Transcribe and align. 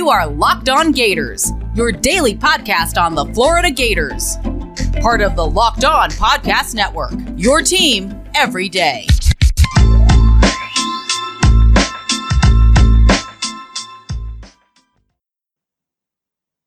You 0.00 0.08
are 0.08 0.26
Locked 0.26 0.70
On 0.70 0.92
Gators, 0.92 1.52
your 1.74 1.92
daily 1.92 2.34
podcast 2.34 2.98
on 2.98 3.14
the 3.14 3.26
Florida 3.34 3.70
Gators. 3.70 4.38
Part 5.02 5.20
of 5.20 5.36
the 5.36 5.46
Locked 5.46 5.84
On 5.84 6.08
Podcast 6.12 6.74
Network, 6.74 7.12
your 7.36 7.60
team 7.60 8.18
every 8.34 8.70
day. 8.70 9.06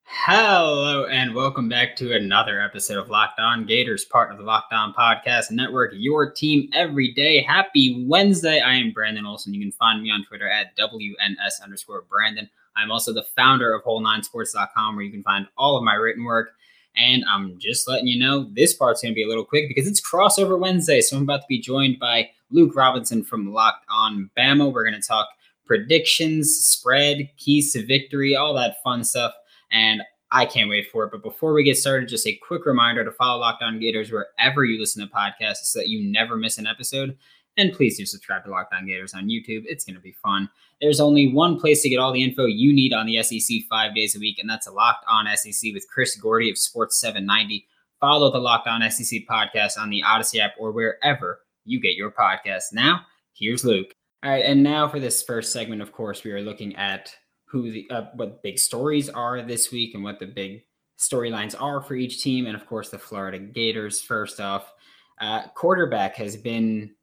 Hello 0.05 1.07
and 1.07 1.34
welcome 1.34 1.68
back 1.68 1.95
to 1.95 2.15
another 2.15 2.61
episode 2.61 3.00
of 3.00 3.09
Locked 3.09 3.39
On 3.39 3.65
Gators, 3.65 4.05
part 4.05 4.31
of 4.31 4.38
the 4.38 4.43
Locked 4.43 4.73
On 4.73 4.93
Podcast 4.93 5.50
Network, 5.50 5.93
your 5.95 6.31
team 6.31 6.70
every 6.71 7.11
day. 7.13 7.41
Happy 7.41 8.05
Wednesday. 8.07 8.59
I 8.59 8.75
am 8.75 8.92
Brandon 8.92 9.25
Olson. 9.25 9.56
You 9.56 9.61
can 9.61 9.71
find 9.71 10.04
me 10.04 10.11
on 10.11 10.23
Twitter 10.23 10.47
at 10.47 10.78
WNS 10.78 11.64
underscore 11.64 12.06
Brandon. 12.07 12.47
I'm 12.75 12.91
also 12.91 13.13
the 13.13 13.25
founder 13.36 13.73
of 13.73 13.83
Whole9Sports.com, 13.83 14.95
where 14.95 15.05
you 15.05 15.11
can 15.11 15.23
find 15.23 15.47
all 15.57 15.77
of 15.77 15.83
my 15.83 15.93
written 15.93 16.23
work. 16.23 16.51
And 16.95 17.23
I'm 17.29 17.57
just 17.59 17.87
letting 17.87 18.07
you 18.07 18.19
know 18.19 18.50
this 18.54 18.73
part's 18.73 19.01
going 19.01 19.14
to 19.14 19.15
be 19.15 19.23
a 19.23 19.27
little 19.27 19.45
quick 19.45 19.68
because 19.68 19.87
it's 19.87 20.01
crossover 20.01 20.59
Wednesday. 20.59 21.01
So 21.01 21.17
I'm 21.17 21.23
about 21.23 21.41
to 21.41 21.47
be 21.50 21.59
joined 21.59 21.97
by 22.00 22.29
Luke 22.51 22.75
Robinson 22.75 23.23
from 23.23 23.51
Locked 23.51 23.86
On 23.89 24.29
Bama. 24.37 24.71
We're 24.71 24.87
going 24.87 25.01
to 25.01 25.07
talk 25.07 25.28
predictions, 25.65 26.55
spread, 26.55 27.29
keys 27.37 27.73
to 27.73 27.86
victory, 27.86 28.36
all 28.36 28.54
that 28.54 28.83
fun 28.83 29.03
stuff. 29.03 29.33
And 29.71 30.03
I 30.31 30.45
can't 30.45 30.69
wait 30.69 30.89
for 30.92 31.05
it. 31.05 31.11
But 31.11 31.23
before 31.23 31.53
we 31.53 31.64
get 31.64 31.78
started, 31.78 32.09
just 32.09 32.28
a 32.28 32.39
quick 32.47 32.66
reminder 32.66 33.03
to 33.05 33.11
follow 33.11 33.39
Locked 33.39 33.64
On 33.64 33.80
Gators 33.80 34.11
wherever 34.11 34.66
you 34.66 34.80
listen 34.80 35.08
to 35.08 35.14
podcasts 35.14 35.64
so 35.64 35.80
that 35.80 35.89
you 35.89 36.11
never 36.11 36.36
miss 36.36 36.58
an 36.58 36.67
episode. 36.67 37.17
And 37.58 37.72
please 37.72 37.98
do 37.98 38.06
subscribe 38.06 38.44
to 38.45 38.50
Locked 38.50 38.73
On 38.73 38.88
Gators 38.88 39.14
on 39.14 39.28
YouTube. 39.28 39.64
It's 39.66 39.86
going 39.86 39.95
to 39.95 40.02
be 40.02 40.16
fun. 40.23 40.50
There's 40.81 41.00
only 41.00 41.32
one 41.32 41.60
place 41.60 41.84
to 41.84 41.90
get 41.90 41.98
all 42.00 42.12
the 42.12 42.23
info 42.23 42.45
you 42.45 42.73
need 42.73 42.94
on 42.94 43.06
the 43.06 43.22
SEC 43.22 43.58
five 43.70 43.94
days 43.94 44.16
a 44.16 44.20
week, 44.20 44.40
and 44.40 44.50
that's 44.50 44.68
a 44.68 44.72
Locked 44.72 45.06
On 45.08 45.28
SEC 45.36 45.72
with 45.73 45.88
Chris 45.88 46.16
Gordy 46.16 46.50
of 46.50 46.58
Sports 46.58 47.00
790. 47.00 47.68
Follow 48.00 48.32
the 48.32 48.40
Locked 48.40 48.68
On 48.68 48.82
SEC 48.90 49.22
podcast 49.30 49.78
on 49.78 49.90
the 49.90 50.04
Odyssey 50.04 50.42
app 50.42 50.54
or 50.60 50.72
wherever 50.72 51.42
you 51.64 51.80
get 51.80 51.95
your 51.95 52.12
podcasts. 52.12 52.73
Now, 52.73 53.02
here's 53.34 53.64
Luke. 53.64 53.94
All 54.23 54.32
right, 54.32 54.45
and 54.45 54.64
now 54.64 54.88
for 54.88 55.00
this 55.00 55.22
first 55.22 55.54
segment, 55.54 55.82
of 55.82 55.92
course, 55.92 56.23
we 56.23 56.32
are 56.32 56.42
looking 56.42 56.76
at 56.76 57.14
who 57.45 57.72
the 57.72 57.88
uh, 57.92 58.06
what 58.16 58.42
big 58.42 58.58
stories 58.58 59.10
are 59.10 59.42
this 59.42 59.72
week 59.72 59.94
and 59.94 60.04
what 60.04 60.20
the 60.20 60.26
big 60.26 60.64
storylines 60.98 61.56
are 61.60 61.82
for 61.82 61.95
each 61.95 62.23
team, 62.23 62.48
and 62.48 62.56
of 62.56 62.66
course 62.66 62.90
the 62.90 62.98
Florida 62.98 63.38
Gators. 63.38 64.02
First 64.02 64.40
off, 64.40 64.73
uh, 65.22 65.48
quarterback 65.50 66.16
has 66.16 66.36
been 66.36 66.95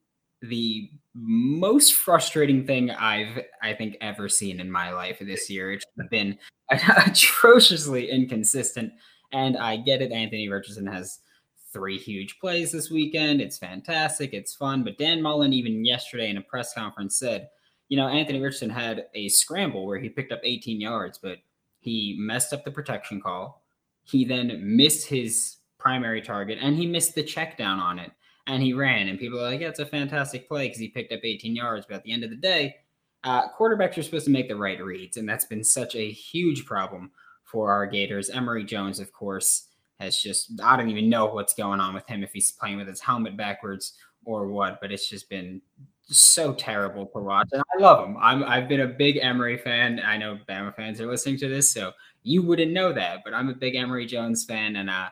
the 0.43 0.91
most 1.15 1.95
frustrating 1.95 2.67
thing 2.67 2.91
I've 2.91 3.45
I 3.63 3.75
think 3.75 3.97
ever 4.01 4.29
seen 4.29 4.61
in 4.61 4.71
my 4.71 4.93
life 4.93 5.19
this 5.21 5.51
year. 5.51 5.73
It's 5.73 5.85
been 6.11 6.39
atrociously 6.71 8.11
inconsistent, 8.11 8.93
and 9.33 9.57
I 9.57 9.77
get 9.77 10.03
it. 10.03 10.13
Anthony 10.13 10.49
Richardson 10.49 10.87
has 10.87 11.19
three 11.73 11.99
huge 11.99 12.39
plays 12.41 12.73
this 12.73 12.91
weekend. 12.91 13.41
It's 13.41 13.59
fantastic. 13.59 14.33
It's 14.33 14.55
fun. 14.55 14.83
But 14.83 14.99
Dan 14.99 15.23
Mullen, 15.23 15.53
even 15.53 15.85
yesterday 15.85 16.31
in 16.31 16.37
a 16.37 16.43
press 16.43 16.75
conference, 16.75 17.19
said 17.19 17.49
you 17.91 17.97
know, 17.97 18.09
Anthony 18.09 18.41
Richardson 18.41 18.71
had 18.71 19.07
a 19.15 19.29
scramble 19.29 19.85
where 19.85 19.99
he 19.99 20.09
picked 20.09 20.33
up 20.33 20.41
18 20.45 20.81
yards, 20.81 21.19
but 21.19 21.39
he 21.81 22.17
messed 22.19 22.53
up 22.53 22.65
the 22.65 22.71
protection 22.71 23.21
call. 23.21 23.65
He 24.05 24.25
then 24.25 24.61
missed 24.63 25.09
his 25.09 25.57
primary 25.77 26.23
target 26.23 26.59
and 26.63 26.77
he 26.77 26.87
missed 26.87 27.15
the 27.15 27.23
check 27.23 27.59
down 27.59 27.81
on 27.81 27.99
it 27.99 28.13
and 28.51 28.63
he 28.63 28.73
ran. 28.73 29.09
And 29.09 29.19
people 29.19 29.39
are 29.39 29.51
like, 29.51 29.61
yeah, 29.61 29.69
it's 29.69 29.79
a 29.79 29.87
fantastic 29.87 30.49
play 30.49 30.67
because 30.67 30.81
he 30.81 30.89
picked 30.89 31.13
up 31.13 31.21
18 31.23 31.55
yards. 31.55 31.87
But 31.89 31.97
at 31.97 32.03
the 32.03 32.13
end 32.13 32.25
of 32.25 32.31
the 32.31 32.37
day, 32.37 32.77
uh, 33.23 33.49
quarterbacks 33.59 33.97
are 33.97 34.03
supposed 34.03 34.25
to 34.25 34.31
make 34.31 34.49
the 34.49 34.57
right 34.57 34.83
reads. 34.83 35.17
And 35.17 35.29
that's 35.29 35.45
been 35.45 35.63
such 35.63 35.95
a 35.95 36.11
huge 36.11 36.67
problem 36.67 37.13
for 37.45 37.71
our 37.71 37.87
Gators. 37.87 38.29
Emory 38.29 38.65
Jones, 38.65 38.99
of 38.99 39.13
course, 39.13 39.69
has 40.01 40.21
just, 40.21 40.61
I 40.63 40.77
don't 40.77 40.91
even 40.91 41.09
know 41.09 41.27
what's 41.27 41.55
going 41.55 41.81
on 41.81 41.95
with 41.95 42.09
him 42.09 42.25
if 42.25 42.33
he's 42.33 42.51
playing 42.51 42.79
with 42.79 42.89
his 42.89 43.01
helmet 43.01 43.37
backwards 43.37 43.95
or 44.25 44.49
what, 44.49 44.81
but 44.81 44.91
it's 44.91 45.09
just 45.09 45.29
been 45.29 45.61
so 46.03 46.53
terrible 46.55 47.07
to 47.07 47.19
watch. 47.21 47.49
And 47.53 47.63
I 47.75 47.81
love 47.81 48.07
him. 48.07 48.17
I'm 48.21 48.43
I've 48.43 48.69
been 48.69 48.81
a 48.81 48.89
big 48.89 49.19
Emory 49.23 49.59
fan. 49.59 50.01
I 50.05 50.17
know 50.17 50.39
Bama 50.49 50.75
fans 50.75 51.01
are 51.01 51.07
listening 51.07 51.39
to 51.39 51.49
this, 51.49 51.71
so 51.71 51.93
you 52.25 52.43
wouldn't 52.43 52.73
know 52.73 52.93
that, 52.93 53.21
but 53.25 53.33
I'm 53.33 53.49
a 53.49 53.55
big 53.55 53.77
Emory 53.77 54.07
Jones 54.07 54.45
fan, 54.45 54.77
and 54.77 54.91
uh, 54.91 55.09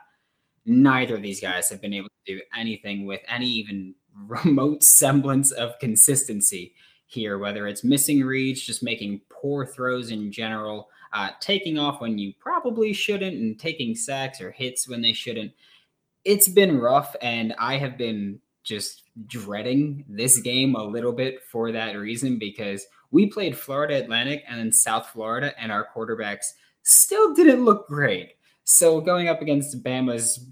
neither 0.68 1.16
of 1.16 1.22
these 1.22 1.40
guys 1.40 1.68
have 1.70 1.80
been 1.80 1.94
able 1.94 2.08
to 2.08 2.34
do 2.34 2.40
anything 2.56 3.06
with 3.06 3.20
any 3.28 3.46
even 3.46 3.94
remote 4.14 4.82
semblance 4.82 5.50
of 5.52 5.78
consistency 5.78 6.74
here. 7.06 7.38
Whether 7.38 7.66
it's 7.66 7.84
missing 7.84 8.22
reads, 8.22 8.60
just 8.60 8.82
making 8.82 9.22
poor 9.30 9.66
throws 9.66 10.10
in 10.10 10.30
general, 10.30 10.88
uh, 11.12 11.30
taking 11.40 11.78
off 11.78 12.00
when 12.00 12.18
you 12.18 12.32
probably 12.38 12.92
shouldn't, 12.92 13.36
and 13.36 13.58
taking 13.58 13.94
sacks 13.94 14.40
or 14.40 14.50
hits 14.50 14.88
when 14.88 15.02
they 15.02 15.12
shouldn't. 15.12 15.52
It's 16.24 16.48
been 16.48 16.78
rough, 16.78 17.16
and 17.22 17.54
I 17.58 17.78
have 17.78 17.96
been 17.96 18.40
just 18.64 19.04
dreading 19.26 20.04
this 20.08 20.38
game 20.38 20.74
a 20.74 20.84
little 20.84 21.12
bit 21.12 21.42
for 21.42 21.72
that 21.72 21.94
reason 21.94 22.38
because 22.38 22.86
we 23.10 23.26
played 23.26 23.56
Florida 23.56 23.94
Atlantic 23.94 24.44
and 24.46 24.58
then 24.58 24.72
South 24.72 25.08
Florida, 25.08 25.52
and 25.58 25.72
our 25.72 25.88
quarterbacks 25.94 26.52
still 26.82 27.34
didn't 27.34 27.64
look 27.64 27.88
great. 27.88 28.34
So 28.64 29.00
going 29.00 29.28
up 29.28 29.40
against 29.40 29.82
Bama's 29.82 30.46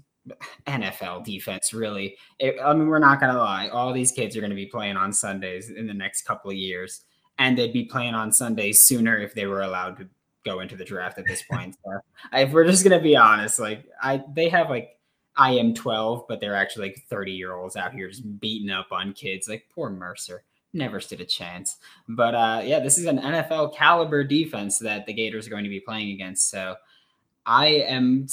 NFL 0.65 1.23
defense, 1.23 1.73
really, 1.73 2.17
it, 2.39 2.55
I 2.63 2.73
mean, 2.73 2.87
we're 2.87 2.99
not 2.99 3.19
going 3.19 3.33
to 3.33 3.39
lie. 3.39 3.69
All 3.69 3.93
these 3.93 4.11
kids 4.11 4.35
are 4.35 4.41
going 4.41 4.51
to 4.51 4.55
be 4.55 4.65
playing 4.65 4.97
on 4.97 5.13
Sundays 5.13 5.69
in 5.69 5.87
the 5.87 5.93
next 5.93 6.23
couple 6.23 6.51
of 6.51 6.57
years, 6.57 7.01
and 7.39 7.57
they'd 7.57 7.73
be 7.73 7.85
playing 7.85 8.13
on 8.13 8.31
Sundays 8.31 8.85
sooner 8.85 9.17
if 9.17 9.33
they 9.33 9.45
were 9.45 9.61
allowed 9.61 9.97
to 9.97 10.07
go 10.45 10.61
into 10.61 10.75
the 10.75 10.85
draft 10.85 11.17
at 11.17 11.25
this 11.25 11.43
point. 11.43 11.75
so 11.85 11.99
if 12.33 12.51
we're 12.51 12.65
just 12.65 12.83
going 12.83 12.97
to 12.97 13.03
be 13.03 13.15
honest, 13.15 13.59
like 13.59 13.85
I, 14.01 14.23
they 14.33 14.49
have 14.49 14.69
like 14.69 14.97
I 15.35 15.51
am 15.51 15.73
12, 15.73 16.25
but 16.27 16.39
they're 16.39 16.55
actually 16.55 16.89
like 16.89 17.05
30 17.09 17.31
year 17.31 17.53
olds 17.53 17.75
out 17.75 17.93
here 17.93 18.09
just 18.09 18.39
beating 18.39 18.71
up 18.71 18.87
on 18.91 19.13
kids. 19.13 19.47
Like 19.47 19.67
poor 19.73 19.89
Mercer 19.89 20.43
never 20.73 20.99
stood 20.99 21.21
a 21.21 21.25
chance. 21.25 21.77
But 22.07 22.35
uh, 22.35 22.61
yeah, 22.63 22.79
this 22.79 22.97
is 22.97 23.05
an 23.05 23.19
NFL 23.19 23.75
caliber 23.75 24.23
defense 24.23 24.79
that 24.79 25.05
the 25.05 25.13
Gators 25.13 25.47
are 25.47 25.51
going 25.51 25.63
to 25.63 25.69
be 25.69 25.79
playing 25.79 26.11
against. 26.11 26.49
So 26.49 26.75
I 27.47 27.67
am 27.67 28.27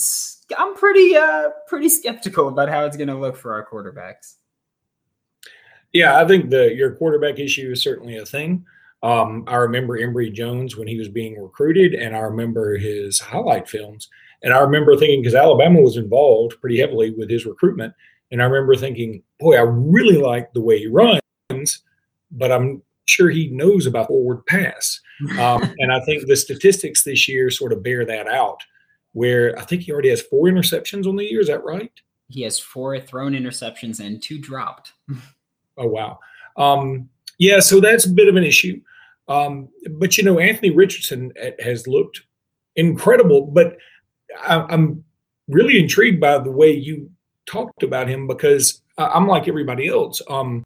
I'm 0.59 0.75
pretty 0.75 1.17
uh 1.17 1.51
pretty 1.69 1.89
skeptical 1.89 2.49
about 2.49 2.69
how 2.69 2.85
it's 2.85 2.97
going 2.97 3.09
to 3.09 3.19
look 3.19 3.37
for 3.37 3.55
our 3.55 3.67
quarterbacks. 3.67 4.35
Yeah, 5.93 6.21
I 6.21 6.27
think 6.27 6.51
the 6.51 6.75
your 6.75 6.97
quarterback 6.97 7.39
issue 7.39 7.71
is 7.71 7.83
certainly 7.83 8.19
a 8.19 8.27
thing. 8.27 8.67
Um, 9.05 9.45
I 9.47 9.57
remember 9.57 9.97
Emory 9.97 10.31
Jones 10.31 10.77
when 10.77 10.89
he 10.89 10.99
was 10.99 11.09
being 11.09 11.41
recruited, 11.41 11.95
and 11.95 12.17
I 12.17 12.21
remember 12.21 12.77
his 12.77 13.21
highlight 13.21 13.69
films. 13.69 14.09
And 14.43 14.53
I 14.53 14.59
remember 14.59 14.97
thinking, 14.97 15.21
because 15.21 15.35
Alabama 15.35 15.81
was 15.81 15.97
involved 15.97 16.61
pretty 16.61 16.79
heavily 16.79 17.11
with 17.11 17.31
his 17.31 17.47
recruitment. 17.47 17.95
And 18.33 18.43
I 18.43 18.47
remember 18.47 18.75
thinking, 18.77 19.23
boy, 19.39 19.57
I 19.57 19.61
really 19.61 20.17
like 20.17 20.53
the 20.53 20.63
way 20.63 20.79
he 20.79 20.87
runs, 20.87 21.21
but 22.31 22.51
I'm 22.51 22.83
sure 23.07 23.31
he 23.31 23.49
knows 23.49 23.87
about 23.87 24.09
forward 24.09 24.45
pass. 24.47 25.01
Um, 25.39 25.63
and 25.79 25.93
I 25.93 26.01
think 26.01 26.27
the 26.27 26.37
statistics 26.37 27.05
this 27.05 27.29
year 27.29 27.51
sort 27.51 27.73
of 27.73 27.83
bear 27.83 28.05
that 28.07 28.27
out, 28.27 28.63
where 29.15 29.59
I 29.59 29.63
think 29.63 29.83
he 29.83 29.93
already 29.93 30.11
has 30.11 30.23
four 30.23 30.45
interceptions 30.45 31.07
on 31.07 31.17
the 31.17 31.25
year. 31.25 31.41
Is 31.41 31.49
that 31.49 31.65
right? 31.65 31.91
He 32.29 32.43
has 32.43 32.59
four 32.59 33.01
thrown 33.01 33.33
interceptions 33.33 33.99
and 33.99 34.23
two 34.23 34.39
dropped. 34.39 34.93
oh, 35.79 35.89
wow. 35.89 36.21
Um, 36.57 37.09
yeah, 37.39 37.59
so 37.59 37.81
that's 37.81 38.07
a 38.07 38.11
bit 38.11 38.29
of 38.29 38.37
an 38.37 38.45
issue. 38.45 38.81
Um, 39.27 39.71
but, 39.93 40.17
you 40.17 40.25
know, 40.25 40.39
Anthony 40.39 40.71
Richardson 40.71 41.33
has 41.59 41.89
looked 41.89 42.21
incredible, 42.77 43.47
but– 43.47 43.79
I, 44.43 44.73
am 44.73 45.05
really 45.49 45.79
intrigued 45.79 46.21
by 46.21 46.39
the 46.39 46.51
way 46.51 46.73
you 46.73 47.11
talked 47.47 47.83
about 47.83 48.09
him 48.09 48.27
because 48.27 48.83
I'm 48.97 49.27
like 49.27 49.49
everybody 49.49 49.89
else. 49.89 50.23
Um, 50.29 50.65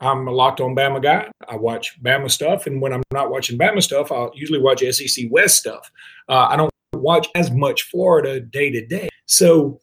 I'm 0.00 0.26
a 0.26 0.32
locked 0.32 0.60
on 0.60 0.74
Bama 0.74 1.02
guy. 1.02 1.30
I 1.48 1.56
watch 1.56 2.02
Bama 2.02 2.30
stuff, 2.30 2.66
and 2.66 2.80
when 2.80 2.92
I'm 2.92 3.04
not 3.12 3.30
watching 3.30 3.56
Bama 3.56 3.82
stuff, 3.82 4.10
I'll 4.10 4.32
usually 4.34 4.60
watch 4.60 4.80
SEC 4.80 5.26
West 5.30 5.58
stuff. 5.58 5.90
Uh, 6.28 6.48
I 6.50 6.56
don't 6.56 6.71
watch 7.02 7.28
as 7.34 7.50
much 7.50 7.82
Florida 7.90 8.40
day 8.40 8.70
to 8.70 8.86
day. 8.86 9.08
So 9.26 9.80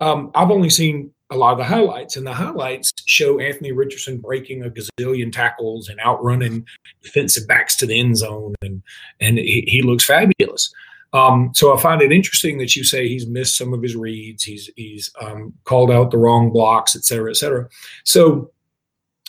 um, 0.00 0.30
I've 0.34 0.50
only 0.50 0.70
seen 0.70 1.12
a 1.30 1.36
lot 1.36 1.52
of 1.52 1.58
the 1.58 1.64
highlights, 1.64 2.16
and 2.16 2.26
the 2.26 2.32
highlights 2.32 2.92
show 3.04 3.38
Anthony 3.38 3.72
Richardson 3.72 4.18
breaking 4.18 4.64
a 4.64 4.70
gazillion 4.70 5.30
tackles 5.30 5.88
and 5.88 6.00
outrunning 6.00 6.64
defensive 7.02 7.46
backs 7.46 7.76
to 7.76 7.86
the 7.86 7.98
end 7.98 8.16
zone, 8.16 8.54
and 8.62 8.82
and 9.20 9.38
he, 9.38 9.64
he 9.66 9.82
looks 9.82 10.04
fabulous. 10.04 10.72
Um, 11.12 11.50
so 11.54 11.74
I 11.74 11.80
find 11.80 12.02
it 12.02 12.12
interesting 12.12 12.58
that 12.58 12.76
you 12.76 12.84
say 12.84 13.08
he's 13.08 13.26
missed 13.26 13.56
some 13.56 13.74
of 13.74 13.82
his 13.82 13.96
reads, 13.96 14.44
he's 14.44 14.70
he's 14.76 15.10
um, 15.20 15.52
called 15.64 15.90
out 15.90 16.10
the 16.10 16.18
wrong 16.18 16.50
blocks, 16.50 16.94
et 16.96 17.04
cetera, 17.04 17.30
et 17.30 17.36
cetera. 17.36 17.68
So 18.04 18.50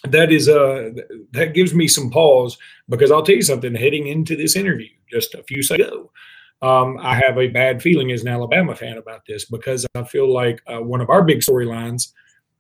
that 0.04 0.32
is 0.32 0.48
uh 0.48 0.92
that 1.32 1.54
gives 1.54 1.74
me 1.74 1.86
some 1.86 2.10
pause 2.10 2.58
because 2.88 3.12
I'll 3.12 3.24
tell 3.24 3.36
you 3.36 3.42
something. 3.42 3.76
Heading 3.76 4.08
into 4.08 4.38
this 4.38 4.56
interview 4.56 4.88
just 5.12 5.36
a 5.36 5.44
few 5.44 5.62
seconds 5.62 5.90
ago, 5.90 6.12
um, 6.62 6.98
I 7.02 7.16
have 7.16 7.38
a 7.38 7.48
bad 7.48 7.82
feeling 7.82 8.12
as 8.12 8.22
an 8.22 8.28
Alabama 8.28 8.76
fan 8.76 8.98
about 8.98 9.26
this 9.26 9.46
because 9.46 9.86
I 9.96 10.04
feel 10.04 10.32
like 10.32 10.62
uh, 10.68 10.80
one 10.80 11.02
of 11.02 11.10
our 11.10 11.24
big 11.24 11.40
storylines 11.40 12.12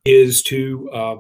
is 0.05 0.41
to 0.43 0.89
uh, 0.91 1.15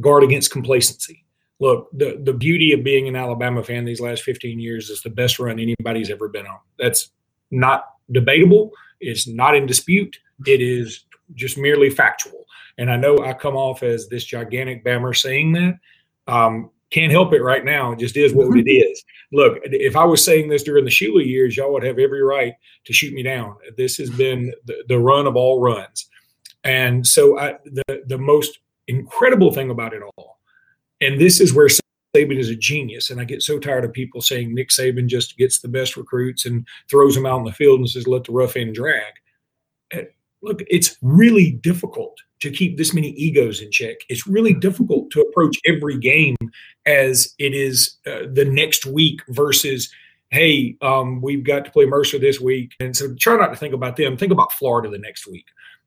guard 0.00 0.22
against 0.22 0.50
complacency. 0.50 1.24
look, 1.58 1.90
the 1.92 2.20
the 2.24 2.32
beauty 2.32 2.72
of 2.72 2.82
being 2.82 3.08
an 3.08 3.16
Alabama 3.16 3.62
fan 3.62 3.84
these 3.84 4.00
last 4.00 4.22
15 4.22 4.58
years 4.58 4.88
is 4.88 5.02
the 5.02 5.10
best 5.10 5.38
run 5.38 5.60
anybody's 5.60 6.10
ever 6.10 6.28
been 6.28 6.46
on. 6.46 6.58
That's 6.78 7.10
not 7.50 7.84
debatable. 8.10 8.72
It's 9.00 9.26
not 9.26 9.54
in 9.54 9.66
dispute. 9.66 10.18
It 10.46 10.62
is 10.62 11.04
just 11.34 11.58
merely 11.58 11.90
factual. 11.90 12.46
And 12.78 12.90
I 12.90 12.96
know 12.96 13.18
I 13.18 13.34
come 13.34 13.56
off 13.56 13.82
as 13.82 14.08
this 14.08 14.24
gigantic 14.24 14.84
bammer 14.84 15.14
saying 15.14 15.52
that. 15.52 15.78
Um, 16.26 16.70
can't 16.90 17.12
help 17.12 17.32
it 17.32 17.42
right 17.42 17.64
now. 17.64 17.92
It 17.92 17.98
just 17.98 18.16
is 18.16 18.34
what 18.34 18.56
it 18.56 18.70
is. 18.70 19.04
Look, 19.32 19.58
if 19.64 19.96
I 19.96 20.04
was 20.04 20.24
saying 20.24 20.48
this 20.48 20.62
during 20.62 20.84
the 20.84 20.90
Shula 20.90 21.24
years, 21.24 21.56
y'all 21.56 21.72
would 21.72 21.84
have 21.84 21.98
every 21.98 22.22
right 22.22 22.54
to 22.84 22.92
shoot 22.92 23.14
me 23.14 23.22
down. 23.22 23.56
This 23.76 23.96
has 23.98 24.10
been 24.10 24.52
the, 24.64 24.84
the 24.88 24.98
run 24.98 25.26
of 25.26 25.36
all 25.36 25.60
runs. 25.60 26.08
And 26.64 27.06
so 27.06 27.38
I, 27.38 27.54
the, 27.64 28.02
the 28.06 28.18
most 28.18 28.58
incredible 28.88 29.52
thing 29.52 29.70
about 29.70 29.94
it 29.94 30.02
all, 30.16 30.38
and 31.00 31.18
this 31.20 31.40
is 31.40 31.54
where 31.54 31.68
Saban 32.14 32.38
is 32.38 32.50
a 32.50 32.56
genius. 32.56 33.10
And 33.10 33.20
I 33.20 33.24
get 33.24 33.42
so 33.42 33.58
tired 33.58 33.84
of 33.84 33.92
people 33.92 34.20
saying 34.20 34.54
Nick 34.54 34.70
Saban 34.70 35.06
just 35.06 35.38
gets 35.38 35.60
the 35.60 35.68
best 35.68 35.96
recruits 35.96 36.44
and 36.44 36.66
throws 36.90 37.14
them 37.14 37.26
out 37.26 37.38
in 37.38 37.44
the 37.44 37.52
field 37.52 37.78
and 37.78 37.88
says, 37.88 38.06
let 38.06 38.24
the 38.24 38.32
rough 38.32 38.56
end 38.56 38.74
drag. 38.74 39.12
And 39.92 40.08
look, 40.42 40.60
it's 40.68 40.96
really 41.02 41.52
difficult 41.52 42.18
to 42.40 42.50
keep 42.50 42.76
this 42.76 42.94
many 42.94 43.10
egos 43.10 43.60
in 43.60 43.70
check. 43.70 43.96
It's 44.08 44.26
really 44.26 44.54
difficult 44.54 45.10
to 45.10 45.20
approach 45.20 45.58
every 45.66 45.98
game 45.98 46.36
as 46.90 47.34
it 47.38 47.54
is 47.54 47.98
uh, 48.06 48.26
the 48.32 48.44
next 48.44 48.86
week 48.86 49.20
versus, 49.28 49.90
hey, 50.30 50.76
um, 50.82 51.20
we've 51.20 51.44
got 51.44 51.64
to 51.64 51.70
play 51.70 51.86
Mercer 51.86 52.18
this 52.18 52.40
week. 52.40 52.72
And 52.80 52.96
so 52.96 53.14
try 53.14 53.36
not 53.36 53.48
to 53.48 53.56
think 53.56 53.74
about 53.74 53.96
them. 53.96 54.16
Think 54.16 54.32
about 54.32 54.52
Florida 54.52 54.90
the 54.90 54.98
next 54.98 55.26
week. 55.26 55.46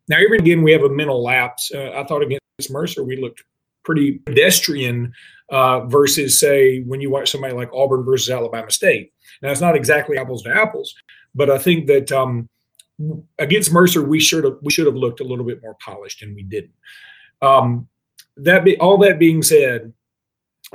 Now, 0.10 0.18
every 0.18 0.38
again, 0.38 0.64
we 0.64 0.72
have 0.72 0.84
a 0.84 0.90
mental 0.90 1.24
lapse. 1.24 1.72
Uh, 1.74 1.92
I 1.92 2.04
thought 2.06 2.24
against 2.24 2.70
Mercer, 2.70 3.04
we 3.04 3.22
looked 3.22 3.44
pretty 3.84 4.20
pedestrian 4.26 5.14
uh, 5.50 5.86
versus, 5.88 6.40
say, 6.40 6.82
when 6.82 7.02
you 7.02 7.10
watch 7.10 7.32
somebody 7.32 7.54
like 7.54 7.70
Auburn 7.74 8.04
versus 8.04 8.30
Alabama 8.30 8.72
State. 8.72 9.14
Now, 9.42 9.52
it's 9.52 9.62
not 9.62 9.76
exactly 9.76 10.18
apples 10.18 10.44
to 10.44 10.56
apples, 10.56 10.94
but 11.36 11.50
I 11.50 11.58
think 11.58 11.88
that 11.88 12.12
um, 12.12 12.50
against 13.40 13.72
Mercer, 13.72 14.04
we 14.04 14.20
should 14.20 14.44
have 14.44 14.58
we 14.62 14.72
should 14.72 14.86
have 14.86 14.96
looked 14.96 15.20
a 15.20 15.26
little 15.26 15.46
bit 15.46 15.62
more 15.62 15.76
polished, 15.76 16.22
and 16.22 16.36
we 16.36 16.44
didn't. 16.44 16.74
Um, 17.42 17.88
that 18.38 18.64
be 18.64 18.78
all 18.78 18.98
that 19.00 19.20
being 19.20 19.44
said, 19.44 19.94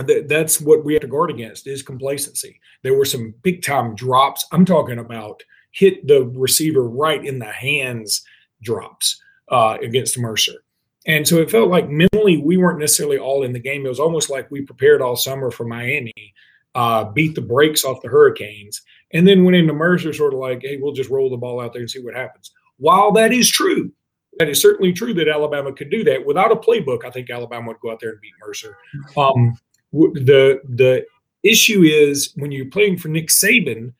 that, 0.07 0.29
that's 0.29 0.61
what 0.61 0.85
we 0.85 0.95
have 0.95 1.03
to 1.03 1.09
guard 1.09 1.31
against 1.31 1.67
is 1.67 1.83
complacency. 1.83 2.61
There 2.83 2.95
were 2.95 3.05
some 3.05 3.35
big 3.43 3.63
time 3.63 3.95
drops. 3.95 4.47
I'm 4.53 4.65
talking 4.65 4.99
about 4.99 5.43
hit 5.73 6.07
the 6.07 6.25
receiver 6.35 6.89
right 6.89 7.25
in 7.25 7.39
the 7.39 7.47
hands 7.47 8.23
drops 8.63 9.21
uh, 9.51 9.79
against 9.83 10.19
Mercer. 10.19 10.65
And 11.07 11.27
so 11.27 11.37
it 11.37 11.51
felt 11.51 11.71
like 11.71 11.89
mentally 11.89 12.37
we 12.39 12.57
weren't 12.57 12.81
necessarily 12.81 13.19
all 13.19 13.43
in 13.43 13.53
the 13.53 13.59
game. 13.59 13.87
It 13.87 13.89
was 13.89 14.01
almost 14.01 14.31
like 14.31 14.51
we 14.51 14.63
prepared 14.63 15.01
all 15.01 15.17
summer 15.17 15.51
for 15.51 15.65
Miami, 15.65 16.35
uh, 16.75 17.05
beat 17.05 17.35
the 17.35 17.41
brakes 17.41 17.85
off 17.85 18.03
the 18.03 18.09
Hurricanes, 18.09 18.83
and 19.13 19.27
then 19.27 19.45
went 19.45 19.57
into 19.57 19.73
Mercer 19.73 20.13
sort 20.13 20.35
of 20.35 20.41
like, 20.41 20.61
hey, 20.63 20.77
we'll 20.77 20.93
just 20.93 21.11
roll 21.11 21.31
the 21.31 21.37
ball 21.37 21.61
out 21.61 21.73
there 21.73 21.83
and 21.83 21.91
see 21.91 22.01
what 22.01 22.15
happens. 22.15 22.53
While 22.77 23.13
that 23.13 23.33
is 23.33 23.49
true, 23.49 23.91
that 24.39 24.49
is 24.49 24.61
certainly 24.61 24.93
true 24.93 25.15
that 25.15 25.29
Alabama 25.29 25.73
could 25.73 25.91
do 25.91 26.05
that 26.05 26.25
without 26.25 26.53
a 26.53 26.57
playbook. 26.57 27.05
I 27.05 27.11
think 27.11 27.31
Alabama 27.31 27.69
would 27.69 27.81
go 27.81 27.91
out 27.91 28.01
there 28.01 28.11
and 28.11 28.21
beat 28.21 28.35
Mercer. 28.47 28.77
Um, 29.17 29.59
the 29.93 30.61
the 30.69 31.07
issue 31.43 31.83
is 31.83 32.33
when 32.37 32.53
you're 32.53 32.67
playing 32.67 32.99
for 32.99 33.09
Nick 33.09 33.29
Saban, 33.29 33.93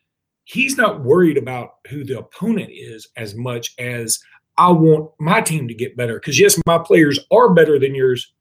he's 0.45 0.77
not 0.77 1.05
worried 1.05 1.39
about 1.39 1.75
who 1.89 2.05
the 2.05 2.19
opponent 2.19 2.71
is 2.73 3.09
as 3.17 3.35
much 3.35 3.75
as 3.79 4.19
I 4.57 4.71
want 4.71 5.11
my 5.21 5.41
team 5.41 5.69
to 5.69 5.75
get 5.75 5.97
better. 5.97 6.15
Because 6.15 6.39
yes, 6.39 6.61
my 6.67 6.79
players 6.79 7.19
are 7.31 7.55
better 7.55 7.79
than 7.79 7.95
yours 7.95 8.33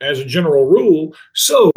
as 0.00 0.18
a 0.20 0.24
general 0.24 0.66
rule. 0.66 1.14
So 1.34 1.72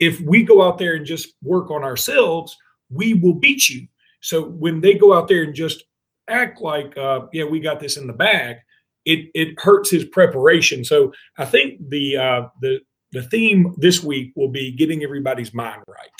if 0.00 0.20
we 0.20 0.42
go 0.42 0.62
out 0.62 0.78
there 0.78 0.94
and 0.94 1.06
just 1.06 1.34
work 1.42 1.70
on 1.70 1.84
ourselves, 1.84 2.56
we 2.90 3.14
will 3.14 3.34
beat 3.34 3.68
you. 3.68 3.86
So 4.20 4.48
when 4.48 4.80
they 4.80 4.94
go 4.94 5.12
out 5.12 5.28
there 5.28 5.42
and 5.42 5.54
just 5.54 5.84
act 6.28 6.60
like, 6.60 6.96
uh, 6.96 7.26
yeah, 7.32 7.44
we 7.44 7.60
got 7.60 7.80
this 7.80 7.96
in 7.96 8.06
the 8.06 8.12
bag, 8.12 8.56
it 9.04 9.30
it 9.34 9.58
hurts 9.58 9.90
his 9.90 10.04
preparation. 10.04 10.84
So 10.84 11.12
I 11.38 11.44
think 11.44 11.88
the 11.88 12.16
uh, 12.16 12.42
the 12.60 12.80
the 13.12 13.22
theme 13.22 13.74
this 13.78 14.02
week 14.02 14.32
will 14.36 14.48
be 14.48 14.72
getting 14.72 15.02
everybody's 15.02 15.54
mind 15.54 15.82
right. 15.86 16.10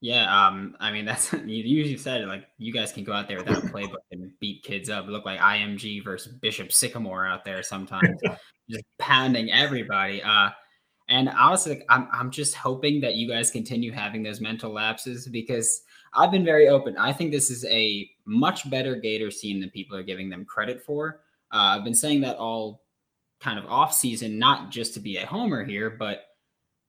Yeah, 0.00 0.46
um, 0.46 0.76
I 0.80 0.92
mean 0.92 1.04
that's 1.06 1.32
you 1.32 1.62
usually 1.62 1.96
said 1.96 2.26
like 2.26 2.46
you 2.58 2.72
guys 2.72 2.92
can 2.92 3.04
go 3.04 3.12
out 3.12 3.28
there 3.28 3.38
without 3.38 3.64
a 3.64 3.66
playbook 3.66 4.04
and 4.12 4.30
beat 4.40 4.62
kids 4.62 4.88
up. 4.88 5.06
Look 5.06 5.24
like 5.24 5.40
IMG 5.40 6.02
versus 6.04 6.32
Bishop 6.32 6.72
Sycamore 6.72 7.26
out 7.26 7.44
there 7.44 7.62
sometimes, 7.62 8.20
just 8.70 8.84
pounding 8.98 9.50
everybody. 9.52 10.22
Uh, 10.22 10.50
and 11.08 11.28
honestly, 11.28 11.82
I'm 11.88 12.08
I'm 12.12 12.30
just 12.30 12.54
hoping 12.54 13.00
that 13.02 13.16
you 13.16 13.28
guys 13.28 13.50
continue 13.50 13.92
having 13.92 14.22
those 14.22 14.40
mental 14.40 14.72
lapses 14.72 15.28
because 15.28 15.82
I've 16.14 16.30
been 16.30 16.44
very 16.44 16.68
open. 16.68 16.96
I 16.96 17.12
think 17.12 17.30
this 17.30 17.50
is 17.50 17.64
a 17.66 18.08
much 18.24 18.68
better 18.70 18.96
Gator 18.96 19.30
team 19.30 19.60
than 19.60 19.70
people 19.70 19.96
are 19.96 20.02
giving 20.02 20.30
them 20.30 20.44
credit 20.44 20.82
for. 20.82 21.20
Uh, 21.52 21.76
I've 21.76 21.84
been 21.84 21.94
saying 21.94 22.20
that 22.22 22.36
all 22.36 22.82
kind 23.40 23.58
of 23.58 23.66
off 23.66 23.94
season, 23.94 24.38
not 24.38 24.70
just 24.70 24.94
to 24.94 25.00
be 25.00 25.16
a 25.16 25.26
homer 25.26 25.64
here, 25.64 25.90
but 25.90 26.24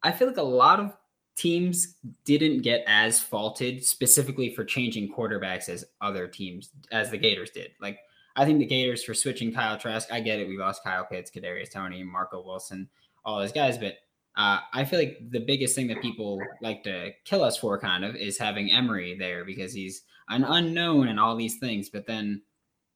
I 0.04 0.12
feel 0.12 0.28
like 0.28 0.38
a 0.38 0.44
lot 0.44 0.80
of 0.80 0.94
teams 1.36 1.96
didn't 2.26 2.62
get 2.62 2.84
as 2.88 3.20
faulted 3.20 3.84
specifically 3.84 4.54
for 4.54 4.66
changing 4.66 5.14
quarterbacks 5.14 5.70
as 5.70 5.86
other 6.02 6.28
teams 6.28 6.70
as 6.92 7.10
the 7.10 7.18
Gators 7.18 7.52
did. 7.52 7.72
Like 7.80 8.00
I 8.36 8.46
think 8.46 8.60
the 8.60 8.66
Gators 8.66 9.04
for 9.04 9.14
switching 9.14 9.54
Kyle 9.54 9.78
Trask, 9.78 10.12
I 10.12 10.20
get 10.20 10.40
it. 10.40 10.48
We 10.48 10.58
lost 10.58 10.84
Kyle 10.84 11.06
Pitts, 11.06 11.32
Kadarius 11.32 11.72
Toney, 11.72 12.04
Marco 12.04 12.42
Wilson, 12.44 12.90
all 13.24 13.40
those 13.40 13.52
guys, 13.52 13.78
but 13.78 13.96
uh, 14.38 14.60
I 14.74 14.86
feel 14.86 15.00
like 15.00 15.20
the 15.30 15.40
biggest 15.40 15.76
thing 15.76 15.88
that 15.88 16.02
people 16.02 16.42
like 16.62 16.84
to 16.84 17.12
kill 17.26 17.44
us 17.44 17.58
for 17.58 17.78
kind 17.80 18.06
of 18.06 18.16
is 18.16 18.38
having 18.38 18.72
Emory 18.72 19.18
there 19.18 19.44
because 19.44 19.74
he's 19.74 20.04
an 20.30 20.44
unknown 20.46 21.10
and 21.10 21.20
all 21.20 21.36
these 21.36 21.58
things. 21.58 21.90
But 21.90 22.08
then 22.08 22.42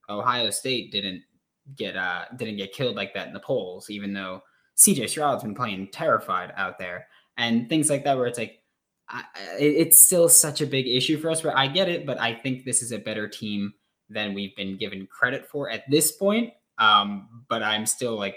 Ohio 0.10 0.50
State 0.50 0.92
didn't 0.92 1.24
get 1.76 1.96
uh 1.96 2.26
didn't 2.38 2.58
get 2.58 2.74
killed 2.74 2.96
like 2.96 3.14
that 3.14 3.28
in 3.28 3.34
the 3.34 3.40
polls, 3.40 3.90
even 3.90 4.14
though 4.14 4.42
CJ 4.78 5.10
Stroud's 5.10 5.44
been 5.44 5.56
playing 5.56 5.90
terrified 5.92 6.54
out 6.58 6.78
there 6.78 7.08
and 7.38 7.70
things 7.70 7.90
like 7.90 8.04
that, 8.04 8.18
where 8.18 8.28
it's 8.28 8.38
like 8.38 8.62
I, 9.10 9.24
it's 9.60 10.00
still 10.00 10.30
such 10.30 10.62
a 10.62 10.68
big 10.68 10.88
issue 10.88 11.18
for 11.18 11.30
us. 11.30 11.42
But 11.42 11.56
I 11.56 11.68
get 11.68 11.90
it, 11.90 12.06
but 12.06 12.20
I 12.20 12.34
think 12.34 12.66
this 12.66 12.82
is 12.82 12.92
a 12.92 12.98
better 12.98 13.28
team 13.28 13.74
than 14.10 14.34
we've 14.34 14.56
been 14.56 14.78
given 14.78 15.08
credit 15.08 15.48
for 15.48 15.70
at 15.70 15.90
this 15.90 16.12
point. 16.12 16.54
Um, 16.78 17.44
but 17.50 17.64
I'm 17.64 17.86
still 17.86 18.18
like 18.18 18.36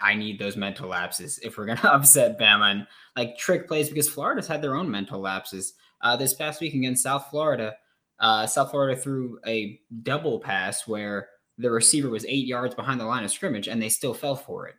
I 0.00 0.14
need 0.14 0.38
those 0.38 0.56
mental 0.56 0.88
lapses 0.88 1.38
if 1.38 1.56
we're 1.56 1.66
to 1.66 1.92
upset 1.92 2.38
Bama 2.38 2.70
and 2.70 2.86
like 3.16 3.36
trick 3.36 3.66
plays 3.68 3.88
because 3.88 4.08
Florida's 4.08 4.46
had 4.46 4.62
their 4.62 4.76
own 4.76 4.90
mental 4.90 5.20
lapses. 5.20 5.74
Uh, 6.02 6.16
this 6.16 6.34
past 6.34 6.60
week 6.60 6.74
against 6.74 7.02
South 7.02 7.26
Florida, 7.30 7.74
uh, 8.20 8.46
South 8.46 8.70
Florida 8.70 9.00
threw 9.00 9.38
a 9.46 9.80
double 10.02 10.38
pass 10.38 10.86
where 10.86 11.28
the 11.58 11.70
receiver 11.70 12.10
was 12.10 12.24
eight 12.26 12.46
yards 12.46 12.74
behind 12.74 13.00
the 13.00 13.04
line 13.04 13.24
of 13.24 13.30
scrimmage 13.30 13.68
and 13.68 13.80
they 13.80 13.88
still 13.88 14.14
fell 14.14 14.36
for 14.36 14.66
it. 14.66 14.74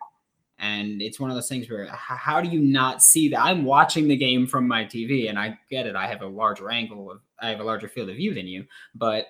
And 0.60 1.02
it's 1.02 1.20
one 1.20 1.30
of 1.30 1.36
those 1.36 1.50
things 1.50 1.70
where 1.70 1.88
how 1.88 2.42
do 2.42 2.50
you 2.50 2.60
not 2.60 3.04
see 3.04 3.30
that? 3.30 3.42
I'm 3.42 3.64
watching 3.64 4.08
the 4.08 4.16
game 4.16 4.48
from 4.48 4.68
my 4.68 4.86
TV 4.86 5.30
and 5.30 5.38
I 5.38 5.58
get 5.70 5.86
it. 5.86 5.96
I 5.96 6.08
have 6.08 6.22
a 6.22 6.28
larger 6.28 6.72
angle 6.72 7.12
of, 7.12 7.22
I 7.40 7.50
have 7.50 7.60
a 7.60 7.64
larger 7.64 7.88
field 7.88 8.10
of 8.10 8.16
view 8.16 8.34
than 8.34 8.48
you, 8.48 8.66
but 8.96 9.28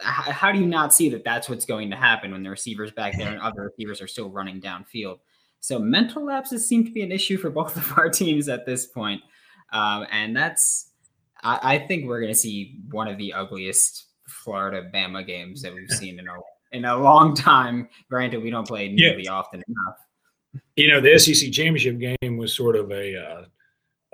how 0.00 0.52
do 0.52 0.60
you 0.60 0.66
not 0.66 0.94
see 0.94 1.08
that 1.08 1.24
that's 1.24 1.48
what's 1.48 1.64
going 1.64 1.90
to 1.90 1.96
happen 1.96 2.30
when 2.30 2.42
the 2.42 2.50
receivers 2.50 2.92
back 2.92 3.16
there 3.16 3.32
and 3.32 3.40
other 3.40 3.62
receivers 3.62 4.00
are 4.00 4.06
still 4.06 4.30
running 4.30 4.60
downfield? 4.60 5.18
So 5.60 5.78
mental 5.78 6.24
lapses 6.24 6.68
seem 6.68 6.84
to 6.84 6.92
be 6.92 7.02
an 7.02 7.12
issue 7.12 7.36
for 7.36 7.50
both 7.60 7.76
of 7.76 7.98
our 7.98 8.08
teams 8.08 8.48
at 8.48 8.66
this 8.66 8.86
point. 8.86 9.22
Um, 9.72 10.06
and 10.10 10.36
that's, 10.36 10.90
I, 11.42 11.74
I 11.74 11.78
think 11.86 12.06
we're 12.06 12.20
going 12.20 12.32
to 12.32 12.38
see 12.38 12.80
one 12.90 13.08
of 13.08 13.18
the 13.18 13.32
ugliest 13.32 14.04
Florida 14.28 14.88
Bama 14.94 15.26
games 15.26 15.62
that 15.62 15.74
we've 15.74 15.90
seen 15.90 16.18
in 16.18 16.28
a 16.28 16.32
in 16.72 16.84
a 16.84 16.96
long 16.96 17.34
time. 17.34 17.88
Granted, 18.10 18.42
we 18.42 18.50
don't 18.50 18.66
play 18.66 18.88
nearly 18.88 19.24
yeah. 19.24 19.32
often 19.32 19.62
enough. 19.68 20.62
You 20.76 20.88
know, 20.88 21.00
the 21.00 21.18
SEC 21.18 21.52
championship 21.52 21.98
game 21.98 22.36
was 22.36 22.54
sort 22.54 22.76
of 22.76 22.90
a, 22.90 23.16
uh, 23.16 23.44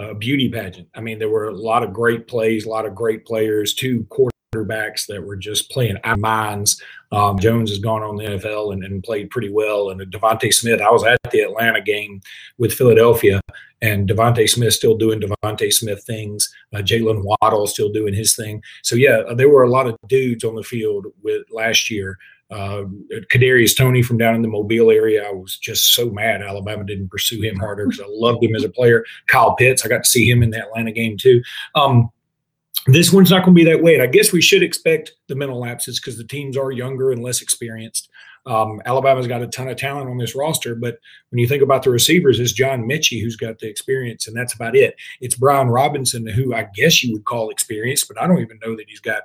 a 0.00 0.14
beauty 0.14 0.48
pageant. 0.48 0.88
I 0.94 1.00
mean, 1.00 1.18
there 1.18 1.28
were 1.28 1.48
a 1.48 1.54
lot 1.54 1.82
of 1.82 1.92
great 1.92 2.26
plays, 2.26 2.66
a 2.66 2.68
lot 2.68 2.86
of 2.86 2.94
great 2.94 3.24
players, 3.24 3.74
two 3.74 4.06
quarterbacks 4.10 5.06
that 5.06 5.22
were 5.22 5.36
just 5.36 5.70
playing 5.70 5.98
out 6.04 6.14
of 6.14 6.20
minds. 6.20 6.82
Um, 7.12 7.38
Jones 7.38 7.70
has 7.70 7.78
gone 7.78 8.02
on 8.02 8.16
the 8.16 8.24
NFL 8.24 8.72
and, 8.72 8.82
and 8.84 9.02
played 9.02 9.30
pretty 9.30 9.50
well. 9.50 9.90
And 9.90 10.00
DeVonta 10.00 10.52
Smith, 10.52 10.80
I 10.80 10.90
was 10.90 11.04
at 11.04 11.18
the 11.30 11.40
Atlanta 11.40 11.80
game 11.80 12.20
with 12.58 12.72
Philadelphia, 12.72 13.40
and 13.82 14.08
DeVonta 14.08 14.48
Smith 14.48 14.72
still 14.72 14.96
doing 14.96 15.20
DeVonta 15.20 15.72
Smith 15.72 16.02
things. 16.04 16.52
Uh, 16.74 16.78
Jaylen 16.78 17.22
Waddle 17.22 17.66
still 17.66 17.92
doing 17.92 18.14
his 18.14 18.34
thing. 18.34 18.62
So 18.82 18.96
yeah, 18.96 19.22
there 19.36 19.48
were 19.48 19.62
a 19.62 19.70
lot 19.70 19.86
of 19.86 19.96
dudes 20.08 20.42
on 20.42 20.54
the 20.54 20.62
field 20.62 21.06
with 21.22 21.42
last 21.52 21.90
year. 21.90 22.18
Uh, 22.50 22.84
Kadarius 23.32 23.76
Toney 23.76 24.02
from 24.02 24.18
down 24.18 24.34
in 24.34 24.42
the 24.42 24.48
Mobile 24.48 24.90
area, 24.90 25.26
I 25.26 25.32
was 25.32 25.56
just 25.56 25.94
so 25.94 26.10
mad 26.10 26.42
Alabama 26.42 26.84
didn't 26.84 27.10
pursue 27.10 27.40
him 27.40 27.56
harder 27.56 27.86
because 27.86 28.00
I 28.00 28.06
loved 28.08 28.44
him 28.44 28.54
as 28.54 28.64
a 28.64 28.68
player. 28.68 29.04
Kyle 29.28 29.54
Pitts, 29.56 29.84
I 29.84 29.88
got 29.88 30.04
to 30.04 30.10
see 30.10 30.28
him 30.28 30.42
in 30.42 30.50
the 30.50 30.62
Atlanta 30.62 30.92
game 30.92 31.16
too. 31.16 31.42
Um, 31.74 32.10
this 32.86 33.12
one's 33.12 33.30
not 33.30 33.44
going 33.44 33.56
to 33.56 33.64
be 33.64 33.70
that 33.70 33.82
way. 33.82 33.94
And 33.94 34.02
I 34.02 34.06
guess 34.06 34.32
we 34.32 34.42
should 34.42 34.62
expect 34.62 35.14
the 35.28 35.34
mental 35.34 35.58
lapses 35.58 35.98
because 35.98 36.18
the 36.18 36.24
teams 36.24 36.56
are 36.56 36.70
younger 36.70 37.12
and 37.12 37.22
less 37.22 37.40
experienced. 37.40 38.10
Um, 38.46 38.82
Alabama's 38.84 39.26
got 39.26 39.40
a 39.40 39.46
ton 39.46 39.68
of 39.68 39.78
talent 39.78 40.10
on 40.10 40.18
this 40.18 40.34
roster, 40.34 40.74
but 40.74 40.98
when 41.30 41.38
you 41.38 41.48
think 41.48 41.62
about 41.62 41.82
the 41.82 41.90
receivers, 41.90 42.38
it's 42.38 42.52
John 42.52 42.82
Metchie 42.82 43.22
who's 43.22 43.36
got 43.36 43.58
the 43.58 43.68
experience, 43.68 44.28
and 44.28 44.36
that's 44.36 44.54
about 44.54 44.76
it. 44.76 44.96
It's 45.22 45.34
Brian 45.34 45.68
Robinson, 45.68 46.26
who 46.26 46.54
I 46.54 46.68
guess 46.74 47.02
you 47.02 47.14
would 47.14 47.24
call 47.24 47.48
experienced, 47.48 48.06
but 48.06 48.20
I 48.20 48.26
don't 48.26 48.40
even 48.40 48.58
know 48.62 48.76
that 48.76 48.84
he's 48.86 49.00
got 49.00 49.22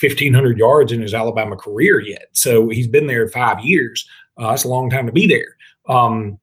1,500 0.00 0.58
yards 0.58 0.92
in 0.92 1.00
his 1.00 1.14
Alabama 1.14 1.56
career 1.56 2.00
yet. 2.00 2.28
So 2.32 2.68
he's 2.68 2.88
been 2.88 3.06
there 3.06 3.28
five 3.28 3.60
years. 3.60 4.08
Uh, 4.36 4.50
that's 4.50 4.64
a 4.64 4.68
long 4.68 4.90
time 4.90 5.06
to 5.06 5.12
be 5.12 5.26
there. 5.26 5.56
Um, 5.88 6.38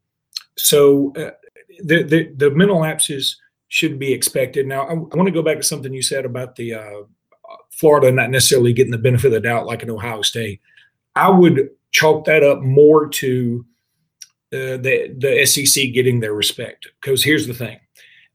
so 0.58 1.14
uh, 1.16 1.32
the, 1.84 2.04
the, 2.04 2.34
the 2.36 2.52
mental 2.52 2.80
lapses 2.80 3.40
should 3.70 4.00
be 4.00 4.14
expected. 4.14 4.68
Now, 4.68 4.84
I, 4.84 4.92
I 4.92 4.94
want 4.94 5.26
to 5.26 5.32
go 5.32 5.44
back 5.44 5.58
to 5.58 5.64
something 5.64 5.94
you 5.94 6.02
said 6.02 6.26
about 6.26 6.56
the 6.56 6.74
uh, 6.74 7.02
Florida 7.72 8.12
not 8.12 8.30
necessarily 8.30 8.74
getting 8.74 8.92
the 8.92 8.98
benefit 8.98 9.28
of 9.28 9.34
the 9.34 9.40
doubt 9.40 9.66
like 9.66 9.84
in 9.84 9.90
Ohio 9.90 10.22
State. 10.22 10.60
I 11.16 11.30
would 11.30 11.70
chalk 11.92 12.26
that 12.26 12.44
up 12.44 12.62
more 12.62 13.08
to 13.08 13.66
uh, 14.52 14.78
the 14.78 15.16
the 15.18 15.46
SEC 15.46 15.94
getting 15.94 16.20
their 16.20 16.34
respect. 16.34 16.90
Because 17.02 17.24
here's 17.24 17.48
the 17.48 17.54
thing, 17.54 17.80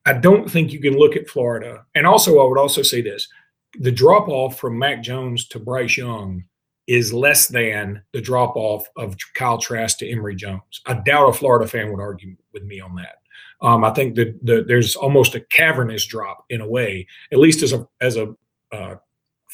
I 0.06 0.14
don't 0.14 0.50
think 0.50 0.72
you 0.72 0.80
can 0.80 0.96
look 0.96 1.16
at 1.16 1.28
Florida, 1.28 1.84
and 1.94 2.06
also 2.06 2.40
I 2.40 2.48
would 2.48 2.58
also 2.58 2.82
say 2.82 3.02
this: 3.02 3.28
the 3.78 3.92
drop 3.92 4.28
off 4.28 4.58
from 4.58 4.78
Mac 4.78 5.02
Jones 5.02 5.46
to 5.48 5.58
Bryce 5.58 5.96
Young 5.96 6.44
is 6.86 7.12
less 7.12 7.48
than 7.48 8.02
the 8.12 8.20
drop 8.20 8.56
off 8.56 8.86
of 8.96 9.16
Kyle 9.34 9.58
Trask 9.58 9.98
to 9.98 10.10
Emory 10.10 10.36
Jones. 10.36 10.82
I 10.86 10.94
doubt 10.94 11.30
a 11.30 11.32
Florida 11.32 11.66
fan 11.66 11.90
would 11.90 12.00
argue 12.00 12.36
with 12.52 12.64
me 12.64 12.80
on 12.80 12.94
that. 12.96 13.16
Um, 13.60 13.84
I 13.84 13.90
think 13.90 14.16
that 14.16 14.38
the, 14.42 14.64
there's 14.66 14.94
almost 14.94 15.34
a 15.34 15.40
cavernous 15.40 16.04
drop 16.04 16.44
in 16.50 16.60
a 16.60 16.68
way, 16.68 17.06
at 17.32 17.38
least 17.38 17.62
as 17.62 17.72
a 17.72 17.88
as 18.00 18.16
a 18.16 18.34
uh, 18.72 18.96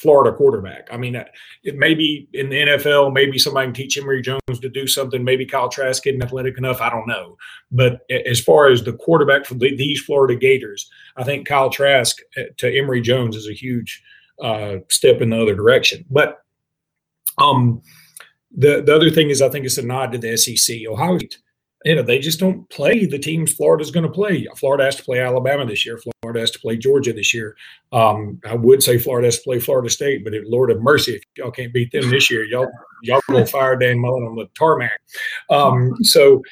Florida 0.01 0.35
quarterback. 0.35 0.89
I 0.91 0.97
mean, 0.97 1.15
it 1.15 1.77
maybe 1.77 2.27
in 2.33 2.49
the 2.49 2.57
NFL, 2.57 3.13
maybe 3.13 3.39
somebody 3.39 3.67
can 3.67 3.75
teach 3.75 3.99
Emory 3.99 4.23
Jones 4.23 4.59
to 4.61 4.69
do 4.71 4.87
something. 4.87 5.23
Maybe 5.23 5.45
Kyle 5.45 5.69
Trask 5.69 6.07
isn't 6.07 6.23
athletic 6.23 6.57
enough. 6.57 6.81
I 6.81 6.89
don't 6.89 7.07
know. 7.07 7.37
But 7.71 8.01
as 8.27 8.41
far 8.41 8.69
as 8.71 8.83
the 8.83 8.95
quarterback 8.95 9.45
for 9.45 9.55
the, 9.55 9.77
these 9.77 10.01
Florida 10.01 10.37
Gators, 10.37 10.89
I 11.17 11.25
think 11.25 11.47
Kyle 11.47 11.69
Trask 11.69 12.17
eh, 12.37 12.47
to 12.57 12.75
Emory 12.75 13.03
Jones 13.03 13.37
is 13.37 13.47
a 13.47 13.53
huge 13.53 14.03
uh, 14.43 14.77
step 14.89 15.21
in 15.21 15.31
the 15.31 15.43
other 15.43 15.55
direction. 15.55 16.07
But 16.09 16.39
um, 17.37 17.83
the 18.57 18.81
the 18.81 18.97
other 18.97 19.11
thing 19.11 19.29
is, 19.29 19.43
I 19.43 19.51
think 19.51 19.67
it's 19.67 19.79
a 19.79 19.83
nod 19.83 20.13
to 20.13 20.19
the 20.19 20.37
SEC. 20.39 20.79
Ohio 20.89 21.19
you 21.85 21.95
know, 21.95 22.03
they 22.03 22.19
just 22.19 22.41
don't 22.41 22.69
play 22.69 23.07
the 23.07 23.19
teams 23.19 23.53
Florida's 23.53 23.91
going 23.91 24.05
to 24.05 24.13
play. 24.13 24.47
Florida 24.57 24.85
has 24.85 24.97
to 24.97 25.05
play 25.05 25.21
Alabama 25.21 25.65
this 25.65 25.87
year. 25.87 25.97
Florida 25.97 26.20
has 26.39 26.53
to 26.53 26.61
play 26.61 26.77
Georgia 26.77 27.13
this 27.13 27.35
year. 27.35 27.57
Um, 27.93 28.41
I 28.47 28.55
would 28.55 28.83
say 28.83 28.99
Florida 28.99 29.27
has 29.27 29.39
to 29.39 29.43
play 29.43 29.59
Florida 29.59 29.91
State, 29.91 30.23
but 30.23 30.33
Lord 30.47 30.71
of 30.71 30.81
mercy, 30.81 31.17
if 31.17 31.23
y'all 31.37 31.51
can't 31.51 31.73
beat 31.73 31.91
them 31.91 32.09
this 32.11 32.31
year, 32.31 32.45
y'all 32.45 32.71
y'all 33.03 33.21
go 33.29 33.45
fire 33.47 33.77
Dan 33.77 33.99
Mullen 33.99 34.25
on 34.25 34.37
the 34.37 34.49
tarmac. 34.57 35.01
Um, 35.51 35.97
so 36.03 36.43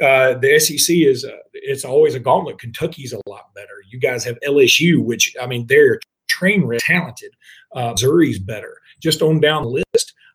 uh, 0.00 0.34
the 0.34 0.58
SEC 0.60 0.96
is 0.96 1.24
uh, 1.24 1.36
it's 1.52 1.84
always 1.84 2.14
a 2.14 2.20
gauntlet. 2.20 2.58
Kentucky's 2.58 3.12
a 3.12 3.20
lot 3.28 3.52
better. 3.54 3.82
You 3.90 3.98
guys 3.98 4.24
have 4.24 4.38
LSU, 4.46 5.02
which 5.02 5.34
I 5.40 5.46
mean 5.46 5.66
they're 5.66 5.98
train 6.28 6.64
wreck 6.64 6.80
talented. 6.84 7.32
Uh, 7.74 7.90
Missouri's 7.90 8.38
better. 8.38 8.78
Just 9.00 9.22
on 9.22 9.40
down 9.40 9.62
the 9.62 9.68
list. 9.68 9.83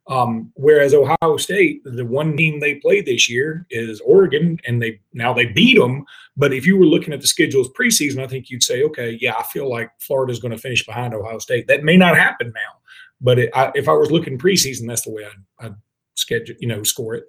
Um, 0.10 0.52
whereas 0.56 0.96
Ohio 0.96 1.38
State, 1.38 1.84
the 1.86 2.04
one 2.04 2.36
team 2.36 2.60
they 2.60 2.76
played 2.76 3.06
this 3.06 3.30
year 3.30 3.68
is 3.70 4.02
Oregon, 4.02 4.60
and 4.66 4.82
they 4.82 5.00
now 5.14 5.34
they 5.34 5.46
beat 5.46 5.78
them. 5.78 6.04
But 6.36 6.52
if 6.52 6.66
you 6.66 6.78
were 6.78 6.88
looking 6.88 7.14
at 7.14 7.22
the 7.22 7.28
schedules 7.28 7.70
preseason, 7.80 8.24
I 8.24 8.28
think 8.28 8.50
you'd 8.50 8.64
say, 8.64 8.82
okay, 8.84 9.20
yeah, 9.22 9.36
I 9.38 9.44
feel 9.44 9.70
like 9.70 9.92
Florida's 10.00 10.40
going 10.40 10.52
to 10.52 10.58
finish 10.58 10.84
behind 10.84 11.14
Ohio 11.14 11.38
State. 11.38 11.68
That 11.68 11.84
may 11.84 11.96
not 11.96 12.18
happen 12.18 12.52
now, 12.56 12.80
but 13.22 13.38
it, 13.38 13.52
I, 13.54 13.72
if 13.76 13.88
I 13.88 13.94
was 13.94 14.10
looking 14.10 14.40
preseason, 14.40 14.88
that's 14.88 15.04
the 15.04 15.12
way 15.12 15.26
I'd, 15.26 15.66
I'd, 15.68 15.76
schedule, 16.16 16.56
you 16.60 16.68
know, 16.68 16.82
score 16.82 17.14
it. 17.14 17.26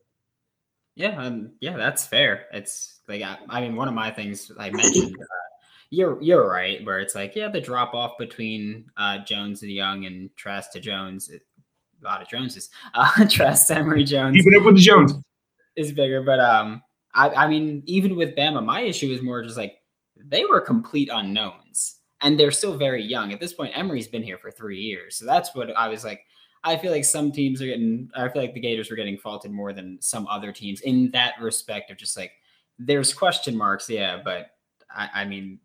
Yeah, 0.97 1.23
um, 1.23 1.53
yeah, 1.61 1.77
that's 1.77 2.07
fair. 2.07 2.47
It's 2.53 3.01
like 3.07 3.21
I, 3.21 3.37
I 3.51 3.61
mean, 3.61 3.77
one 3.77 3.89
of 3.89 3.95
my 3.95 4.11
things 4.11 4.51
I 4.59 4.71
mentioned. 4.71 5.17
Uh, 5.21 5.25
you're 5.91 6.23
you're 6.23 6.49
right, 6.49 6.85
where 6.87 7.01
it's 7.01 7.15
like, 7.15 7.37
yeah, 7.37 7.49
the 7.49 7.61
drop 7.61 7.95
off 7.95 8.17
between 8.17 8.87
uh, 8.97 9.19
Jones 9.19 9.63
and 9.63 9.71
Young 9.71 10.07
and 10.07 10.35
Trask 10.37 10.73
to 10.73 10.81
Jones. 10.81 11.29
It, 11.29 11.43
a 12.01 12.05
lot 12.05 12.23
of 12.23 12.29
Joneses. 12.29 12.71
Uh, 12.95 13.27
Trask 13.29 13.71
Emory 13.71 14.05
Jones. 14.05 14.37
Keeping 14.37 14.59
up 14.59 14.65
with 14.65 14.77
the 14.77 14.81
Jones 14.81 15.15
is 15.77 15.93
bigger, 15.93 16.23
but 16.23 16.41
um, 16.41 16.83
I, 17.15 17.31
I 17.31 17.49
mean, 17.49 17.83
even 17.87 18.17
with 18.17 18.35
Bama, 18.37 18.65
my 18.65 18.81
issue 18.81 19.11
is 19.11 19.23
more 19.23 19.43
just 19.43 19.57
like 19.57 19.77
they 20.17 20.45
were 20.45 20.61
complete 20.61 21.09
unknowns, 21.13 21.97
and 22.21 22.39
they're 22.39 22.51
still 22.51 22.77
very 22.77 23.03
young 23.03 23.33
at 23.33 23.41
this 23.41 23.53
point. 23.53 23.77
Emory's 23.77 24.09
been 24.09 24.23
here 24.23 24.39
for 24.39 24.51
three 24.51 24.81
years, 24.81 25.17
so 25.17 25.25
that's 25.25 25.55
what 25.55 25.75
I 25.77 25.89
was 25.89 26.05
like. 26.05 26.23
I 26.63 26.77
feel 26.77 26.91
like 26.91 27.05
some 27.05 27.33
teams 27.33 27.63
are 27.63 27.67
getting. 27.67 28.11
I 28.15 28.29
feel 28.29 28.43
like 28.43 28.55
the 28.55 28.61
Gators 28.61 28.91
were 28.91 28.97
getting 28.97 29.17
faulted 29.17 29.51
more 29.51 29.73
than 29.73 29.99
some 30.01 30.27
other 30.27 30.53
teams 30.53 30.81
in 30.83 31.11
that 31.13 31.35
respect 31.41 31.91
of 31.91 31.97
just 31.97 32.17
like 32.17 32.33
there's 32.79 33.13
question 33.13 33.57
marks, 33.57 33.89
yeah, 33.89 34.21
but 34.23 34.51
I, 34.95 35.09
I 35.15 35.25
mean, 35.25 35.59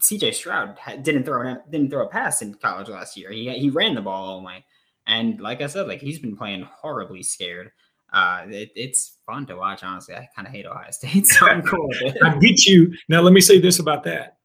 C.J. 0.00 0.32
Stroud 0.32 0.78
didn't 1.02 1.24
throw 1.24 1.56
didn't 1.70 1.90
throw 1.90 2.06
a 2.06 2.08
pass 2.08 2.42
in 2.42 2.54
college 2.54 2.88
last 2.88 3.16
year. 3.16 3.30
He 3.30 3.50
he 3.58 3.70
ran 3.70 3.94
the 3.94 4.00
ball 4.00 4.28
all 4.28 4.40
night. 4.40 4.64
And 5.06 5.40
like 5.40 5.60
I 5.60 5.66
said, 5.66 5.88
like 5.88 6.00
he's 6.00 6.18
been 6.18 6.36
playing 6.36 6.66
horribly 6.70 7.22
scared. 7.22 7.70
Uh, 8.12 8.44
it, 8.48 8.70
it's 8.74 9.18
fun 9.26 9.46
to 9.46 9.56
watch. 9.56 9.82
Honestly, 9.82 10.14
I 10.14 10.28
kind 10.34 10.46
of 10.46 10.52
hate 10.52 10.66
Ohio 10.66 10.86
State, 10.90 11.26
so 11.26 11.46
I'm 11.46 11.62
cool 11.62 11.88
with 11.88 12.02
it. 12.02 12.16
I 12.24 12.36
get 12.38 12.64
you. 12.66 12.92
Now, 13.08 13.20
let 13.20 13.32
me 13.32 13.40
say 13.40 13.60
this 13.60 13.78
about 13.78 14.04
that. 14.04 14.36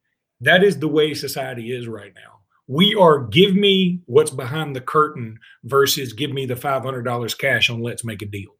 That 0.41 0.63
is 0.63 0.79
the 0.79 0.87
way 0.87 1.13
society 1.13 1.75
is 1.75 1.87
right 1.87 2.13
now. 2.15 2.39
We 2.67 2.95
are 2.95 3.25
give 3.25 3.55
me 3.55 4.01
what's 4.05 4.31
behind 4.31 4.75
the 4.75 4.81
curtain 4.81 5.39
versus 5.63 6.13
give 6.13 6.31
me 6.31 6.45
the 6.45 6.55
five 6.55 6.83
hundred 6.83 7.03
dollars 7.03 7.35
cash 7.35 7.69
on 7.69 7.81
let's 7.81 8.03
make 8.03 8.21
a 8.21 8.25
deal. 8.25 8.55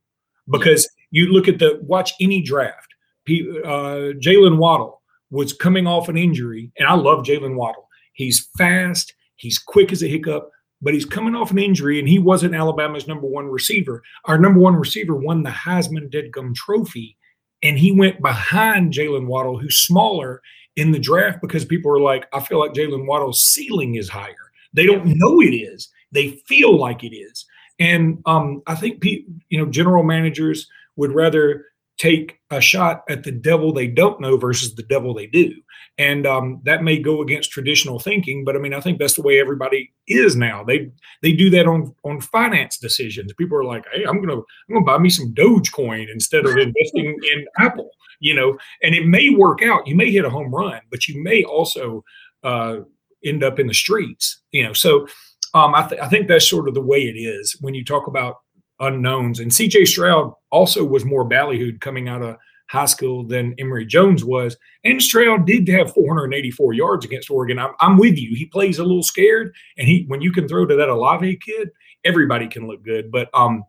Because 0.47 0.87
you 1.09 1.27
look 1.27 1.47
at 1.47 1.59
the 1.59 1.79
watch 1.81 2.13
any 2.21 2.41
draft. 2.41 2.93
Uh, 3.27 4.13
Jalen 4.21 4.57
Waddle 4.57 5.01
was 5.31 5.53
coming 5.53 5.87
off 5.87 6.07
an 6.07 6.17
injury, 6.17 6.71
and 6.77 6.87
I 6.87 6.93
love 6.93 7.25
Jalen 7.25 7.55
Waddle. 7.55 7.89
He's 8.13 8.47
fast. 8.57 9.13
He's 9.35 9.57
quick 9.57 9.91
as 9.91 10.03
a 10.03 10.07
hiccup 10.07 10.51
but 10.82 10.94
he's 10.94 11.05
coming 11.05 11.36
off 11.36 11.51
an 11.51 11.60
injury 11.60 12.00
and 12.00 12.08
he 12.08 12.20
wasn't 12.20 12.55
Alabama's 12.55 13.08
number 13.08 13.27
one 13.27 13.48
receiver. 13.48 14.03
Our 14.25 14.38
number 14.38 14.60
one 14.60 14.75
receiver 14.75 15.15
won 15.15 15.44
the 15.44 15.50
Heisman 15.50 16.12
Deadgum 16.12 16.53
Trophy, 16.55 17.17
and 17.63 17.77
he 17.77 17.91
went 17.91 18.22
behind 18.22 18.94
Jalen 18.94 19.27
Waddle, 19.27 19.58
who's 19.58 19.77
smaller 19.77 20.41
in 20.75 20.91
the 20.91 21.00
draft 21.00 21.41
because 21.41 21.65
people 21.65 21.91
are 21.91 22.01
like, 22.01 22.27
I 22.34 22.39
feel 22.39 22.60
like 22.60 22.74
Jalen 22.74 23.08
Waddle's 23.08 23.41
ceiling 23.41 23.96
is 23.96 24.10
higher. 24.10 24.51
They 24.74 24.86
don't 24.86 25.17
know 25.17 25.41
it 25.41 25.55
is. 25.55 25.89
They 26.12 26.41
feel 26.48 26.77
like 26.77 27.03
it 27.03 27.15
is. 27.15 27.46
And 27.79 28.22
um, 28.25 28.62
I 28.67 28.75
think 28.75 29.03
you 29.03 29.58
know 29.58 29.65
general 29.65 30.03
managers 30.03 30.67
would 30.96 31.12
rather 31.12 31.65
take 31.97 32.39
a 32.51 32.59
shot 32.59 33.03
at 33.09 33.23
the 33.23 33.31
devil 33.31 33.71
they 33.71 33.87
don't 33.87 34.19
know 34.19 34.37
versus 34.37 34.75
the 34.75 34.83
devil 34.83 35.13
they 35.13 35.27
do. 35.27 35.53
And 35.97 36.27
um, 36.27 36.61
that 36.65 36.83
may 36.83 36.99
go 36.99 37.21
against 37.21 37.51
traditional 37.51 37.99
thinking, 37.99 38.43
but 38.43 38.55
I 38.55 38.59
mean, 38.59 38.73
I 38.73 38.81
think 38.81 38.99
that's 38.99 39.13
the 39.13 39.21
way 39.21 39.39
everybody 39.39 39.93
is 40.07 40.35
now. 40.35 40.63
They 40.63 40.91
they 41.21 41.31
do 41.31 41.49
that 41.51 41.67
on 41.67 41.95
on 42.03 42.19
finance 42.19 42.77
decisions. 42.77 43.31
People 43.33 43.57
are 43.57 43.63
like, 43.63 43.85
"Hey, 43.93 44.03
I'm 44.03 44.19
gonna 44.19 44.37
I'm 44.39 44.73
gonna 44.73 44.85
buy 44.85 44.97
me 44.97 45.09
some 45.09 45.33
Dogecoin 45.33 46.11
instead 46.11 46.45
of 46.45 46.57
investing 46.57 47.17
in 47.33 47.45
Apple," 47.59 47.89
you 48.19 48.35
know. 48.35 48.57
And 48.83 48.93
it 48.93 49.05
may 49.05 49.29
work 49.29 49.61
out. 49.63 49.87
You 49.87 49.95
may 49.95 50.11
hit 50.11 50.25
a 50.25 50.29
home 50.29 50.53
run, 50.53 50.81
but 50.91 51.07
you 51.07 51.23
may 51.23 51.43
also 51.43 52.03
uh, 52.43 52.79
end 53.23 53.43
up 53.43 53.57
in 53.57 53.67
the 53.67 53.73
streets, 53.73 54.41
you 54.51 54.63
know. 54.63 54.73
So 54.73 55.07
um, 55.53 55.73
I, 55.73 55.87
th- 55.87 56.01
I 56.01 56.09
think 56.09 56.27
that's 56.27 56.49
sort 56.49 56.67
of 56.67 56.73
the 56.73 56.81
way 56.81 57.03
it 57.03 57.17
is 57.17 57.55
when 57.61 57.73
you 57.73 57.85
talk 57.85 58.07
about 58.07 58.39
unknowns. 58.79 59.39
And 59.39 59.51
CJ 59.51 59.88
Stroud 59.88 60.34
also 60.51 60.84
was 60.84 61.05
more 61.05 61.27
ballyhooed 61.27 61.82
coming 61.82 62.08
out 62.10 62.22
of 62.22 62.38
high 62.67 62.86
school 62.86 63.24
than 63.24 63.55
Emory 63.58 63.86
Jones 63.86 64.24
was. 64.24 64.58
And 64.84 65.01
Stroud 65.01 65.46
did 65.46 65.67
have 65.70 65.94
484 65.94 66.74
yards 66.74 67.05
against 67.05 67.29
Oregon. 67.29 67.60
I'm, 67.60 67.72
I'm, 67.79 67.98
with 67.98 68.17
you. 68.17 68.36
He 68.36 68.46
plays 68.46 68.79
a 68.79 68.84
little 68.84 69.03
scared, 69.03 69.53
and 69.77 69.88
he 69.88 70.05
when 70.08 70.22
you 70.22 70.32
can 70.32 70.48
throw 70.48 70.65
to 70.65 70.75
that 70.75 70.89
Olave 70.89 71.38
kid, 71.38 71.70
everybody 72.03 72.48
can 72.48 72.67
look 72.67 72.84
good. 72.84 73.12
But 73.12 73.29
um, 73.34 73.63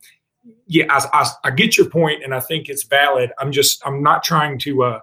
yeah, 0.66 0.86
I, 0.90 1.06
I, 1.12 1.26
I, 1.44 1.50
get 1.50 1.76
your 1.76 1.88
point, 1.90 2.22
and 2.24 2.34
I 2.34 2.40
think 2.40 2.68
it's 2.68 2.84
valid. 2.84 3.30
I'm 3.38 3.52
just 3.52 3.82
I'm 3.86 4.02
not 4.02 4.22
trying 4.22 4.58
to 4.60 4.82
uh, 4.82 5.00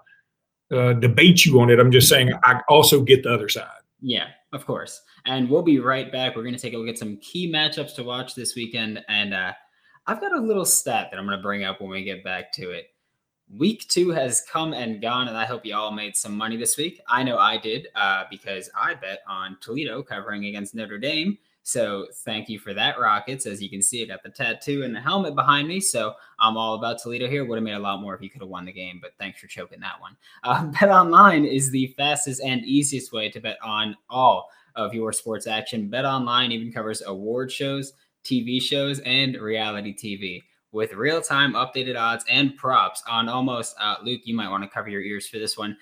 uh, 0.72 0.94
debate 0.94 1.46
you 1.46 1.60
on 1.62 1.70
it. 1.70 1.80
I'm 1.80 1.92
just 1.92 2.10
saying 2.10 2.32
I 2.46 2.62
also 2.68 3.02
get 3.02 3.24
the 3.24 3.34
other 3.34 3.50
side. 3.50 3.68
Yeah, 4.02 4.28
of 4.52 4.66
course. 4.66 5.02
And 5.26 5.50
we'll 5.50 5.62
be 5.62 5.80
right 5.80 6.12
back. 6.12 6.36
We're 6.36 6.44
going 6.44 6.56
to 6.56 6.60
take 6.60 6.74
a 6.74 6.78
look 6.78 6.90
at 6.90 6.98
some 6.98 7.18
key 7.18 7.50
matchups 7.52 7.96
to 7.96 8.04
watch 8.04 8.36
this 8.36 8.56
weekend, 8.56 9.04
and 9.08 9.34
uh, 9.34 9.54
I've 10.06 10.20
got 10.20 10.36
a 10.36 10.40
little 10.40 10.66
stat 10.66 11.10
that 11.12 11.18
I'm 11.18 11.26
going 11.26 11.38
to 11.38 11.42
bring 11.42 11.64
up 11.64 11.80
when 11.80 11.90
we 11.90 12.04
get 12.04 12.24
back 12.24 12.52
to 12.54 12.72
it. 12.72 12.88
Week 13.58 13.88
two 13.88 14.10
has 14.10 14.46
come 14.52 14.74
and 14.74 15.02
gone, 15.02 15.28
and 15.28 15.38
I 15.38 15.46
hope 15.46 15.66
you 15.66 15.76
all 15.76 15.92
made 15.92 16.16
some 16.16 16.36
money 16.36 16.58
this 16.58 16.76
week. 16.76 17.00
I 17.08 17.24
know 17.24 17.38
I 17.38 17.58
did 17.58 17.88
uh, 17.96 18.24
because 18.30 18.70
I 18.78 18.96
bet 18.96 19.20
on 19.28 19.58
Toledo 19.62 20.02
covering 20.04 20.46
against 20.46 20.76
Notre 20.76 20.98
Dame. 20.98 21.38
So 21.62 22.08
thank 22.26 22.50
you 22.50 22.60
for 22.60 22.74
that, 22.74 23.00
Rockets. 23.00 23.46
As 23.46 23.62
you 23.62 23.70
can 23.70 23.82
see, 23.82 24.04
I 24.04 24.06
got 24.06 24.24
the 24.24 24.30
tattoo 24.30 24.84
and 24.84 24.94
the 24.94 25.00
helmet 25.00 25.36
behind 25.36 25.68
me. 25.68 25.80
So 25.80 26.16
I'm 26.38 26.58
all 26.58 26.76
about 26.76 27.02
Toledo 27.02 27.30
here. 27.30 27.46
Would 27.46 27.56
have 27.56 27.64
made 27.64 27.74
a 27.74 27.80
lot 27.80 28.02
more 28.02 28.14
if 28.14 28.22
you 28.22 28.30
could 28.30 28.42
have 28.42 28.50
won 28.50 28.66
the 28.66 28.74
game, 28.74 29.00
but 29.02 29.12
thanks 29.18 29.40
for 29.40 29.48
choking 29.48 29.80
that 29.80 30.02
one. 30.02 30.18
Uh, 30.44 30.66
bet 30.80 30.90
online 30.90 31.46
is 31.46 31.72
the 31.72 31.88
fastest 31.96 32.42
and 32.44 32.66
easiest 32.66 33.14
way 33.14 33.30
to 33.30 33.40
bet 33.40 33.58
on 33.64 33.96
all 34.10 34.50
of 34.76 34.94
your 34.94 35.14
sports 35.14 35.48
action. 35.48 35.88
Bet 35.88 36.04
online 36.04 36.52
even 36.52 36.74
covers 36.74 37.02
award 37.04 37.52
shows 37.52 37.94
TV 38.24 38.62
shows, 38.62 39.00
and 39.00 39.36
reality 39.36 39.94
TV. 39.94 40.42
with 40.72 40.94
real 40.94 41.22
time 41.22 41.54
updated 41.54 41.96
odds 41.96 42.26
and 42.28 42.58
props 42.58 43.04
on 43.08 43.30
almost, 43.30 43.76
uh, 43.80 43.96
Luke, 44.04 44.22
you 44.24 44.36
might 44.36 44.50
want 44.50 44.64
to 44.64 44.70
cover 44.70 44.90
your 44.90 45.04
ears 45.04 45.28
for 45.28 45.38
this 45.38 45.56
one. 45.56 45.78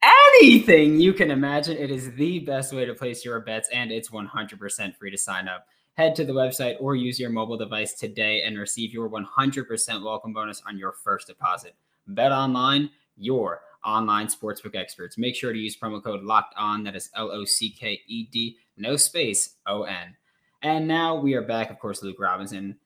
Anything 0.00 1.00
you 1.00 1.12
can 1.12 1.30
imagine. 1.30 1.76
It 1.76 1.90
is 1.90 2.12
the 2.14 2.38
best 2.38 2.72
way 2.72 2.84
to 2.84 2.94
place 2.94 3.24
your 3.24 3.40
bets, 3.40 3.68
and 3.72 3.90
it's 3.90 4.10
100% 4.10 4.96
free 4.96 5.10
to 5.10 5.18
sign 5.18 5.48
up. 5.48 5.66
Head 5.94 6.14
to 6.16 6.24
the 6.24 6.32
website 6.32 6.76
or 6.80 6.94
use 6.94 7.20
your 7.20 7.30
mobile 7.30 7.58
device 7.58 7.94
today 7.94 8.42
and 8.42 8.58
receive 8.58 8.92
your 8.92 9.10
100% 9.10 10.02
welcome 10.04 10.32
bonus 10.32 10.62
on 10.66 10.78
your 10.78 10.92
first 10.92 11.26
deposit. 11.26 11.74
Bet 12.06 12.32
online, 12.32 12.90
your 13.16 13.60
online 13.84 14.28
sportsbook 14.28 14.74
experts. 14.74 15.18
Make 15.18 15.34
sure 15.34 15.52
to 15.52 15.58
use 15.58 15.76
promo 15.76 16.02
code 16.02 16.22
locked 16.22 16.54
on. 16.56 16.84
That 16.84 16.96
is 16.96 17.10
L 17.14 17.30
O 17.30 17.44
C 17.44 17.70
K 17.70 18.00
E 18.06 18.26
D, 18.30 18.56
no 18.76 18.96
space, 18.96 19.56
O 19.66 19.82
N. 19.82 20.16
And 20.62 20.86
now 20.86 21.16
we 21.16 21.34
are 21.34 21.42
back, 21.42 21.70
of 21.70 21.80
course, 21.80 22.02
Luke 22.02 22.20
Robinson. 22.20 22.78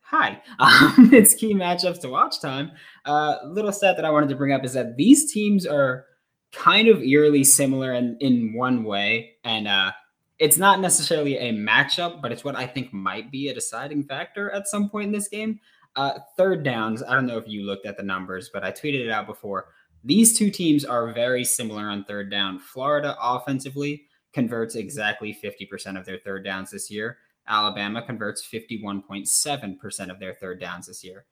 Hi, 0.00 0.42
um, 0.58 1.10
it's 1.12 1.34
key 1.34 1.54
matchups 1.54 2.00
to 2.00 2.08
watch 2.08 2.40
time. 2.40 2.72
Uh, 3.04 3.36
little 3.44 3.72
stat 3.72 3.94
that 3.96 4.04
I 4.04 4.10
wanted 4.10 4.28
to 4.30 4.34
bring 4.34 4.52
up 4.52 4.64
is 4.64 4.72
that 4.72 4.96
these 4.96 5.32
teams 5.32 5.64
are 5.64 6.06
kind 6.52 6.88
of 6.88 7.02
eerily 7.02 7.44
similar 7.44 7.92
in, 7.92 8.16
in 8.20 8.52
one 8.52 8.82
way. 8.82 9.36
And 9.44 9.68
uh, 9.68 9.92
it's 10.40 10.56
not 10.56 10.80
necessarily 10.80 11.36
a 11.38 11.52
matchup, 11.52 12.20
but 12.20 12.32
it's 12.32 12.42
what 12.42 12.56
I 12.56 12.66
think 12.66 12.92
might 12.92 13.30
be 13.30 13.48
a 13.48 13.54
deciding 13.54 14.02
factor 14.02 14.50
at 14.50 14.66
some 14.66 14.90
point 14.90 15.06
in 15.06 15.12
this 15.12 15.28
game. 15.28 15.60
Uh, 15.94 16.18
third 16.36 16.64
downs, 16.64 17.02
I 17.02 17.14
don't 17.14 17.26
know 17.26 17.38
if 17.38 17.46
you 17.46 17.62
looked 17.62 17.86
at 17.86 17.96
the 17.96 18.02
numbers, 18.02 18.50
but 18.52 18.64
I 18.64 18.72
tweeted 18.72 19.04
it 19.04 19.10
out 19.10 19.26
before. 19.26 19.66
These 20.02 20.36
two 20.36 20.50
teams 20.50 20.84
are 20.84 21.12
very 21.12 21.44
similar 21.44 21.84
on 21.84 22.04
third 22.04 22.28
down. 22.28 22.58
Florida 22.58 23.16
offensively 23.20 24.06
converts 24.32 24.74
exactly 24.74 25.36
50% 25.42 25.98
of 25.98 26.06
their 26.06 26.18
third 26.18 26.44
downs 26.44 26.70
this 26.70 26.90
year. 26.90 27.18
Alabama 27.48 28.02
converts 28.02 28.46
51.7% 28.46 30.10
of 30.10 30.20
their 30.20 30.34
third 30.34 30.60
downs 30.60 30.86
this 30.86 31.02
year. 31.02 31.24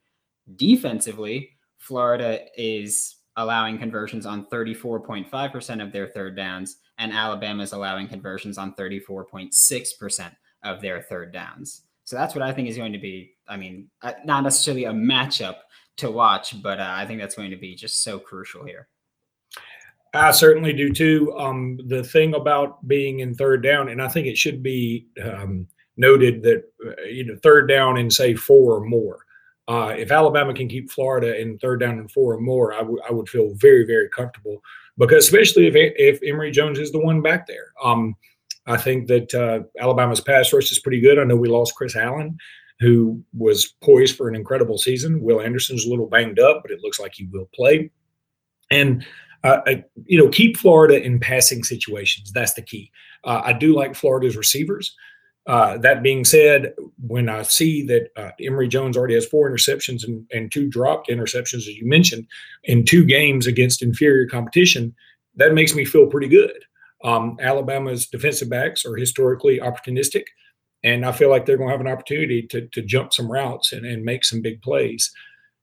Defensively, 0.55 1.51
Florida 1.77 2.41
is 2.57 3.15
allowing 3.37 3.77
conversions 3.77 4.25
on 4.25 4.45
34.5% 4.47 5.83
of 5.83 5.91
their 5.93 6.07
third 6.07 6.35
downs, 6.35 6.77
and 6.97 7.13
Alabama 7.13 7.63
is 7.63 7.71
allowing 7.71 8.07
conversions 8.07 8.57
on 8.57 8.73
34.6% 8.75 10.31
of 10.63 10.81
their 10.81 11.01
third 11.01 11.31
downs. 11.31 11.83
So 12.03 12.15
that's 12.15 12.35
what 12.35 12.41
I 12.41 12.51
think 12.51 12.67
is 12.67 12.75
going 12.75 12.91
to 12.91 12.99
be, 12.99 13.35
I 13.47 13.55
mean, 13.55 13.89
uh, 14.01 14.13
not 14.25 14.43
necessarily 14.43 14.85
a 14.85 14.91
matchup 14.91 15.57
to 15.97 16.11
watch, 16.11 16.61
but 16.61 16.79
uh, 16.79 16.89
I 16.89 17.05
think 17.05 17.21
that's 17.21 17.35
going 17.35 17.51
to 17.51 17.57
be 17.57 17.75
just 17.75 18.03
so 18.03 18.19
crucial 18.19 18.65
here. 18.65 18.89
I 20.13 20.31
certainly 20.31 20.73
do 20.73 20.91
too. 20.91 21.33
Um, 21.37 21.79
the 21.87 22.03
thing 22.03 22.33
about 22.33 22.85
being 22.87 23.19
in 23.19 23.35
third 23.35 23.61
down, 23.61 23.89
and 23.89 24.01
I 24.01 24.07
think 24.07 24.27
it 24.27 24.37
should 24.37 24.63
be 24.63 25.07
um, 25.23 25.67
noted 25.97 26.41
that 26.43 26.63
uh, 26.85 27.03
you 27.03 27.25
know 27.25 27.37
third 27.43 27.67
down 27.67 27.97
and 27.97 28.11
say 28.11 28.33
four 28.33 28.75
or 28.75 28.85
more. 28.85 29.25
Uh, 29.67 29.93
if 29.95 30.11
Alabama 30.11 30.53
can 30.53 30.67
keep 30.67 30.89
Florida 30.89 31.39
in 31.39 31.59
third 31.59 31.79
down 31.79 31.99
and 31.99 32.09
four 32.09 32.33
or 32.33 32.41
more, 32.41 32.73
I, 32.73 32.79
w- 32.79 33.01
I 33.07 33.11
would 33.11 33.29
feel 33.29 33.53
very 33.55 33.85
very 33.85 34.09
comfortable 34.09 34.61
because 34.97 35.25
especially 35.25 35.67
if 35.67 35.75
if 35.75 36.19
Emory 36.23 36.51
Jones 36.51 36.79
is 36.79 36.91
the 36.91 36.99
one 36.99 37.21
back 37.21 37.45
there. 37.45 37.73
Um, 37.83 38.15
I 38.65 38.77
think 38.77 39.07
that 39.07 39.33
uh, 39.33 39.61
Alabama's 39.81 40.21
pass 40.21 40.53
rush 40.53 40.71
is 40.71 40.79
pretty 40.79 41.01
good. 41.01 41.17
I 41.17 41.23
know 41.23 41.35
we 41.35 41.47
lost 41.47 41.75
Chris 41.75 41.95
Allen, 41.95 42.37
who 42.79 43.23
was 43.35 43.73
poised 43.83 44.15
for 44.15 44.27
an 44.27 44.35
incredible 44.35 44.77
season. 44.77 45.21
Will 45.21 45.41
Anderson's 45.41 45.85
a 45.85 45.89
little 45.89 46.07
banged 46.07 46.39
up, 46.39 46.61
but 46.61 46.71
it 46.71 46.81
looks 46.81 46.99
like 46.99 47.13
he 47.15 47.25
will 47.31 47.49
play. 47.53 47.89
And 48.69 49.05
uh, 49.43 49.61
I, 49.65 49.83
you 50.05 50.17
know, 50.17 50.29
keep 50.29 50.57
Florida 50.57 51.01
in 51.01 51.19
passing 51.19 51.63
situations. 51.63 52.31
That's 52.31 52.53
the 52.53 52.61
key. 52.61 52.91
Uh, 53.23 53.41
I 53.43 53.53
do 53.53 53.75
like 53.75 53.95
Florida's 53.95 54.35
receivers. 54.35 54.95
Uh, 55.47 55.77
that 55.77 56.03
being 56.03 56.25
said, 56.25 56.73
when 57.07 57.27
I 57.27 57.41
see 57.41 57.85
that 57.87 58.09
uh, 58.15 58.31
Emory 58.39 58.67
Jones 58.67 58.95
already 58.95 59.15
has 59.15 59.25
four 59.25 59.49
interceptions 59.49 60.03
and, 60.03 60.25
and, 60.31 60.51
two 60.51 60.69
dropped 60.69 61.09
interceptions, 61.09 61.59
as 61.59 61.69
you 61.69 61.87
mentioned, 61.87 62.27
in 62.65 62.85
two 62.85 63.03
games 63.03 63.47
against 63.47 63.81
inferior 63.81 64.27
competition, 64.27 64.93
that 65.37 65.53
makes 65.53 65.73
me 65.73 65.85
feel 65.85 66.05
pretty 66.05 66.27
good. 66.27 66.63
Um, 67.03 67.37
Alabama's 67.41 68.05
defensive 68.05 68.49
backs 68.49 68.85
are 68.85 68.95
historically 68.95 69.59
opportunistic, 69.59 70.25
and 70.83 71.03
I 71.03 71.13
feel 71.13 71.29
like 71.29 71.45
they're 71.45 71.57
going 71.57 71.69
to 71.69 71.73
have 71.73 71.81
an 71.81 71.91
opportunity 71.91 72.43
to, 72.43 72.67
to 72.67 72.81
jump 72.83 73.13
some 73.13 73.31
routes 73.31 73.71
and, 73.71 73.85
and 73.85 74.03
make 74.03 74.25
some 74.25 74.41
big 74.41 74.61
plays. 74.61 75.11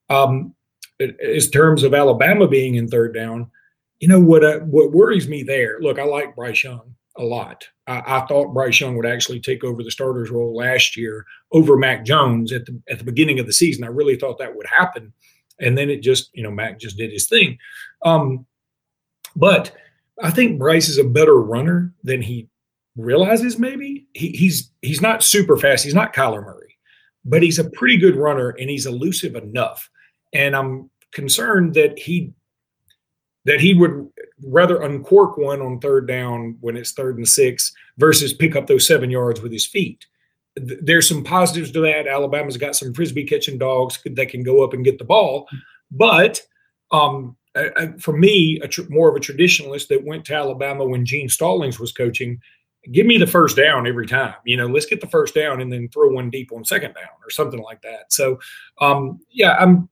Um, 0.09 0.53
in 0.99 1.39
terms 1.53 1.83
of 1.83 1.93
Alabama 1.93 2.47
being 2.47 2.75
in 2.75 2.87
third 2.87 3.13
down, 3.13 3.51
you 3.99 4.07
know 4.07 4.19
what? 4.19 4.43
Uh, 4.43 4.59
what 4.59 4.91
worries 4.91 5.27
me 5.27 5.43
there? 5.43 5.77
Look, 5.79 5.99
I 5.99 6.03
like 6.03 6.35
Bryce 6.35 6.63
Young 6.63 6.95
a 7.17 7.23
lot. 7.23 7.67
I, 7.87 8.03
I, 8.05 8.25
thought 8.27 8.53
Bryce 8.53 8.79
Young 8.79 8.95
would 8.95 9.05
actually 9.05 9.39
take 9.39 9.63
over 9.63 9.83
the 9.83 9.91
starter's 9.91 10.29
role 10.29 10.55
last 10.55 10.95
year 10.95 11.25
over 11.51 11.77
Mac 11.77 12.05
Jones 12.05 12.51
at 12.51 12.65
the 12.65 12.79
at 12.89 12.99
the 12.99 13.05
beginning 13.05 13.39
of 13.39 13.47
the 13.47 13.53
season. 13.53 13.83
I 13.83 13.87
really 13.87 14.15
thought 14.15 14.37
that 14.39 14.55
would 14.55 14.67
happen, 14.67 15.13
and 15.59 15.77
then 15.77 15.89
it 15.89 16.01
just 16.01 16.29
you 16.33 16.43
know 16.43 16.51
Mac 16.51 16.79
just 16.79 16.97
did 16.97 17.11
his 17.11 17.27
thing. 17.27 17.57
Um, 18.03 18.45
but 19.35 19.75
I 20.21 20.31
think 20.31 20.59
Bryce 20.59 20.89
is 20.89 20.97
a 20.97 21.03
better 21.03 21.39
runner 21.39 21.93
than 22.03 22.21
he 22.21 22.49
realizes. 22.95 23.57
Maybe 23.57 24.07
he, 24.13 24.29
he's 24.29 24.71
he's 24.81 25.01
not 25.01 25.23
super 25.23 25.57
fast. 25.57 25.83
He's 25.83 25.93
not 25.93 26.13
Kyler 26.13 26.43
Murray, 26.43 26.77
but 27.25 27.43
he's 27.43 27.59
a 27.59 27.69
pretty 27.71 27.97
good 27.97 28.15
runner 28.15 28.49
and 28.49 28.69
he's 28.69 28.85
elusive 28.85 29.35
enough. 29.35 29.89
And 30.33 30.55
I'm 30.55 30.89
concerned 31.13 31.73
that 31.75 31.97
he 31.97 32.33
that 33.47 33.61
he 33.61 33.73
would 33.73 34.07
rather 34.45 34.81
uncork 34.83 35.37
one 35.37 35.61
on 35.61 35.79
third 35.79 36.05
down 36.07 36.57
when 36.59 36.77
it's 36.77 36.91
third 36.91 37.17
and 37.17 37.27
six 37.27 37.73
versus 37.97 38.33
pick 38.33 38.55
up 38.55 38.67
those 38.67 38.85
seven 38.85 39.09
yards 39.09 39.41
with 39.41 39.51
his 39.51 39.65
feet. 39.65 40.05
There's 40.55 41.07
some 41.07 41.23
positives 41.23 41.71
to 41.71 41.81
that. 41.81 42.07
Alabama's 42.07 42.57
got 42.57 42.75
some 42.75 42.93
frisbee 42.93 43.23
catching 43.23 43.57
dogs 43.57 43.99
that 44.05 44.29
can 44.29 44.43
go 44.43 44.63
up 44.63 44.73
and 44.73 44.83
get 44.83 44.99
the 44.99 45.05
ball, 45.05 45.47
but 45.91 46.41
um, 46.91 47.37
for 47.99 48.15
me, 48.15 48.59
a 48.61 48.67
tr- 48.67 48.89
more 48.89 49.09
of 49.09 49.15
a 49.15 49.19
traditionalist 49.19 49.87
that 49.87 50.03
went 50.03 50.25
to 50.25 50.35
Alabama 50.35 50.85
when 50.85 51.05
Gene 51.05 51.29
Stallings 51.29 51.79
was 51.79 51.91
coaching. 51.91 52.39
Give 52.91 53.05
me 53.05 53.17
the 53.17 53.27
first 53.27 53.55
down 53.55 53.87
every 53.87 54.07
time. 54.07 54.35
You 54.45 54.57
know, 54.57 54.67
let's 54.67 54.85
get 54.85 55.01
the 55.01 55.07
first 55.07 55.35
down 55.35 55.61
and 55.61 55.71
then 55.71 55.89
throw 55.89 56.09
one 56.09 56.29
deep 56.29 56.51
on 56.51 56.65
second 56.65 56.93
down 56.93 57.09
or 57.23 57.29
something 57.29 57.61
like 57.61 57.81
that. 57.81 58.11
So, 58.11 58.39
um, 58.79 59.19
yeah, 59.29 59.55
I'm 59.59 59.89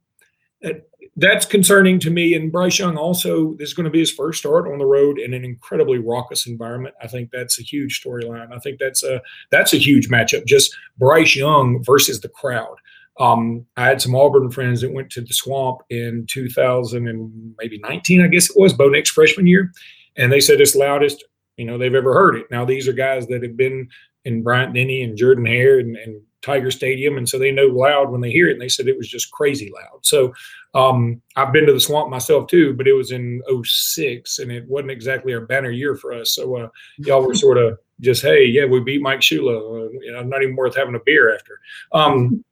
that's 1.18 1.46
concerning 1.46 2.00
to 2.00 2.10
me. 2.10 2.34
And 2.34 2.52
Bryce 2.52 2.80
Young 2.80 2.98
also, 2.98 3.56
is 3.60 3.74
going 3.74 3.86
to 3.86 3.90
be 3.90 4.00
his 4.00 4.12
first 4.12 4.40
start 4.40 4.68
on 4.68 4.78
the 4.78 4.86
road 4.86 5.20
in 5.20 5.34
an 5.34 5.46
incredibly 5.46 5.98
raucous 5.98 6.48
environment. 6.48 6.96
I 7.02 7.08
think 7.08 7.32
that's 7.32 7.60
a 7.60 7.64
huge 7.64 8.02
storyline. 8.04 8.52
I 8.54 8.60
think 8.60 8.80
that's 8.80 9.04
a 9.04 9.22
that's 9.52 9.74
a 9.74 9.78
huge 9.78 10.10
matchup. 10.10 10.46
Just 10.46 10.76
Bryce 10.98 11.36
Young 11.36 11.84
versus 11.84 12.22
the 12.22 12.30
crowd. 12.30 12.76
Um, 13.18 13.66
I 13.78 13.86
had 13.86 14.02
some 14.02 14.16
Auburn 14.16 14.52
friends 14.52 14.82
that 14.82 14.92
went 14.92 15.10
to 15.12 15.22
the 15.22 15.34
Swamp 15.34 15.80
in 15.90 16.26
2000 16.28 17.08
and 17.08 17.56
maybe 17.58 17.80
19, 17.80 18.22
I 18.22 18.28
guess 18.28 18.50
it 18.50 18.60
was, 18.60 18.74
Bo 18.74 18.90
Nix 18.90 19.10
freshman 19.10 19.48
year, 19.48 19.72
and 20.18 20.30
they 20.30 20.42
said 20.42 20.60
it's 20.60 20.76
loudest 20.76 21.24
you 21.58 21.66
know 21.66 21.78
they've 21.78 21.96
ever 21.96 22.14
heard 22.14 22.36
it. 22.36 22.48
Now 22.52 22.66
these 22.66 22.88
are 22.88 22.94
guys 22.94 23.28
that 23.28 23.44
have 23.44 23.58
been 23.58 23.90
in 24.26 24.44
Bryant 24.44 24.74
Denny 24.74 25.04
and 25.04 25.18
Jordan 25.18 25.46
Hare 25.46 25.80
and, 25.80 25.96
and 25.96 26.22
Tiger 26.46 26.72
Stadium, 26.72 27.18
and 27.18 27.28
so 27.28 27.40
they 27.40 27.52
know 27.52 27.66
loud 27.68 28.12
when 28.12 28.22
they 28.22 28.32
hear 28.32 28.48
it. 28.48 28.54
And 28.54 28.62
they 28.62 28.70
said 28.70 28.88
it 28.88 28.98
was 28.98 29.08
just 29.08 29.32
crazy 29.32 29.72
loud. 29.74 30.06
So 30.06 30.34
um, 30.76 31.22
I've 31.36 31.52
been 31.52 31.66
to 31.66 31.74
the 31.74 31.80
swamp 31.80 32.10
myself 32.10 32.48
too, 32.48 32.74
but 32.74 32.88
it 32.88 32.94
was 32.94 33.12
in 33.12 33.42
06 33.64 34.40
and 34.40 34.52
it 34.52 34.68
wasn't 34.68 34.92
exactly 34.92 35.34
a 35.34 35.42
banner 35.42 35.72
year 35.72 35.96
for 35.96 36.14
us. 36.14 36.36
So 36.36 36.56
uh, 36.58 36.70
y'all 36.98 37.26
were 37.26 37.34
sort 37.34 37.58
of 37.58 37.80
just, 38.02 38.22
hey, 38.22 38.46
yeah, 38.46 38.66
we 38.66 38.80
beat 38.82 39.02
Mike 39.02 39.22
Shula. 39.22 39.90
You 40.02 40.12
know, 40.12 40.22
not 40.24 40.44
even 40.44 40.56
worth 40.56 40.76
having 40.76 40.96
a 40.96 41.00
beer 41.06 41.34
after. 41.34 41.60
Um, 41.92 42.44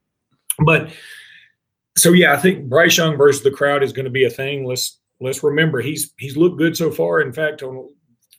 but 0.66 0.90
so 1.96 2.14
yeah, 2.14 2.34
I 2.34 2.38
think 2.38 2.70
Bryce 2.70 2.98
Young 2.98 3.18
versus 3.18 3.44
the 3.44 3.52
crowd 3.52 3.84
is 3.84 3.94
going 3.94 4.06
to 4.06 4.12
be 4.12 4.26
a 4.26 4.30
thing. 4.30 4.66
Let's 4.66 5.00
let's 5.20 5.44
remember 5.44 5.82
he's 5.82 6.14
he's 6.18 6.38
looked 6.38 6.58
good 6.58 6.76
so 6.76 6.92
far. 6.92 7.22
In 7.22 7.34
fact, 7.34 7.62
on 7.62 7.90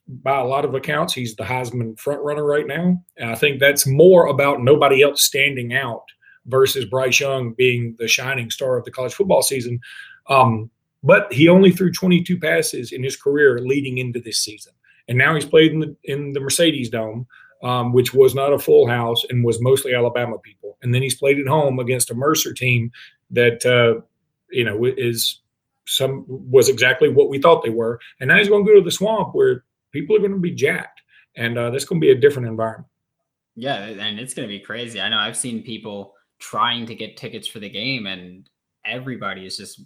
by 0.07 0.39
a 0.39 0.45
lot 0.45 0.65
of 0.65 0.75
accounts, 0.75 1.15
he's 1.15 1.35
the 1.37 1.45
Heisman 1.45 1.99
front 1.99 2.23
runner 2.23 2.45
right 2.45 2.67
now. 2.67 3.03
And 3.17 3.31
I 3.31 3.35
think 3.35 3.59
that's 3.59 3.87
more 3.87 4.27
about 4.27 4.63
nobody 4.63 5.03
else 5.03 5.23
standing 5.23 5.75
out 5.75 6.05
versus 6.47 6.85
Bryce 6.85 7.21
Young 7.21 7.55
being 7.55 7.97
the 7.99 8.09
shining 8.09 8.51
star 8.51 8.77
of 8.77 8.85
the 8.85 8.91
college 8.91 9.15
football 9.15 9.43
season. 9.43 9.81
Um, 10.29 10.71
but 11.03 11.33
he 11.33 11.49
only 11.49 11.71
threw 11.71 11.93
22 11.93 12.39
passes 12.39 12.93
in 12.93 13.03
his 13.03 13.17
career 13.17 13.59
leading 13.61 13.99
into 13.99 14.21
this 14.21 14.39
season, 14.39 14.73
and 15.07 15.19
now 15.19 15.35
he's 15.35 15.45
played 15.45 15.73
in 15.73 15.81
the 15.81 15.97
in 16.05 16.33
the 16.33 16.41
Mercedes 16.41 16.89
Dome, 16.89 17.27
um, 17.63 17.93
which 17.93 18.15
was 18.15 18.35
not 18.35 18.55
a 18.55 18.59
full 18.59 18.87
house 18.87 19.23
and 19.29 19.45
was 19.45 19.61
mostly 19.61 19.95
Alabama 19.95 20.39
people. 20.39 20.79
And 20.83 20.95
then 20.95 21.03
he's 21.03 21.17
played 21.19 21.39
at 21.39 21.47
home 21.47 21.79
against 21.79 22.11
a 22.11 22.15
Mercer 22.15 22.55
team 22.55 22.91
that 23.31 23.67
uh, 23.67 24.01
you 24.51 24.65
know 24.65 24.83
is 24.85 25.41
some 25.87 26.25
was 26.27 26.71
exactly 26.71 27.11
what 27.11 27.29
we 27.29 27.39
thought 27.39 27.63
they 27.63 27.71
were. 27.71 28.01
And 28.19 28.29
now 28.29 28.39
he's 28.39 28.49
going 28.49 28.65
to 28.65 28.71
go 28.71 28.79
to 28.79 28.85
the 28.85 28.91
swamp 28.91 29.35
where 29.35 29.65
people 29.95 30.15
are 30.17 30.19
going 30.19 30.33
to 30.33 30.39
be 30.39 30.51
jacked, 30.51 31.01
and 31.37 31.57
uh, 31.57 31.71
that's 31.71 31.87
going 31.87 31.99
to 31.99 32.05
be 32.05 32.11
a 32.11 32.21
different 32.21 32.49
environment. 32.49 32.89
Yeah, 33.57 33.77
and 33.77 34.19
it's 34.19 34.35
going 34.35 34.47
to 34.47 34.53
be 34.53 34.61
crazy. 34.61 35.01
I 35.01 35.09
know 35.09 35.19
I've 35.19 35.37
seen 35.37 35.63
people 35.63 36.13
trying 36.41 36.85
to 36.87 36.95
get 36.95 37.17
tickets 37.17 37.49
for 37.49 37.61
the 37.61 37.71
game, 37.71 38.07
and 38.07 38.51
everybody 38.85 39.47
is 39.47 39.57
just 39.57 39.81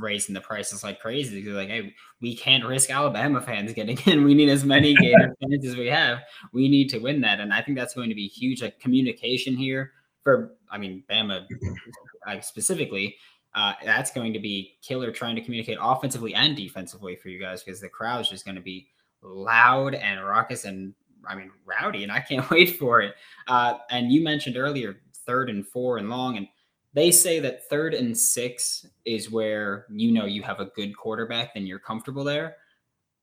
raising 0.00 0.34
the 0.34 0.40
prices 0.40 0.82
like 0.82 1.00
crazy. 1.00 1.42
They're 1.42 1.54
like, 1.54 1.68
hey, 1.68 1.94
we 2.20 2.34
can't 2.34 2.64
risk 2.64 2.90
Alabama 2.90 3.40
fans 3.40 3.72
getting 3.72 3.98
in. 4.06 4.24
We 4.24 4.34
need 4.34 4.48
as 4.48 4.64
many 4.64 4.94
Gator 5.00 5.36
fans 5.40 5.66
as 5.66 5.76
we 5.76 5.86
have. 5.86 6.18
We 6.52 6.68
need 6.68 6.88
to 6.90 6.98
win 6.98 7.20
that, 7.20 7.40
and 7.40 7.52
I 7.52 7.62
think 7.62 7.76
that's 7.76 7.94
going 7.94 8.08
to 8.08 8.14
be 8.14 8.26
huge. 8.26 8.62
Like 8.62 8.80
communication 8.80 9.56
here 9.56 9.92
for 10.24 10.56
I 10.70 10.78
mean 10.78 11.04
Bama 11.10 11.46
like 12.26 12.42
specifically, 12.42 13.16
uh, 13.54 13.74
that's 13.84 14.10
going 14.10 14.32
to 14.32 14.40
be 14.40 14.78
killer 14.82 15.12
trying 15.12 15.36
to 15.36 15.42
communicate 15.42 15.78
offensively 15.80 16.34
and 16.34 16.56
defensively 16.56 17.16
for 17.16 17.28
you 17.28 17.38
guys 17.38 17.62
because 17.62 17.80
the 17.80 17.88
crowd's 17.88 18.30
just 18.30 18.46
going 18.46 18.54
to 18.54 18.62
be 18.62 18.88
loud 19.22 19.94
and 19.94 20.24
raucous 20.24 20.64
and 20.64 20.94
I 21.26 21.34
mean 21.34 21.50
rowdy, 21.66 22.02
and 22.02 22.12
I 22.12 22.20
can't 22.20 22.48
wait 22.50 22.78
for 22.78 23.00
it. 23.00 23.14
Uh, 23.46 23.74
and 23.90 24.12
you 24.12 24.22
mentioned 24.22 24.56
earlier 24.56 24.96
third 25.26 25.50
and 25.50 25.66
four 25.66 25.98
and 25.98 26.08
long, 26.08 26.36
and 26.36 26.46
they 26.92 27.10
say 27.10 27.38
that 27.40 27.68
third 27.68 27.94
and 27.94 28.16
six 28.16 28.86
is 29.04 29.30
where 29.30 29.86
you 29.90 30.12
know 30.12 30.24
you 30.24 30.42
have 30.42 30.60
a 30.60 30.66
good 30.76 30.96
quarterback, 30.96 31.54
then 31.54 31.66
you're 31.66 31.78
comfortable 31.78 32.24
there. 32.24 32.56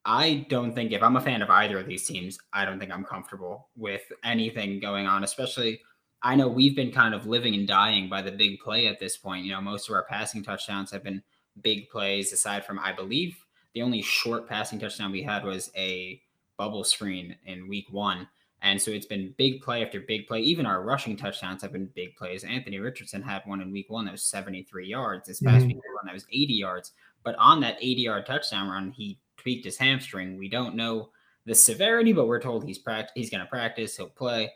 I 0.05 0.45
don't 0.49 0.73
think 0.73 0.93
if 0.93 1.03
I'm 1.03 1.17
a 1.17 1.21
fan 1.21 1.41
of 1.41 1.49
either 1.49 1.79
of 1.79 1.85
these 1.85 2.07
teams, 2.07 2.39
I 2.53 2.63
don't 2.63 2.79
think 2.79 2.93
I'm 2.93 3.03
comfortable 3.03 3.67
with 3.75 4.03
anything 4.23 4.79
going 4.79 5.05
on, 5.05 5.25
especially 5.25 5.81
I 6.23 6.35
know 6.35 6.47
we've 6.47 6.75
been 6.75 6.91
kind 6.91 7.13
of 7.13 7.27
living 7.27 7.53
and 7.53 7.67
dying 7.67 8.09
by 8.09 8.21
the 8.21 8.31
big 8.31 8.59
play 8.59 8.87
at 8.87 8.99
this 8.99 9.17
point. 9.17 9.45
You 9.45 9.51
know, 9.51 9.61
most 9.61 9.89
of 9.89 9.95
our 9.95 10.05
passing 10.05 10.43
touchdowns 10.43 10.91
have 10.91 11.03
been 11.03 11.21
big 11.61 11.89
plays, 11.89 12.31
aside 12.31 12.65
from, 12.65 12.79
I 12.79 12.91
believe, 12.91 13.37
the 13.77 13.83
only 13.83 14.01
short 14.01 14.49
passing 14.49 14.79
touchdown 14.79 15.11
we 15.11 15.21
had 15.21 15.43
was 15.43 15.69
a 15.77 16.19
bubble 16.57 16.83
screen 16.83 17.35
in 17.45 17.67
week 17.67 17.85
one. 17.91 18.27
And 18.63 18.81
so 18.81 18.89
it's 18.89 19.05
been 19.05 19.35
big 19.37 19.61
play 19.61 19.85
after 19.85 19.99
big 19.99 20.25
play. 20.25 20.39
Even 20.39 20.65
our 20.65 20.81
rushing 20.81 21.15
touchdowns 21.15 21.61
have 21.61 21.73
been 21.73 21.87
big 21.93 22.15
plays. 22.15 22.43
Anthony 22.43 22.79
Richardson 22.79 23.21
had 23.21 23.43
one 23.45 23.61
in 23.61 23.71
week 23.71 23.91
one 23.91 24.05
that 24.05 24.13
was 24.13 24.23
73 24.23 24.87
yards. 24.87 25.27
This 25.27 25.41
past 25.41 25.57
mm-hmm. 25.57 25.67
week 25.67 25.75
one 25.75 26.07
that 26.07 26.13
was 26.15 26.25
80 26.31 26.53
yards. 26.53 26.93
But 27.23 27.35
on 27.35 27.61
that 27.61 27.77
80 27.79 28.01
yard 28.01 28.25
touchdown 28.25 28.67
run, 28.67 28.89
he 28.89 29.19
tweaked 29.37 29.65
his 29.65 29.77
hamstring. 29.77 30.39
We 30.39 30.49
don't 30.49 30.75
know 30.75 31.09
the 31.45 31.53
severity, 31.53 32.13
but 32.13 32.25
we're 32.25 32.41
told 32.41 32.65
he's 32.65 32.81
pract- 32.81 33.09
he's 33.13 33.29
going 33.29 33.41
to 33.41 33.49
practice. 33.49 33.95
He'll 33.95 34.09
play. 34.09 34.51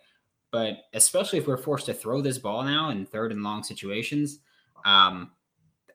But 0.49 0.77
especially 0.95 1.37
if 1.37 1.45
we're 1.45 1.57
forced 1.57 1.85
to 1.85 1.93
throw 1.93 2.21
this 2.21 2.39
ball 2.39 2.63
now 2.63 2.89
in 2.89 3.05
third 3.05 3.31
and 3.31 3.43
long 3.43 3.61
situations, 3.61 4.39
um, 4.83 5.29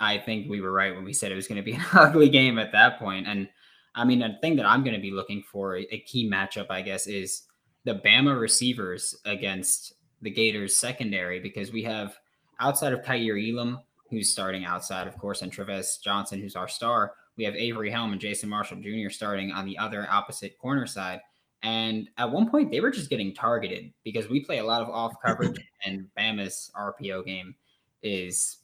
I 0.01 0.19
think 0.19 0.49
we 0.49 0.61
were 0.61 0.73
right 0.73 0.95
when 0.95 1.05
we 1.05 1.13
said 1.13 1.33
it 1.33 1.37
was 1.37 1.49
going 1.49 1.63
to 1.63 1.63
be 1.63 1.73
an 1.77 1.85
ugly 1.93 2.29
game 2.29 2.59
at 2.59 2.73
that 2.73 2.99
point. 2.99 3.27
And 3.27 3.49
I 3.95 4.05
mean, 4.05 4.19
the 4.19 4.37
thing 4.41 4.57
that 4.57 4.67
I'm 4.67 4.85
going 4.85 4.97
to 4.97 5.01
be 5.01 5.11
looking 5.11 5.43
for, 5.51 5.77
a 5.77 6.05
key 6.07 6.31
matchup, 6.31 6.67
I 6.71 6.83
guess, 6.83 7.07
is 7.07 7.43
the 7.85 7.95
Bama 7.95 8.39
receivers 8.39 9.15
against 9.25 9.95
the 10.23 10.31
Gators 10.31 10.77
secondary 10.77 11.41
because 11.41 11.73
we 11.73 11.83
have 11.85 12.17
outside 12.61 12.93
of 12.93 13.03
Kaiir 13.03 13.39
Elam, 13.39 13.81
who's 14.11 14.31
starting 14.31 14.65
outside, 14.65 15.07
of 15.07 15.17
course, 15.19 15.43
and 15.43 15.53
Tre'Vez 15.53 16.01
Johnson, 16.03 16.41
who's 16.41 16.57
our 16.57 16.69
star. 16.69 17.15
We 17.37 17.45
have 17.45 17.55
Avery 17.55 17.91
Helm 17.91 18.13
and 18.13 18.21
Jason 18.21 18.49
Marshall 18.49 18.81
Jr. 18.81 19.11
starting 19.11 19.53
on 19.53 19.67
the 19.67 19.79
other 19.79 20.07
opposite 20.11 20.59
corner 20.59 20.87
side. 20.87 21.21
And 21.63 22.09
at 22.19 22.31
one 22.31 22.51
point, 22.51 22.71
they 22.71 22.81
were 22.81 22.91
just 22.91 23.11
getting 23.11 23.35
targeted 23.35 23.93
because 24.05 24.29
we 24.29 24.45
play 24.45 24.59
a 24.59 24.65
lot 24.65 24.83
of 24.83 24.89
off 24.89 25.15
coverage, 25.25 25.59
and 25.85 26.07
Bama's 26.19 26.71
RPO 26.77 27.25
game 27.25 27.55
is 28.03 28.59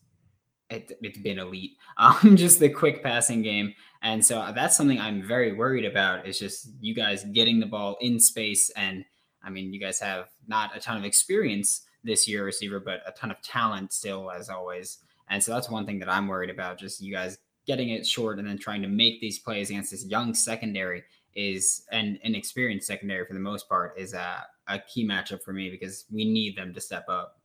it, 0.73 0.99
has 1.03 1.23
been 1.23 1.39
elite. 1.39 1.73
Um, 1.99 2.37
just 2.37 2.59
the 2.59 2.71
quick 2.71 3.03
passing 3.03 3.43
game, 3.43 3.75
and 4.03 4.25
so 4.25 4.51
that's 4.55 4.75
something 4.75 4.99
I'm 4.99 5.23
very 5.23 5.53
worried 5.53 5.85
about. 5.85 6.27
Is 6.27 6.39
just 6.39 6.71
you 6.81 6.95
guys 6.95 7.25
getting 7.25 7.61
the 7.61 7.67
ball 7.67 7.99
in 8.01 8.19
space, 8.19 8.71
and 8.71 9.05
I 9.45 9.51
mean, 9.51 9.73
you 9.75 9.79
guys 9.79 10.01
have 10.01 10.31
not 10.49 10.75
a 10.75 10.81
ton 10.81 10.97
of 10.97 11.05
experience 11.05 11.83
this 12.03 12.27
year, 12.27 12.45
receiver, 12.45 12.81
but 12.81 13.03
a 13.07 13.13
ton 13.13 13.31
of 13.31 13.41
talent 13.43 13.93
still, 13.93 14.31
as 14.31 14.49
always. 14.49 14.99
And 15.29 15.43
so 15.43 15.53
that's 15.53 15.71
one 15.71 15.87
thing 15.87 15.99
that 16.01 16.09
I'm 16.09 16.29
worried 16.29 16.51
about. 16.51 16.79
Just 16.79 17.01
you 17.01 17.13
guys 17.13 17.39
getting 17.67 17.91
it 17.91 18.07
short 18.07 18.39
and 18.39 18.49
then 18.49 18.59
trying 18.59 18.83
to 18.83 18.89
make 18.89 19.21
these 19.21 19.39
plays 19.39 19.71
against 19.71 19.91
this 19.91 20.07
young 20.07 20.35
secondary 20.35 21.05
is 21.35 21.85
an 21.93 22.19
experienced 22.23 22.87
secondary 22.87 23.25
for 23.27 23.35
the 23.35 23.41
most 23.41 23.69
part 23.69 23.99
is 23.99 24.13
a, 24.15 24.45
a 24.69 24.79
key 24.81 25.07
matchup 25.07 25.43
for 25.43 25.53
me 25.53 25.71
because 25.71 26.05
we 26.11 26.25
need 26.25 26.57
them 26.57 26.75
to 26.75 26.81
step 26.81 27.05
up. 27.09 27.39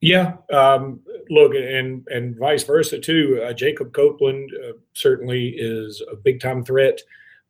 Yeah, 0.00 0.34
um, 0.52 1.00
look, 1.28 1.54
and 1.54 2.06
and 2.08 2.36
vice 2.38 2.62
versa 2.62 2.98
too. 2.98 3.42
Uh, 3.44 3.52
Jacob 3.52 3.92
Copeland 3.92 4.50
uh, 4.54 4.74
certainly 4.92 5.54
is 5.56 6.02
a 6.10 6.16
big 6.16 6.40
time 6.40 6.64
threat. 6.64 7.00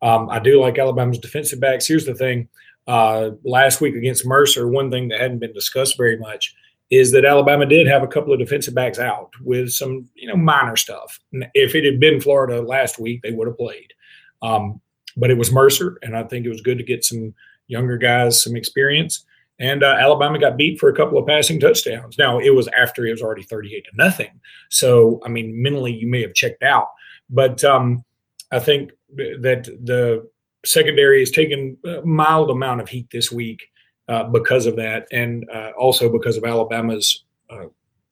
Um, 0.01 0.29
I 0.29 0.39
do 0.39 0.59
like 0.59 0.79
Alabama's 0.79 1.19
defensive 1.19 1.59
backs. 1.59 1.87
Here's 1.87 2.05
the 2.05 2.15
thing: 2.15 2.47
uh, 2.87 3.31
last 3.43 3.81
week 3.81 3.95
against 3.95 4.25
Mercer, 4.25 4.67
one 4.67 4.89
thing 4.89 5.09
that 5.09 5.19
hadn't 5.19 5.39
been 5.39 5.53
discussed 5.53 5.95
very 5.95 6.17
much 6.17 6.55
is 6.89 7.11
that 7.11 7.23
Alabama 7.23 7.67
did 7.67 7.85
have 7.85 8.01
a 8.01 8.07
couple 8.07 8.33
of 8.33 8.39
defensive 8.39 8.73
backs 8.73 8.97
out 8.97 9.29
with 9.43 9.69
some 9.69 10.09
you 10.15 10.27
know 10.27 10.35
minor 10.35 10.75
stuff. 10.75 11.19
If 11.53 11.75
it 11.75 11.85
had 11.85 11.99
been 11.99 12.19
Florida 12.19 12.61
last 12.61 12.99
week, 12.99 13.21
they 13.21 13.31
would 13.31 13.47
have 13.47 13.57
played. 13.57 13.93
Um, 14.41 14.81
but 15.15 15.29
it 15.29 15.37
was 15.37 15.51
Mercer, 15.51 15.99
and 16.01 16.17
I 16.17 16.23
think 16.23 16.45
it 16.45 16.49
was 16.49 16.61
good 16.61 16.79
to 16.79 16.83
get 16.83 17.03
some 17.03 17.33
younger 17.67 17.97
guys 17.97 18.43
some 18.43 18.55
experience. 18.55 19.25
And 19.59 19.83
uh, 19.83 19.97
Alabama 19.99 20.39
got 20.39 20.57
beat 20.57 20.79
for 20.79 20.89
a 20.89 20.95
couple 20.95 21.17
of 21.17 21.27
passing 21.27 21.59
touchdowns. 21.59 22.17
Now 22.17 22.39
it 22.39 22.51
was 22.51 22.69
after 22.69 23.05
it 23.05 23.11
was 23.11 23.21
already 23.21 23.43
thirty-eight 23.43 23.85
to 23.85 23.91
nothing. 23.95 24.39
So 24.69 25.19
I 25.25 25.29
mean, 25.29 25.61
mentally 25.61 25.93
you 25.93 26.07
may 26.07 26.21
have 26.21 26.33
checked 26.33 26.63
out, 26.63 26.87
but 27.29 27.63
um, 27.63 28.05
I 28.51 28.59
think 28.59 28.91
that 29.15 29.65
the 29.83 30.29
secondary 30.65 31.19
has 31.19 31.31
taken 31.31 31.77
a 31.85 32.01
mild 32.03 32.49
amount 32.49 32.81
of 32.81 32.89
heat 32.89 33.07
this 33.11 33.31
week 33.31 33.61
uh, 34.07 34.23
because 34.23 34.65
of 34.65 34.75
that, 34.77 35.07
and 35.11 35.49
uh, 35.49 35.71
also 35.77 36.09
because 36.09 36.37
of 36.37 36.43
Alabama's 36.43 37.25
uh, 37.49 37.65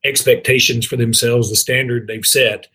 expectations 0.03 0.85
for 0.85 0.97
themselves. 0.97 1.49
The 1.49 1.55
standard 1.55 2.07
they've 2.07 2.25
set 2.25 2.67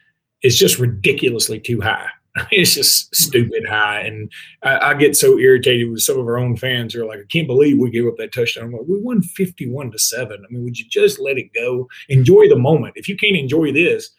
is 0.42 0.58
just 0.58 0.78
ridiculously 0.78 1.60
too 1.60 1.80
high. 1.80 2.08
it's 2.50 2.74
just 2.74 3.14
stupid 3.14 3.66
high. 3.68 4.00
And 4.00 4.32
I, 4.62 4.90
I, 4.90 4.94
get 4.94 5.16
so 5.16 5.38
irritated 5.38 5.90
with 5.90 6.00
some 6.00 6.18
of 6.18 6.26
our 6.26 6.38
own 6.38 6.56
fans 6.56 6.94
who 6.94 7.02
are 7.02 7.06
like, 7.06 7.18
I 7.18 7.26
can't 7.28 7.46
believe 7.46 7.78
we 7.78 7.90
gave 7.90 8.06
up 8.06 8.16
that 8.16 8.32
touchdown. 8.32 8.72
Like, 8.72 8.82
we 8.88 8.98
won 8.98 9.22
51 9.22 9.90
to 9.90 9.98
7. 9.98 10.42
I 10.42 10.52
mean, 10.52 10.64
would 10.64 10.78
you 10.78 10.86
just 10.88 11.20
let 11.20 11.36
it 11.36 11.52
go? 11.54 11.88
Enjoy 12.08 12.48
the 12.48 12.56
moment. 12.56 12.94
If 12.96 13.08
you 13.08 13.16
can't 13.16 13.36
enjoy 13.36 13.72
this, 13.72 14.10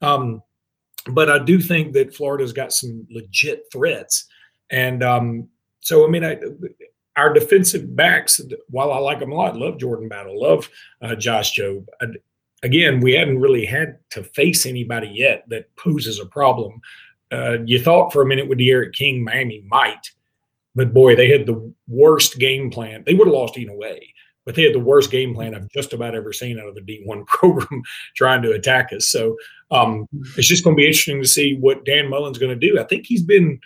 um, 0.00 0.42
but 1.12 1.30
I 1.30 1.38
do 1.38 1.60
think 1.60 1.92
that 1.92 2.14
Florida's 2.14 2.52
got 2.52 2.72
some 2.72 3.06
legit 3.10 3.64
threats. 3.72 4.26
And 4.70 5.02
um, 5.02 5.48
so, 5.80 6.04
I 6.04 6.10
mean, 6.10 6.24
I, 6.24 6.38
our 7.16 7.32
defensive 7.32 7.94
backs, 7.94 8.40
while 8.68 8.92
I 8.92 8.98
like 8.98 9.20
them 9.20 9.32
a 9.32 9.34
lot, 9.34 9.56
love 9.56 9.78
Jordan 9.78 10.08
Battle, 10.08 10.40
love 10.40 10.68
uh, 11.00 11.14
Josh 11.14 11.56
Jobe. 11.56 11.86
I, 12.00 12.06
again, 12.62 13.00
we 13.00 13.12
hadn't 13.12 13.40
really 13.40 13.64
had 13.66 13.98
to 14.10 14.24
face 14.24 14.66
anybody 14.66 15.10
yet 15.12 15.44
that 15.48 15.74
poses 15.76 16.18
a 16.18 16.26
problem 16.26 16.80
uh, 17.32 17.58
you 17.64 17.80
thought 17.80 18.12
for 18.12 18.22
a 18.22 18.26
minute 18.26 18.48
with 18.48 18.58
D'Eriq 18.58 18.92
King, 18.92 19.24
Miami 19.24 19.64
might, 19.66 20.10
but 20.74 20.92
boy, 20.92 21.16
they 21.16 21.28
had 21.28 21.46
the 21.46 21.72
worst 21.88 22.38
game 22.38 22.70
plan. 22.70 23.02
They 23.06 23.14
would 23.14 23.26
have 23.26 23.34
lost 23.34 23.58
either 23.58 23.74
way, 23.74 24.14
but 24.44 24.54
they 24.54 24.62
had 24.62 24.74
the 24.74 24.80
worst 24.80 25.10
game 25.10 25.34
plan 25.34 25.54
I've 25.54 25.68
just 25.68 25.92
about 25.92 26.14
ever 26.14 26.32
seen 26.32 26.58
out 26.58 26.68
of 26.68 26.74
the 26.74 26.80
D1 26.80 27.26
program 27.26 27.82
trying 28.16 28.42
to 28.42 28.52
attack 28.52 28.90
us. 28.92 29.08
So 29.08 29.36
um, 29.70 30.08
it's 30.36 30.48
just 30.48 30.64
going 30.64 30.76
to 30.76 30.80
be 30.80 30.86
interesting 30.86 31.22
to 31.22 31.28
see 31.28 31.56
what 31.58 31.84
Dan 31.84 32.08
Mullen's 32.08 32.38
going 32.38 32.58
to 32.58 32.68
do. 32.68 32.78
I 32.78 32.84
think 32.84 33.06
he's 33.06 33.22
been 33.22 33.60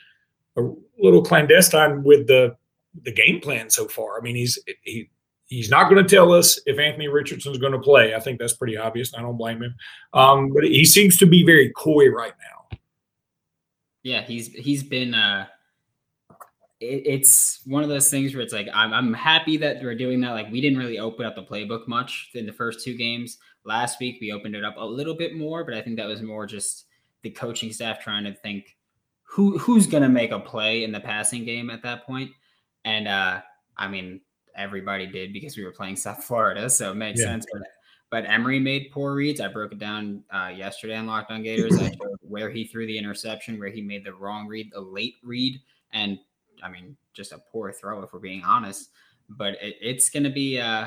a 0.57 0.63
little 0.99 1.23
clandestine 1.23 2.03
with 2.03 2.27
the 2.27 2.57
the 3.03 3.13
game 3.13 3.41
plan 3.41 3.69
so 3.69 3.87
far. 3.87 4.19
I 4.19 4.23
mean, 4.23 4.37
he's 4.37 4.59
he 4.83 5.11
he's 5.47 5.71
not 5.71 5.91
going 5.91 6.03
to 6.03 6.17
tell 6.17 6.33
us 6.33 6.59
if 6.67 6.79
Anthony 6.79 7.09
Richardson's 7.09 7.59
going 7.59 7.73
to 7.73 7.79
play. 7.79 8.15
I 8.15 8.21
think 8.21 8.39
that's 8.39 8.55
pretty 8.55 8.77
obvious. 8.77 9.15
I 9.15 9.21
don't 9.21 9.37
blame 9.37 9.63
him. 9.63 9.75
Um, 10.13 10.53
but 10.53 10.65
he 10.65 10.85
seems 10.85 11.17
to 11.19 11.27
be 11.27 11.45
very 11.45 11.73
coy 11.77 12.09
right 12.09 12.33
now. 12.41 12.56
Yeah, 14.07 14.23
he's 14.23 14.53
he's 14.53 14.85
been 14.85 15.15
uh 15.15 15.47
it, 16.79 17.03
it's 17.07 17.61
one 17.67 17.83
of 17.83 17.89
those 17.89 18.09
things 18.09 18.33
where 18.33 18.43
it's 18.45 18.53
like 18.53 18.69
I'm 18.73 18.93
I'm 18.93 19.13
happy 19.13 19.57
that 19.57 19.83
we're 19.83 19.97
doing 19.97 20.21
that. 20.21 20.31
Like 20.31 20.49
we 20.53 20.61
didn't 20.61 20.79
really 20.79 21.01
open 21.01 21.27
up 21.27 21.35
the 21.35 21.43
playbook 21.43 21.89
much 21.89 22.31
in 22.35 22.47
the 22.47 22.53
first 22.53 22.85
two 22.85 22.97
games. 22.97 23.39
Last 23.65 23.99
week 23.99 24.19
we 24.21 24.31
opened 24.31 24.55
it 24.55 24.65
up 24.65 24.77
a 24.79 24.85
little 24.85 25.17
bit 25.17 25.35
more, 25.35 25.65
but 25.65 25.75
I 25.75 25.83
think 25.83 25.97
that 25.97 26.07
was 26.07 26.23
more 26.23 26.47
just 26.47 26.85
the 27.23 27.31
coaching 27.31 27.73
staff 27.73 27.99
trying 27.99 28.23
to 28.23 28.33
think 28.33 28.77
who 29.25 29.59
who's 29.59 29.89
gonna 29.89 30.09
make 30.09 30.31
a 30.31 30.39
play 30.39 30.85
in 30.85 30.93
the 30.93 31.01
passing 31.01 31.45
game 31.45 31.69
at 31.69 31.83
that 31.83 32.07
point. 32.07 32.31
And 32.85 33.09
uh 33.09 33.41
I 33.77 33.89
mean 33.89 34.21
everybody 34.57 35.09
did 35.09 35.33
because 35.33 35.57
we 35.57 35.65
were 35.65 35.73
playing 35.73 35.97
South 35.97 36.23
Florida, 36.23 36.71
so 36.71 36.93
it 36.93 36.95
makes 36.95 37.19
yeah. 37.19 37.27
sense. 37.27 37.47
But 37.53 37.63
but 38.11 38.29
Emory 38.29 38.61
made 38.61 38.91
poor 38.93 39.15
reads. 39.15 39.41
I 39.41 39.49
broke 39.49 39.73
it 39.73 39.79
down 39.79 40.23
uh, 40.33 40.53
yesterday 40.55 40.97
on 40.97 41.07
Locked 41.07 41.31
On 41.31 41.43
Gators. 41.43 41.79
I 41.79 41.91
showed 42.03 42.19
where 42.21 42.51
he 42.51 42.65
threw 42.65 42.87
the 42.87 42.97
interception, 42.97 43.59
where 43.59 43.69
he 43.69 43.83
made 43.83 44.05
the 44.05 44.15
wrong 44.15 44.47
read, 44.47 44.71
the 44.73 44.81
late 44.81 45.17
read, 45.23 45.61
and 45.93 46.19
I 46.63 46.71
mean, 46.71 46.97
just 47.13 47.33
a 47.33 47.39
poor 47.39 47.73
throw 47.73 48.03
if 48.03 48.13
we're 48.13 48.21
being 48.21 48.45
honest. 48.45 48.91
But 49.29 49.55
it, 49.61 49.77
it's 49.81 50.09
going 50.09 50.23
to 50.25 50.31
be, 50.31 50.61
uh, 50.61 50.87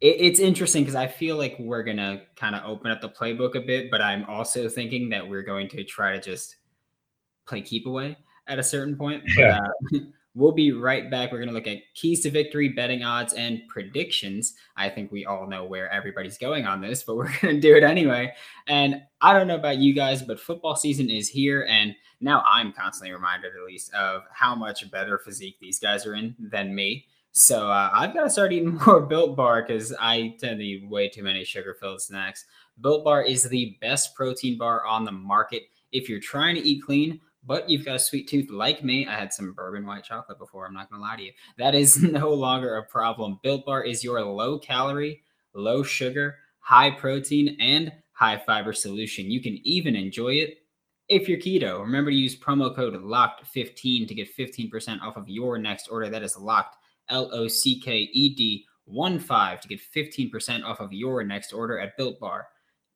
it, 0.00 0.16
it's 0.20 0.40
interesting 0.40 0.82
because 0.82 0.94
I 0.94 1.08
feel 1.08 1.36
like 1.36 1.56
we're 1.58 1.82
going 1.82 1.96
to 1.96 2.22
kind 2.36 2.54
of 2.54 2.62
open 2.64 2.90
up 2.90 3.00
the 3.00 3.08
playbook 3.08 3.56
a 3.56 3.60
bit, 3.60 3.90
but 3.90 4.00
I'm 4.00 4.24
also 4.26 4.68
thinking 4.68 5.08
that 5.10 5.28
we're 5.28 5.42
going 5.42 5.68
to 5.70 5.84
try 5.84 6.12
to 6.12 6.20
just 6.20 6.56
play 7.46 7.60
keep 7.60 7.86
away 7.86 8.16
at 8.46 8.58
a 8.58 8.62
certain 8.62 8.96
point. 8.96 9.24
Yeah. 9.36 9.58
Uh, 9.92 9.98
We'll 10.34 10.52
be 10.52 10.72
right 10.72 11.08
back. 11.10 11.30
We're 11.30 11.38
going 11.38 11.48
to 11.48 11.54
look 11.54 11.68
at 11.68 11.78
keys 11.94 12.22
to 12.22 12.30
victory, 12.30 12.68
betting 12.68 13.04
odds, 13.04 13.34
and 13.34 13.62
predictions. 13.68 14.54
I 14.76 14.88
think 14.88 15.12
we 15.12 15.24
all 15.24 15.46
know 15.46 15.64
where 15.64 15.88
everybody's 15.90 16.38
going 16.38 16.66
on 16.66 16.80
this, 16.80 17.04
but 17.04 17.16
we're 17.16 17.38
going 17.40 17.54
to 17.54 17.60
do 17.60 17.76
it 17.76 17.84
anyway. 17.84 18.32
And 18.66 19.02
I 19.20 19.32
don't 19.32 19.46
know 19.46 19.54
about 19.54 19.78
you 19.78 19.94
guys, 19.94 20.22
but 20.22 20.40
football 20.40 20.74
season 20.74 21.08
is 21.08 21.28
here. 21.28 21.66
And 21.68 21.94
now 22.20 22.42
I'm 22.48 22.72
constantly 22.72 23.12
reminded, 23.12 23.52
at 23.56 23.64
least, 23.64 23.94
of 23.94 24.22
how 24.32 24.54
much 24.54 24.90
better 24.90 25.18
physique 25.18 25.58
these 25.60 25.78
guys 25.78 26.04
are 26.04 26.14
in 26.14 26.34
than 26.38 26.74
me. 26.74 27.06
So 27.36 27.68
uh, 27.68 27.90
I've 27.92 28.14
got 28.14 28.24
to 28.24 28.30
start 28.30 28.52
eating 28.52 28.78
more 28.86 29.00
Built 29.00 29.36
Bar 29.36 29.62
because 29.62 29.92
I 30.00 30.36
tend 30.40 30.58
to 30.58 30.64
eat 30.64 30.88
way 30.88 31.08
too 31.08 31.22
many 31.22 31.44
sugar-filled 31.44 32.00
snacks. 32.00 32.44
Built 32.80 33.04
Bar 33.04 33.22
is 33.22 33.42
the 33.44 33.76
best 33.80 34.14
protein 34.14 34.58
bar 34.58 34.84
on 34.84 35.04
the 35.04 35.12
market 35.12 35.64
if 35.92 36.08
you're 36.08 36.20
trying 36.20 36.56
to 36.56 36.60
eat 36.60 36.82
clean, 36.82 37.20
but 37.46 37.68
you've 37.68 37.84
got 37.84 37.96
a 37.96 38.00
sweet 38.00 38.28
tooth 38.28 38.50
like 38.50 38.82
me. 38.82 39.06
I 39.06 39.14
had 39.14 39.32
some 39.32 39.52
bourbon 39.52 39.86
white 39.86 40.04
chocolate 40.04 40.38
before. 40.38 40.66
I'm 40.66 40.74
not 40.74 40.90
going 40.90 41.00
to 41.00 41.06
lie 41.06 41.16
to 41.16 41.22
you. 41.22 41.32
That 41.58 41.74
is 41.74 42.02
no 42.02 42.32
longer 42.32 42.76
a 42.76 42.84
problem. 42.84 43.40
Built 43.42 43.66
Bar 43.66 43.84
is 43.84 44.04
your 44.04 44.20
low 44.22 44.58
calorie, 44.58 45.22
low 45.54 45.82
sugar, 45.82 46.36
high 46.58 46.90
protein, 46.90 47.56
and 47.60 47.92
high 48.12 48.38
fiber 48.38 48.72
solution. 48.72 49.30
You 49.30 49.42
can 49.42 49.60
even 49.64 49.94
enjoy 49.94 50.34
it 50.34 50.58
if 51.08 51.28
you're 51.28 51.38
keto. 51.38 51.80
Remember 51.80 52.10
to 52.10 52.16
use 52.16 52.38
promo 52.38 52.74
code 52.74 52.94
LOCKED15 52.94 54.08
to 54.08 54.14
get 54.14 54.36
15% 54.36 55.02
off 55.02 55.16
of 55.16 55.28
your 55.28 55.58
next 55.58 55.88
order. 55.88 56.08
That 56.08 56.22
is 56.22 56.38
locked, 56.38 56.76
L 57.08 57.28
O 57.32 57.48
C 57.48 57.80
K 57.80 58.08
E 58.12 58.34
D 58.34 58.64
1 58.86 59.18
5 59.18 59.60
to 59.60 59.68
get 59.68 59.80
15% 59.80 60.64
off 60.64 60.80
of 60.80 60.92
your 60.92 61.24
next 61.24 61.52
order 61.52 61.78
at 61.78 61.96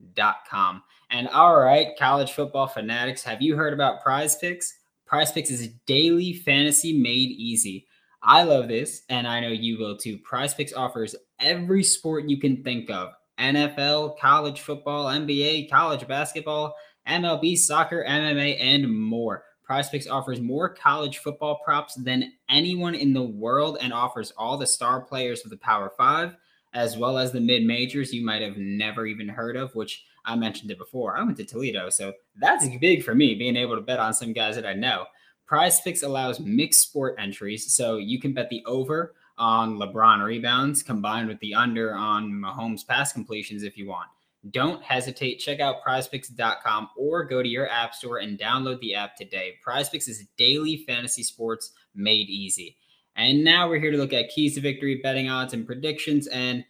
builtbar.com. 0.02 0.82
And 1.10 1.28
all 1.28 1.58
right, 1.58 1.88
college 1.98 2.32
football 2.32 2.66
fanatics, 2.66 3.22
have 3.24 3.42
you 3.42 3.56
heard 3.56 3.72
about 3.72 4.02
Prize 4.02 4.36
Picks? 4.36 4.74
Prize 5.06 5.32
Picks 5.32 5.50
is 5.50 5.68
daily 5.86 6.34
fantasy 6.34 6.92
made 6.92 7.30
easy. 7.30 7.86
I 8.22 8.42
love 8.42 8.68
this, 8.68 9.02
and 9.08 9.26
I 9.26 9.40
know 9.40 9.48
you 9.48 9.78
will 9.78 9.96
too. 9.96 10.18
Prize 10.18 10.52
Picks 10.52 10.72
offers 10.72 11.14
every 11.40 11.82
sport 11.82 12.28
you 12.28 12.38
can 12.38 12.62
think 12.62 12.90
of 12.90 13.10
NFL, 13.38 14.18
college 14.18 14.60
football, 14.60 15.06
NBA, 15.06 15.70
college 15.70 16.06
basketball, 16.06 16.74
MLB, 17.08 17.56
soccer, 17.56 18.04
MMA, 18.06 18.60
and 18.60 18.92
more. 18.92 19.44
Prize 19.62 19.88
Picks 19.88 20.08
offers 20.08 20.40
more 20.40 20.68
college 20.74 21.18
football 21.18 21.60
props 21.64 21.94
than 21.94 22.32
anyone 22.48 22.94
in 22.94 23.12
the 23.12 23.22
world 23.22 23.78
and 23.80 23.92
offers 23.92 24.32
all 24.36 24.58
the 24.58 24.66
star 24.66 25.02
players 25.02 25.44
of 25.44 25.50
the 25.50 25.58
Power 25.58 25.92
Five, 25.96 26.34
as 26.74 26.96
well 26.96 27.18
as 27.18 27.32
the 27.32 27.40
mid 27.40 27.64
majors 27.64 28.12
you 28.12 28.24
might 28.24 28.42
have 28.42 28.56
never 28.56 29.06
even 29.06 29.28
heard 29.28 29.56
of, 29.56 29.74
which 29.74 30.04
I 30.24 30.36
mentioned 30.36 30.70
it 30.70 30.78
before. 30.78 31.16
I 31.16 31.22
went 31.22 31.36
to 31.38 31.44
Toledo, 31.44 31.90
so 31.90 32.12
that's 32.36 32.66
big 32.80 33.02
for 33.02 33.14
me 33.14 33.34
being 33.34 33.56
able 33.56 33.76
to 33.76 33.82
bet 33.82 33.98
on 33.98 34.12
some 34.12 34.32
guys 34.32 34.56
that 34.56 34.66
I 34.66 34.74
know. 34.74 35.06
Prize 35.46 35.80
allows 36.02 36.40
mixed 36.40 36.82
sport 36.82 37.16
entries, 37.18 37.72
so 37.72 37.96
you 37.96 38.20
can 38.20 38.34
bet 38.34 38.50
the 38.50 38.62
over 38.66 39.14
on 39.38 39.78
LeBron 39.78 40.22
rebounds 40.22 40.82
combined 40.82 41.28
with 41.28 41.40
the 41.40 41.54
under 41.54 41.94
on 41.94 42.30
Mahomes 42.30 42.86
pass 42.86 43.12
completions 43.12 43.62
if 43.62 43.78
you 43.78 43.88
want. 43.88 44.08
Don't 44.50 44.82
hesitate. 44.82 45.38
Check 45.38 45.60
out 45.60 45.82
prizepicks.com 45.86 46.90
or 46.96 47.24
go 47.24 47.42
to 47.42 47.48
your 47.48 47.68
app 47.68 47.94
store 47.94 48.18
and 48.18 48.38
download 48.38 48.80
the 48.80 48.94
app 48.94 49.16
today. 49.16 49.54
Prizepicks 49.66 50.08
is 50.08 50.26
daily 50.36 50.84
fantasy 50.86 51.22
sports 51.22 51.72
made 51.94 52.28
easy. 52.28 52.76
And 53.18 53.42
now 53.42 53.68
we're 53.68 53.80
here 53.80 53.90
to 53.90 53.98
look 53.98 54.12
at 54.12 54.28
keys 54.28 54.54
to 54.54 54.60
victory, 54.60 55.00
betting 55.02 55.28
odds, 55.28 55.52
and 55.52 55.66
predictions. 55.66 56.28
And 56.28 56.64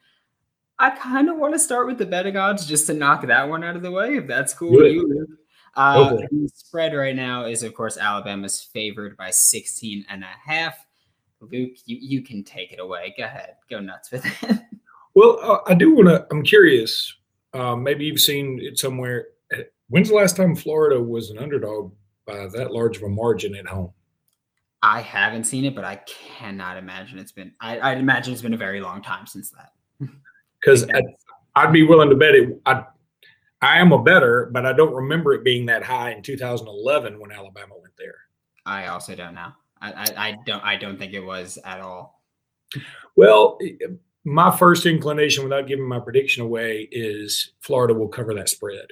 I 0.78 0.90
kind 0.90 1.28
of 1.28 1.36
want 1.36 1.52
to 1.52 1.58
start 1.58 1.86
with 1.86 1.98
the 1.98 2.06
betting 2.06 2.36
odds 2.36 2.66
just 2.66 2.86
to 2.86 2.94
knock 2.94 3.26
that 3.26 3.48
one 3.48 3.62
out 3.62 3.76
of 3.76 3.82
the 3.82 3.90
way, 3.90 4.16
if 4.16 4.26
that's 4.26 4.54
cool 4.54 4.72
with 4.72 4.92
you. 4.92 5.26
Uh, 5.76 6.14
the 6.14 6.50
spread 6.54 6.94
right 6.94 7.14
now 7.14 7.44
is, 7.44 7.62
of 7.62 7.74
course, 7.74 7.98
Alabama's 7.98 8.62
favored 8.62 9.14
by 9.18 9.30
16 9.30 10.06
and 10.08 10.24
a 10.24 10.50
half. 10.50 10.86
Luke, 11.40 11.72
you, 11.84 11.98
you 12.00 12.22
can 12.22 12.42
take 12.42 12.72
it 12.72 12.80
away. 12.80 13.14
Go 13.16 13.24
ahead. 13.24 13.56
Go 13.68 13.78
nuts 13.78 14.10
with 14.10 14.24
it. 14.24 14.58
well, 15.14 15.38
uh, 15.42 15.58
I 15.66 15.74
do 15.74 15.94
want 15.94 16.08
to, 16.08 16.26
I'm 16.30 16.42
curious. 16.42 17.14
Um, 17.52 17.82
maybe 17.82 18.06
you've 18.06 18.20
seen 18.20 18.58
it 18.62 18.78
somewhere. 18.78 19.26
When's 19.90 20.08
the 20.08 20.14
last 20.14 20.36
time 20.36 20.56
Florida 20.56 21.00
was 21.00 21.28
an 21.28 21.38
underdog 21.38 21.92
by 22.26 22.46
that 22.48 22.72
large 22.72 22.96
of 22.96 23.02
a 23.02 23.08
margin 23.08 23.54
at 23.54 23.66
home? 23.66 23.92
I 24.82 25.00
haven't 25.00 25.44
seen 25.44 25.64
it, 25.64 25.74
but 25.74 25.84
I 25.84 25.96
cannot 26.06 26.76
imagine 26.76 27.18
it's 27.18 27.32
been. 27.32 27.52
I, 27.60 27.80
I'd 27.80 27.98
imagine 27.98 28.32
it's 28.32 28.42
been 28.42 28.54
a 28.54 28.58
very 28.58 28.80
long 28.80 29.02
time 29.02 29.26
since 29.26 29.50
that. 29.50 29.72
Because 30.60 30.82
I'd, 30.92 31.04
I'd, 31.54 31.72
be 31.72 31.84
willing 31.84 32.10
to 32.10 32.16
bet 32.16 32.34
it. 32.34 32.60
I 32.66 32.82
I 33.62 33.78
am 33.78 33.92
a 33.92 34.02
better, 34.02 34.50
but 34.52 34.66
I 34.66 34.72
don't 34.72 34.92
remember 34.92 35.32
it 35.34 35.44
being 35.44 35.66
that 35.66 35.84
high 35.84 36.10
in 36.10 36.20
2011 36.20 37.20
when 37.20 37.30
Alabama 37.30 37.74
went 37.80 37.94
there. 37.96 38.16
I 38.66 38.88
also 38.88 39.14
don't 39.14 39.34
know. 39.34 39.52
I, 39.80 39.92
I, 39.92 40.06
I 40.16 40.36
don't. 40.46 40.64
I 40.64 40.76
don't 40.76 40.98
think 40.98 41.12
it 41.12 41.24
was 41.24 41.58
at 41.64 41.80
all. 41.80 42.22
Well, 43.14 43.58
my 44.24 44.54
first 44.56 44.84
inclination, 44.84 45.44
without 45.44 45.66
giving 45.66 45.88
my 45.88 46.00
prediction 46.00 46.42
away, 46.42 46.88
is 46.90 47.52
Florida 47.60 47.94
will 47.94 48.08
cover 48.08 48.34
that 48.34 48.48
spread. 48.48 48.86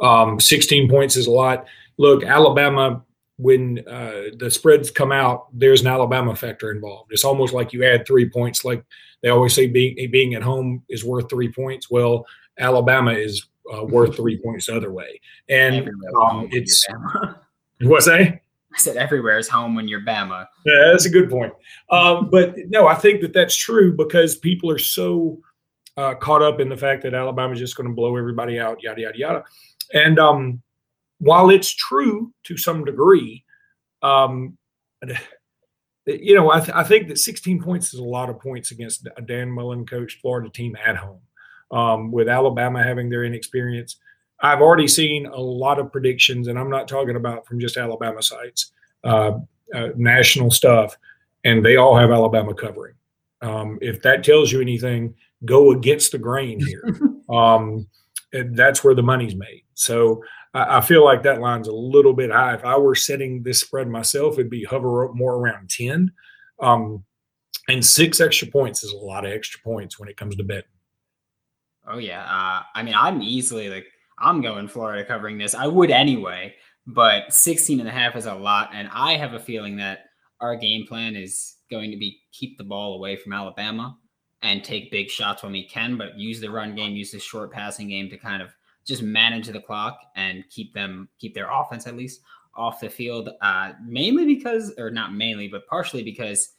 Um, 0.00 0.40
16 0.40 0.88
points 0.88 1.16
is 1.16 1.26
a 1.26 1.30
lot. 1.30 1.66
Look, 1.96 2.24
Alabama, 2.24 3.02
when 3.36 3.80
uh, 3.88 4.30
the 4.36 4.50
spreads 4.50 4.90
come 4.90 5.12
out, 5.12 5.46
there's 5.52 5.80
an 5.80 5.88
Alabama 5.88 6.36
factor 6.36 6.70
involved. 6.70 7.12
It's 7.12 7.24
almost 7.24 7.52
like 7.52 7.72
you 7.72 7.84
add 7.84 8.06
three 8.06 8.28
points. 8.28 8.64
Like 8.64 8.84
they 9.22 9.28
always 9.28 9.54
say, 9.54 9.66
being 9.66 9.96
being 10.10 10.34
at 10.34 10.42
home 10.42 10.82
is 10.88 11.04
worth 11.04 11.28
three 11.28 11.50
points. 11.52 11.90
Well, 11.90 12.26
Alabama 12.58 13.12
is 13.12 13.46
uh, 13.72 13.84
worth 13.84 14.16
three 14.16 14.40
points 14.40 14.66
the 14.66 14.76
other 14.76 14.92
way, 14.92 15.20
and 15.48 15.88
um, 16.22 16.48
it's 16.52 16.86
what's 17.80 18.06
that? 18.06 18.40
I 18.74 18.78
said 18.78 18.96
everywhere 18.96 19.38
is 19.38 19.48
home 19.48 19.76
when 19.76 19.86
you're 19.86 20.00
Bama. 20.00 20.46
Yeah, 20.66 20.90
that's 20.90 21.06
a 21.06 21.10
good 21.10 21.30
point. 21.30 21.52
Um, 21.90 22.28
but 22.30 22.56
no, 22.68 22.88
I 22.88 22.96
think 22.96 23.20
that 23.20 23.32
that's 23.32 23.54
true 23.54 23.96
because 23.96 24.34
people 24.34 24.68
are 24.70 24.78
so 24.78 25.38
uh, 25.96 26.14
caught 26.14 26.42
up 26.42 26.58
in 26.58 26.68
the 26.68 26.76
fact 26.76 27.02
that 27.02 27.14
Alabama 27.14 27.52
is 27.52 27.60
just 27.60 27.76
going 27.76 27.88
to 27.88 27.94
blow 27.94 28.16
everybody 28.16 28.58
out, 28.58 28.82
yada 28.82 29.00
yada 29.00 29.18
yada. 29.18 29.44
And 29.92 30.18
um, 30.18 30.62
while 31.24 31.48
it's 31.48 31.74
true 31.74 32.32
to 32.44 32.56
some 32.58 32.84
degree, 32.84 33.44
um, 34.02 34.58
you 36.06 36.34
know, 36.34 36.50
I, 36.50 36.60
th- 36.60 36.76
I, 36.76 36.84
think 36.84 37.08
that 37.08 37.18
16 37.18 37.62
points 37.62 37.94
is 37.94 38.00
a 38.00 38.04
lot 38.04 38.28
of 38.28 38.38
points 38.38 38.72
against 38.72 39.08
a 39.16 39.22
Dan 39.22 39.50
Mullen 39.50 39.86
coached 39.86 40.20
Florida 40.20 40.50
team 40.50 40.76
at 40.84 40.96
home. 40.96 41.20
Um, 41.70 42.12
with 42.12 42.28
Alabama 42.28 42.82
having 42.82 43.08
their 43.08 43.24
inexperience, 43.24 43.96
I've 44.40 44.60
already 44.60 44.86
seen 44.86 45.24
a 45.26 45.40
lot 45.40 45.78
of 45.78 45.90
predictions, 45.90 46.48
and 46.48 46.58
I'm 46.58 46.68
not 46.68 46.88
talking 46.88 47.16
about 47.16 47.46
from 47.46 47.58
just 47.58 47.78
Alabama 47.78 48.22
sites, 48.22 48.72
uh, 49.02 49.38
uh, 49.74 49.88
national 49.96 50.50
stuff, 50.50 50.96
and 51.44 51.64
they 51.64 51.76
all 51.76 51.96
have 51.96 52.10
Alabama 52.10 52.54
covering. 52.54 52.94
Um, 53.40 53.78
if 53.80 54.02
that 54.02 54.22
tells 54.22 54.52
you 54.52 54.60
anything, 54.60 55.14
go 55.46 55.72
against 55.72 56.12
the 56.12 56.18
grain 56.18 56.60
here. 56.60 56.84
um, 57.34 57.88
that's 58.32 58.84
where 58.84 58.94
the 58.94 59.02
money's 59.02 59.34
made. 59.34 59.62
So 59.72 60.22
I, 60.54 60.78
I, 60.78 60.80
feel 60.80 61.04
like 61.04 61.22
that 61.24 61.40
line's 61.40 61.68
a 61.68 61.72
little 61.72 62.14
bit 62.14 62.30
high. 62.30 62.54
If 62.54 62.64
I 62.64 62.76
were 62.78 62.94
setting 62.94 63.42
this 63.42 63.60
spread 63.60 63.88
myself, 63.88 64.34
it'd 64.34 64.50
be 64.50 64.64
hover 64.64 65.06
up 65.06 65.14
more 65.14 65.34
around 65.34 65.68
10. 65.70 66.12
Um, 66.60 67.04
and 67.68 67.84
six 67.84 68.20
extra 68.20 68.48
points 68.48 68.84
is 68.84 68.92
a 68.92 68.96
lot 68.96 69.24
of 69.24 69.32
extra 69.32 69.60
points 69.62 69.98
when 69.98 70.08
it 70.08 70.16
comes 70.16 70.36
to 70.36 70.44
betting. 70.44 70.64
Oh 71.86 71.98
yeah. 71.98 72.22
Uh, 72.22 72.62
I 72.74 72.82
mean, 72.82 72.94
I'm 72.96 73.22
easily 73.22 73.68
like 73.68 73.86
I'm 74.18 74.40
going 74.40 74.68
Florida 74.68 75.04
covering 75.04 75.38
this. 75.38 75.54
I 75.54 75.66
would 75.66 75.90
anyway, 75.90 76.54
but 76.86 77.32
16 77.32 77.80
and 77.80 77.88
a 77.88 77.92
half 77.92 78.16
is 78.16 78.26
a 78.26 78.34
lot. 78.34 78.70
And 78.72 78.88
I 78.92 79.16
have 79.16 79.34
a 79.34 79.40
feeling 79.40 79.76
that 79.76 80.06
our 80.40 80.56
game 80.56 80.86
plan 80.86 81.16
is 81.16 81.56
going 81.70 81.90
to 81.90 81.96
be 81.96 82.20
keep 82.32 82.58
the 82.58 82.64
ball 82.64 82.94
away 82.94 83.16
from 83.16 83.32
Alabama 83.32 83.96
and 84.42 84.62
take 84.62 84.90
big 84.90 85.08
shots 85.08 85.42
when 85.42 85.52
we 85.52 85.66
can, 85.66 85.96
but 85.96 86.18
use 86.18 86.40
the 86.40 86.50
run 86.50 86.74
game, 86.74 86.94
use 86.94 87.12
the 87.12 87.18
short 87.18 87.50
passing 87.50 87.88
game 87.88 88.10
to 88.10 88.18
kind 88.18 88.42
of 88.42 88.50
just 88.86 89.02
manage 89.02 89.48
the 89.48 89.60
clock 89.60 89.98
and 90.16 90.44
keep 90.50 90.74
them 90.74 91.08
keep 91.18 91.34
their 91.34 91.50
offense 91.50 91.86
at 91.86 91.96
least 91.96 92.20
off 92.56 92.80
the 92.80 92.90
field. 92.90 93.30
Uh, 93.40 93.72
mainly 93.84 94.24
because, 94.26 94.72
or 94.78 94.90
not 94.90 95.14
mainly, 95.14 95.48
but 95.48 95.66
partially 95.66 96.02
because 96.02 96.50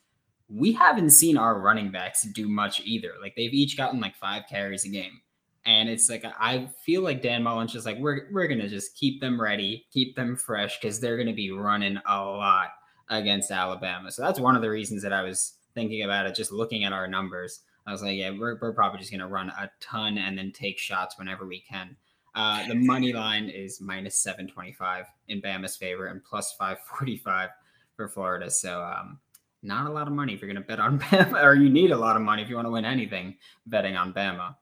we 0.48 0.72
haven't 0.72 1.10
seen 1.10 1.38
our 1.38 1.60
running 1.60 1.92
backs 1.92 2.24
do 2.34 2.48
much 2.48 2.82
either. 2.82 3.14
Like 3.22 3.36
they've 3.36 3.54
each 3.54 3.78
gotten 3.78 4.00
like 4.00 4.16
five 4.16 4.44
carries 4.50 4.86
a 4.86 4.90
game. 4.90 5.22
And 5.66 5.90
it's 5.90 6.10
like 6.10 6.24
I 6.40 6.70
feel 6.86 7.02
like 7.02 7.24
Dan 7.24 7.42
Mullen's 7.42 7.74
just 7.74 7.88
like 7.88 7.98
we're 7.98 8.28
we're 8.32 8.48
gonna 8.48 8.70
just 8.70 8.96
keep 8.96 9.20
them 9.20 9.42
ready, 9.42 9.88
keep 9.92 10.16
them 10.16 10.36
fresh 10.36 10.80
because 10.80 11.00
they're 11.00 11.18
gonna 11.18 11.34
be 11.34 11.52
running 11.52 11.98
a 12.08 12.24
lot 12.24 12.70
against 13.10 13.50
Alabama. 13.50 14.12
So 14.12 14.22
that's 14.22 14.40
one 14.40 14.56
of 14.56 14.62
the 14.62 14.70
reasons 14.70 15.02
that 15.02 15.14
I 15.14 15.24
was 15.24 15.54
thinking 15.74 16.04
about 16.04 16.28
it, 16.28 16.36
just 16.36 16.52
looking 16.52 16.84
at 16.84 16.94
our 16.94 17.08
numbers. 17.08 17.62
I 17.88 17.92
was 17.92 18.04
like, 18.04 18.18
yeah, 18.18 18.32
we're, 18.32 18.58
we're 18.62 18.74
probably 18.74 19.00
just 19.00 19.12
gonna 19.12 19.28
run 19.28 19.50
a 19.50 19.72
ton 19.80 20.20
and 20.20 20.38
then 20.38 20.52
take 20.52 20.78
shots 20.78 21.18
whenever 21.18 21.48
we 21.48 21.62
can. 21.62 21.98
Uh, 22.36 22.68
the 22.68 22.76
money 22.76 23.14
line 23.14 23.50
is 23.50 23.80
minus 23.80 24.20
seven 24.20 24.48
twenty 24.48 24.74
five 24.74 25.06
in 25.30 25.42
Bama's 25.42 25.76
favor 25.76 26.08
and 26.08 26.24
plus 26.24 26.54
five 26.54 26.78
forty 26.86 27.18
five 27.18 27.50
for 27.96 28.08
Florida. 28.08 28.50
So 28.50 28.84
um, 28.84 29.20
not 29.64 29.88
a 29.88 29.90
lot 29.90 30.08
of 30.08 30.14
money 30.14 30.34
if 30.34 30.42
you're 30.42 30.52
gonna 30.52 30.66
bet 30.66 30.80
on 30.80 31.00
Bama, 31.12 31.44
or 31.44 31.56
you 31.56 31.70
need 31.70 31.92
a 31.92 31.98
lot 31.98 32.16
of 32.16 32.22
money 32.22 32.42
if 32.44 32.50
you 32.50 32.56
want 32.56 32.68
to 32.68 32.72
win 32.72 32.86
anything 32.86 33.36
betting 33.68 33.96
on 33.96 34.14
Bama. 34.14 34.56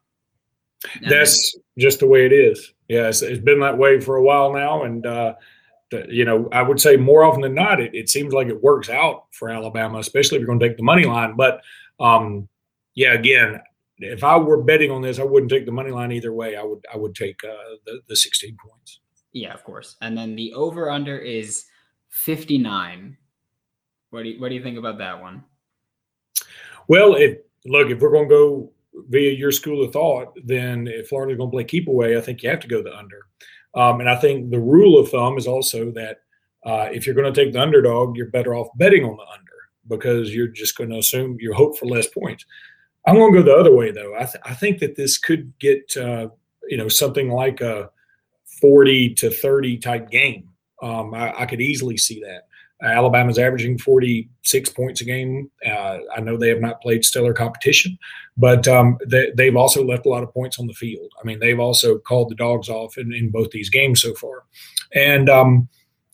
That's 1.07 1.55
just 1.77 1.99
the 1.99 2.07
way 2.07 2.25
it 2.25 2.33
is. 2.33 2.73
Yeah, 2.89 3.07
it's, 3.07 3.21
it's 3.21 3.41
been 3.41 3.61
that 3.61 3.77
way 3.77 4.01
for 4.01 4.17
a 4.17 4.23
while 4.23 4.53
now, 4.53 4.83
and 4.83 5.05
uh, 5.05 5.35
you 6.09 6.25
know, 6.25 6.49
I 6.51 6.61
would 6.61 6.79
say 6.79 6.97
more 6.97 7.23
often 7.23 7.41
than 7.41 7.53
not, 7.53 7.79
it, 7.79 7.93
it 7.93 8.09
seems 8.09 8.33
like 8.33 8.47
it 8.47 8.61
works 8.61 8.89
out 8.89 9.25
for 9.31 9.49
Alabama, 9.49 9.99
especially 9.99 10.37
if 10.37 10.41
you're 10.41 10.47
going 10.47 10.59
to 10.59 10.67
take 10.67 10.77
the 10.77 10.83
money 10.83 11.05
line. 11.05 11.35
But 11.35 11.61
um, 11.99 12.47
yeah, 12.95 13.13
again, 13.13 13.61
if 13.99 14.23
I 14.23 14.37
were 14.37 14.61
betting 14.61 14.91
on 14.91 15.01
this, 15.01 15.19
I 15.19 15.23
wouldn't 15.23 15.51
take 15.51 15.65
the 15.65 15.71
money 15.71 15.91
line 15.91 16.11
either 16.11 16.33
way. 16.33 16.55
I 16.55 16.63
would 16.63 16.85
I 16.93 16.97
would 16.97 17.15
take 17.15 17.43
uh, 17.43 17.77
the 17.85 18.01
the 18.07 18.15
16 18.15 18.57
points. 18.57 18.99
Yeah, 19.33 19.53
of 19.53 19.63
course. 19.63 19.95
And 20.01 20.17
then 20.17 20.35
the 20.35 20.53
over 20.53 20.91
under 20.91 21.17
is 21.17 21.65
59. 22.09 23.17
What 24.11 24.23
do 24.23 24.29
you, 24.29 24.39
what 24.39 24.49
do 24.49 24.55
you 24.55 24.63
think 24.63 24.77
about 24.77 24.99
that 24.99 25.19
one? 25.19 25.43
Well, 26.87 27.15
if 27.15 27.37
look, 27.65 27.89
if 27.89 27.99
we're 27.99 28.11
going 28.11 28.29
to 28.29 28.35
go 28.35 28.71
via 29.09 29.31
your 29.31 29.51
school 29.51 29.83
of 29.83 29.91
thought, 29.91 30.37
then 30.43 30.87
if 30.87 31.07
Florida's 31.09 31.37
going 31.37 31.49
to 31.49 31.55
play 31.55 31.63
keep 31.63 31.87
away, 31.87 32.15
I 32.15 32.21
think 32.21 32.43
you 32.43 32.49
have 32.49 32.59
to 32.59 32.67
go 32.67 32.83
the 32.83 32.95
under. 32.95 33.25
Um, 33.73 33.99
and 33.99 34.09
I 34.09 34.15
think 34.15 34.51
the 34.51 34.59
rule 34.59 34.99
of 34.99 35.09
thumb 35.09 35.37
is 35.37 35.47
also 35.47 35.91
that 35.91 36.17
uh, 36.63 36.89
if 36.91 37.05
you're 37.05 37.15
going 37.15 37.31
to 37.31 37.43
take 37.43 37.53
the 37.53 37.61
underdog, 37.61 38.15
you're 38.15 38.27
better 38.27 38.55
off 38.55 38.67
betting 38.77 39.03
on 39.03 39.17
the 39.17 39.23
under 39.23 39.51
because 39.87 40.33
you're 40.33 40.47
just 40.47 40.77
going 40.77 40.91
to 40.91 40.97
assume 40.97 41.37
you 41.39 41.53
hope 41.53 41.77
for 41.77 41.87
less 41.87 42.07
points. 42.07 42.45
I'm 43.05 43.15
going 43.15 43.33
to 43.33 43.39
go 43.39 43.45
the 43.45 43.59
other 43.59 43.75
way 43.75 43.91
though. 43.91 44.15
I, 44.15 44.25
th- 44.25 44.43
I 44.43 44.53
think 44.53 44.79
that 44.79 44.95
this 44.95 45.17
could 45.17 45.51
get 45.59 45.95
uh, 45.97 46.29
you 46.67 46.77
know 46.77 46.87
something 46.87 47.29
like 47.29 47.61
a 47.61 47.89
40 48.61 49.13
to 49.15 49.29
30 49.29 49.77
type 49.77 50.09
game. 50.09 50.49
Um, 50.81 51.13
I, 51.13 51.41
I, 51.41 51.45
could 51.45 51.61
easily 51.61 51.97
see 51.97 52.21
that. 52.21 52.47
Alabama's 52.83 53.39
averaging 53.39 53.77
46 53.77 54.69
points 54.69 55.01
a 55.01 55.05
game. 55.05 55.49
Uh, 55.65 55.99
I 56.15 56.19
know 56.19 56.35
they 56.35 56.49
have 56.49 56.59
not 56.59 56.81
played 56.81 57.05
stellar 57.05 57.33
competition, 57.33 57.97
but 58.35 58.67
um, 58.67 58.97
they, 59.07 59.45
have 59.45 59.55
also 59.55 59.85
left 59.85 60.05
a 60.05 60.09
lot 60.09 60.23
of 60.23 60.33
points 60.33 60.59
on 60.59 60.67
the 60.67 60.73
field. 60.73 61.11
I 61.21 61.25
mean, 61.25 61.39
they've 61.39 61.59
also 61.59 61.97
called 61.99 62.29
the 62.29 62.35
dogs 62.35 62.69
off 62.69 62.97
in, 62.97 63.13
in 63.13 63.29
both 63.31 63.51
these 63.51 63.69
games 63.69 64.01
so 64.01 64.13
far. 64.15 64.43
And 64.93 65.29
um, 65.29 65.69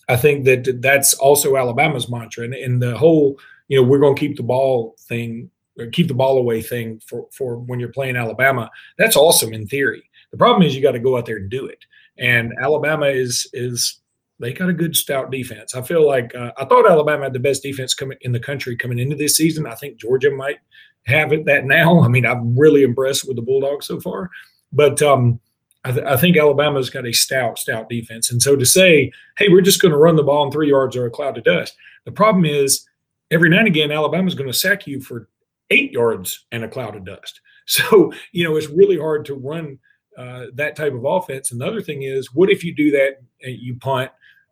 I 0.08 0.16
think 0.16 0.46
that 0.46 0.82
that's 0.82 1.14
also 1.16 1.56
Alabama's 1.56 2.10
mantra. 2.10 2.44
And, 2.44 2.54
and 2.54 2.82
the 2.82 2.98
whole, 2.98 3.40
you 3.68 3.82
know, 3.82 3.88
we're 3.88 4.00
going 4.00 4.16
to 4.16 4.20
keep 4.20 4.38
the 4.38 4.44
ball 4.44 4.96
thing, 5.08 5.50
keep 5.88 6.08
the 6.08 6.14
ball 6.14 6.38
away 6.38 6.62
thing 6.62 7.02
for, 7.06 7.28
for 7.32 7.58
when 7.58 7.80
you're 7.80 7.90
playing 7.90 8.16
Alabama, 8.16 8.70
that's 8.98 9.16
awesome 9.16 9.54
in 9.54 9.68
theory. 9.68 10.10
The 10.32 10.38
problem 10.38 10.64
is 10.64 10.76
you 10.76 10.82
got 10.82 10.92
to 10.92 11.00
go 11.00 11.18
out 11.18 11.26
there 11.26 11.38
and 11.38 11.50
do 11.50 11.66
it. 11.66 11.84
And 12.18 12.54
Alabama 12.62 13.08
is 13.08 13.50
is 13.54 14.02
they 14.40 14.54
got 14.54 14.70
a 14.70 14.74
good 14.74 14.96
stout 14.96 15.32
defense. 15.32 15.76
I 15.76 15.82
feel 15.82 16.06
like 16.06 16.34
uh, 16.34 16.52
I 16.58 16.66
thought 16.66 16.90
Alabama 16.90 17.24
had 17.24 17.34
the 17.34 17.40
best 17.40 17.62
defense 17.62 17.94
coming 17.94 18.18
in 18.22 18.32
the 18.32 18.40
country 18.40 18.76
coming 18.76 19.00
into 19.00 19.16
this 19.16 19.36
season. 19.36 19.68
I 19.68 19.76
think 19.76 19.98
Georgia 19.98 20.32
might 20.32 20.60
have 21.06 21.34
it 21.34 21.46
that 21.46 21.66
now. 21.66 22.02
I 22.04 22.08
mean, 22.08 22.26
I'm 22.26 22.58
really 22.58 22.84
impressed 22.84 23.28
with 23.28 23.36
the 23.36 23.42
Bulldogs 23.42 23.88
so 23.88 24.00
far, 24.00 24.30
but 24.72 25.02
um, 25.02 25.40
I, 25.84 25.92
th- 25.92 26.06
I, 26.06 26.18
think 26.18 26.38
Alabama's 26.38 26.90
got 26.90 27.08
a 27.08 27.14
stout, 27.14 27.58
stout 27.58 27.90
defense. 27.90 28.32
And 28.32 28.42
so 28.42 28.56
to 28.56 28.66
say, 28.66 29.12
hey, 29.38 29.50
we're 29.50 29.62
just 29.62 29.82
going 29.82 29.92
to 29.92 29.98
run 29.98 30.16
the 30.16 30.24
ball 30.24 30.46
in 30.46 30.52
three 30.52 30.70
yards 30.70 30.96
or 30.96 31.06
a 31.06 31.12
cloud 31.12 31.38
of 31.38 31.44
dust. 31.44 31.76
The 32.06 32.12
problem 32.12 32.46
is 32.46 32.86
every 33.32 33.50
now 33.50 33.60
and 33.60 33.68
again, 33.68 33.92
Alabama's 33.92 34.36
going 34.36 34.50
to 34.50 34.58
sack 34.58 34.88
you 34.88 35.02
for 35.02 35.30
eight 35.70 35.92
yards 35.92 36.46
and 36.52 36.64
a 36.64 36.68
cloud 36.68 36.96
of 36.96 37.06
dust. 37.06 37.42
So 37.70 38.12
you 38.32 38.44
know 38.44 38.56
it's 38.56 38.68
really 38.68 38.98
hard 38.98 39.26
to 39.26 39.36
run 39.36 39.78
uh, 40.18 40.46
that 40.56 40.76
type 40.76 40.92
of 40.92 41.06
offense. 41.06 41.52
And 41.52 41.62
the 41.62 41.68
other 41.68 41.84
thing 41.84 42.02
is, 42.02 42.34
what 42.34 42.50
if 42.50 42.64
you 42.64 42.74
do 42.74 42.90
that 42.90 43.22
and 43.44 43.56
you 43.60 43.76
punt 43.76 44.10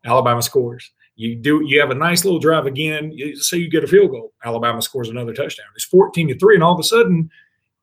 Alabama 0.07 0.41
scores. 0.41 0.91
You 1.15 1.35
do 1.35 1.63
you 1.65 1.79
have 1.79 1.89
a 1.89 1.95
nice 1.95 2.23
little 2.23 2.39
drive 2.39 2.65
again. 2.65 3.11
You, 3.11 3.35
say 3.35 3.57
you 3.57 3.69
get 3.69 3.83
a 3.83 3.87
field 3.87 4.11
goal, 4.11 4.33
Alabama 4.43 4.81
scores 4.81 5.09
another 5.09 5.33
touchdown. 5.33 5.65
It's 5.75 5.85
fourteen 5.85 6.27
to 6.29 6.37
three, 6.37 6.55
and 6.55 6.63
all 6.63 6.73
of 6.73 6.79
a 6.79 6.83
sudden, 6.83 7.29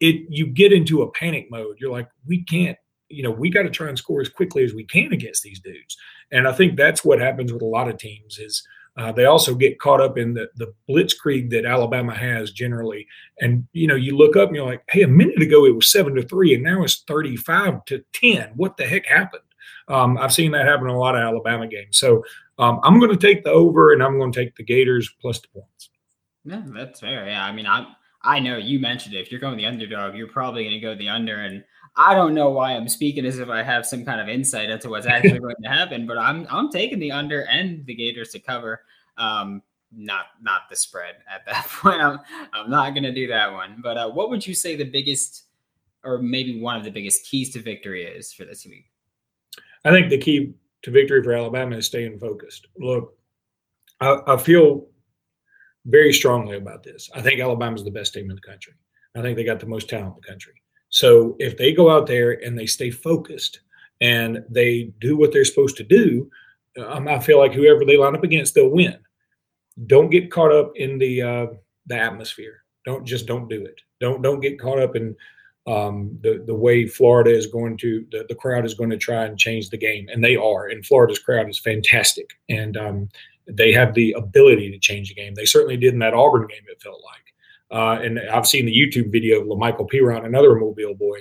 it 0.01 0.23
you 0.29 0.47
get 0.47 0.73
into 0.73 1.03
a 1.03 1.11
panic 1.11 1.51
mode. 1.51 1.77
You're 1.79 1.91
like, 1.91 2.09
we 2.27 2.45
can't, 2.45 2.79
you 3.09 3.23
know, 3.23 3.31
we 3.31 3.51
got 3.51 3.63
to 3.63 3.71
try 3.71 3.89
and 3.89 3.99
score 3.99 4.21
as 4.21 4.29
quickly 4.29 4.65
as 4.65 4.73
we 4.73 4.85
can 4.85 5.13
against 5.13 5.43
these 5.43 5.61
dudes. 5.61 5.97
And 6.31 6.47
I 6.47 6.53
think 6.53 6.77
that's 6.77 7.05
what 7.05 7.21
happens 7.21 7.53
with 7.53 7.63
a 7.63 7.67
lot 7.67 7.89
of 7.89 7.99
teams 7.99 8.39
is 8.39 8.67
uh, 8.97 9.11
they 9.11 9.25
also 9.25 9.55
get 9.55 9.81
caught 9.81 10.01
up 10.01 10.17
in 10.17 10.35
the 10.35 10.49
the 10.57 10.73
blitzkrieg 10.89 11.51
that 11.51 11.65
Alabama 11.65 12.15
has 12.15 12.53
generally. 12.53 13.07
And 13.41 13.67
you 13.73 13.87
know, 13.87 13.97
you 13.97 14.17
look 14.17 14.37
up 14.37 14.49
and 14.49 14.57
you're 14.57 14.67
like, 14.67 14.85
hey, 14.89 15.03
a 15.03 15.09
minute 15.09 15.43
ago 15.43 15.67
it 15.67 15.75
was 15.75 15.91
seven 15.91 16.15
to 16.15 16.23
three, 16.23 16.55
and 16.55 16.63
now 16.63 16.83
it's 16.85 17.03
thirty 17.03 17.37
five 17.37 17.85
to 17.87 18.05
ten. 18.13 18.53
What 18.55 18.77
the 18.77 18.87
heck 18.87 19.07
happened? 19.07 19.43
Um, 19.89 20.17
I've 20.17 20.33
seen 20.33 20.53
that 20.53 20.67
happen 20.67 20.89
in 20.89 20.95
a 20.95 20.99
lot 20.99 21.17
of 21.17 21.23
Alabama 21.23 21.67
games. 21.67 21.99
So 21.99 22.25
um, 22.59 22.81
I'm 22.85 22.99
going 22.99 23.11
to 23.11 23.17
take 23.17 23.45
the 23.45 23.51
over, 23.51 23.93
and 23.93 24.03
I'm 24.03 24.19
going 24.19 24.33
to 24.33 24.45
take 24.45 24.55
the 24.57 24.63
Gators 24.63 25.13
plus 25.21 25.41
the 25.41 25.49
points. 25.49 25.91
Yeah, 26.45 26.63
that's 26.67 27.01
fair. 27.01 27.27
Yeah, 27.27 27.45
I 27.45 27.53
mean, 27.53 27.67
I 27.67 27.87
I 28.23 28.39
know 28.39 28.57
you 28.57 28.79
mentioned 28.79 29.15
it. 29.15 29.21
If 29.21 29.31
you're 29.31 29.41
going 29.41 29.57
the 29.57 29.67
underdog, 29.67 30.15
you're 30.15 30.29
probably 30.29 30.65
going 30.65 30.75
to 30.75 30.81
go 30.81 30.95
the 30.95 31.09
under, 31.09 31.41
and 31.41 31.65
I 31.97 32.15
don't 32.15 32.35
know 32.35 32.51
why 32.51 32.73
I'm 32.73 32.89
speaking 32.89 33.25
as 33.25 33.39
if 33.39 33.49
I 33.49 33.63
have 33.63 33.87
some 33.87 34.05
kind 34.05 34.21
of 34.21 34.29
insight 34.29 34.71
into 34.71 34.89
what's 34.89 35.07
actually 35.07 35.39
going 35.41 35.55
to 35.63 35.69
happen, 35.69 36.07
but 36.07 36.19
I'm 36.19 36.47
I'm 36.51 36.71
taking 36.71 36.99
the 36.99 37.13
under 37.13 37.43
and 37.43 37.85
the 37.87 37.95
Gators 37.95 38.31
to 38.31 38.41
cover. 38.41 38.83
Um, 39.17 39.63
not 39.97 40.27
not 40.43 40.63
the 40.69 40.77
spread 40.77 41.17
at 41.33 41.47
that 41.47 41.67
point. 41.83 42.01
I'm 42.01 42.19
I'm 42.53 42.71
not 42.71 42.95
going 42.95 43.05
to 43.05 43.15
do 43.15 43.29
that 43.29 43.53
one. 43.53 43.81
But 43.83 43.97
uh, 43.97 44.11
what 44.11 44.31
would 44.31 44.47
you 44.47 44.55
say 44.55 44.77
the 44.77 44.85
biggest, 44.85 45.45
or 46.03 46.19
maybe 46.19 46.61
one 46.61 46.77
of 46.77 46.85
the 46.85 46.91
biggest 46.91 47.27
keys 47.27 47.53
to 47.53 47.61
victory 47.61 48.05
is 48.05 48.33
for 48.33 48.45
this 48.45 48.67
week? 48.67 48.91
I 49.85 49.91
think 49.91 50.11
the 50.11 50.19
key 50.19 50.55
to 50.83 50.91
victory 50.91 51.23
for 51.23 51.33
Alabama 51.33 51.77
is 51.77 51.87
staying 51.87 52.19
focused. 52.19 52.67
Look, 52.79 53.17
I, 54.01 54.19
I 54.27 54.37
feel 54.37 54.87
very 55.87 56.13
strongly 56.13 56.57
about 56.57 56.83
this. 56.83 57.11
I 57.15 57.21
think 57.21 57.41
Alabama's 57.41 57.85
the 57.85 57.91
best 57.91 58.15
team 58.15 58.31
in 58.31 58.37
the 58.37 58.43
country. 58.43 58.73
I 59.15 59.23
think 59.23 59.37
they 59.37 59.45
got 59.45 59.61
the 59.61 59.67
most 59.67 59.89
talent 59.89 60.17
in 60.17 60.21
the 60.23 60.29
country. 60.29 60.55
So 60.95 61.35
if 61.41 61.57
they 61.57 61.73
go 61.73 61.91
out 61.91 62.07
there 62.07 62.45
and 62.45 62.57
they 62.57 62.67
stay 62.67 62.93
focused 62.93 63.59
and 64.01 64.45
they 64.49 64.93
do 65.01 65.17
what 65.17 65.33
they're 65.33 65.45
supposed 65.45 65.77
to 65.79 65.83
do, 65.83 66.31
um, 66.87 67.09
I 67.09 67.19
feel 67.19 67.41
like 67.41 67.53
whoever 67.53 67.85
they 67.85 67.97
line 67.97 68.15
up 68.15 68.23
against, 68.23 68.55
they'll 68.55 68.71
win. 68.71 68.97
Don't 69.89 70.09
get 70.09 70.31
caught 70.31 70.53
up 70.53 70.71
in 70.77 70.99
the 70.99 71.21
uh, 71.21 71.47
the 71.87 71.97
atmosphere. 71.97 72.63
Don't 72.85 73.05
just 73.05 73.27
don't 73.27 73.49
do 73.49 73.65
it. 73.65 73.81
Don't 73.99 74.23
don't 74.23 74.39
get 74.39 74.61
caught 74.61 74.79
up 74.79 74.95
in 74.95 75.17
um, 75.67 76.17
the 76.23 76.45
the 76.47 76.55
way 76.55 76.87
Florida 76.87 77.31
is 77.31 77.49
going 77.49 77.77
to 77.79 78.07
the, 78.13 78.25
the 78.29 78.37
crowd 78.37 78.65
is 78.65 78.75
going 78.75 78.91
to 78.91 78.97
try 78.97 79.25
and 79.25 79.37
change 79.37 79.71
the 79.71 79.77
game, 79.77 80.07
and 80.13 80.23
they 80.23 80.37
are. 80.37 80.69
And 80.69 80.87
Florida's 80.87 81.19
crowd 81.19 81.51
is 81.51 81.59
fantastic, 81.59 82.31
and 82.49 82.77
um, 82.77 83.09
they 83.49 83.73
have 83.73 83.95
the 83.95 84.13
ability 84.13 84.71
to 84.71 84.79
change 84.79 85.09
the 85.09 85.17
game. 85.17 85.35
They 85.35 85.45
certainly 85.45 85.77
did 85.77 85.93
in 85.93 85.99
that 85.99 86.15
Auburn 86.15 86.47
game. 86.47 86.63
It 86.69 86.81
felt 86.81 87.03
like, 87.05 87.24
uh, 87.75 87.99
and 88.01 88.21
I've 88.33 88.47
seen 88.47 88.67
the 88.67 88.73
YouTube 88.73 89.11
video 89.11 89.41
of 89.41 89.49
Lamical 89.49 89.91
Perine, 89.91 90.25
another 90.25 90.55
Mobile 90.55 90.95
boy, 90.95 91.19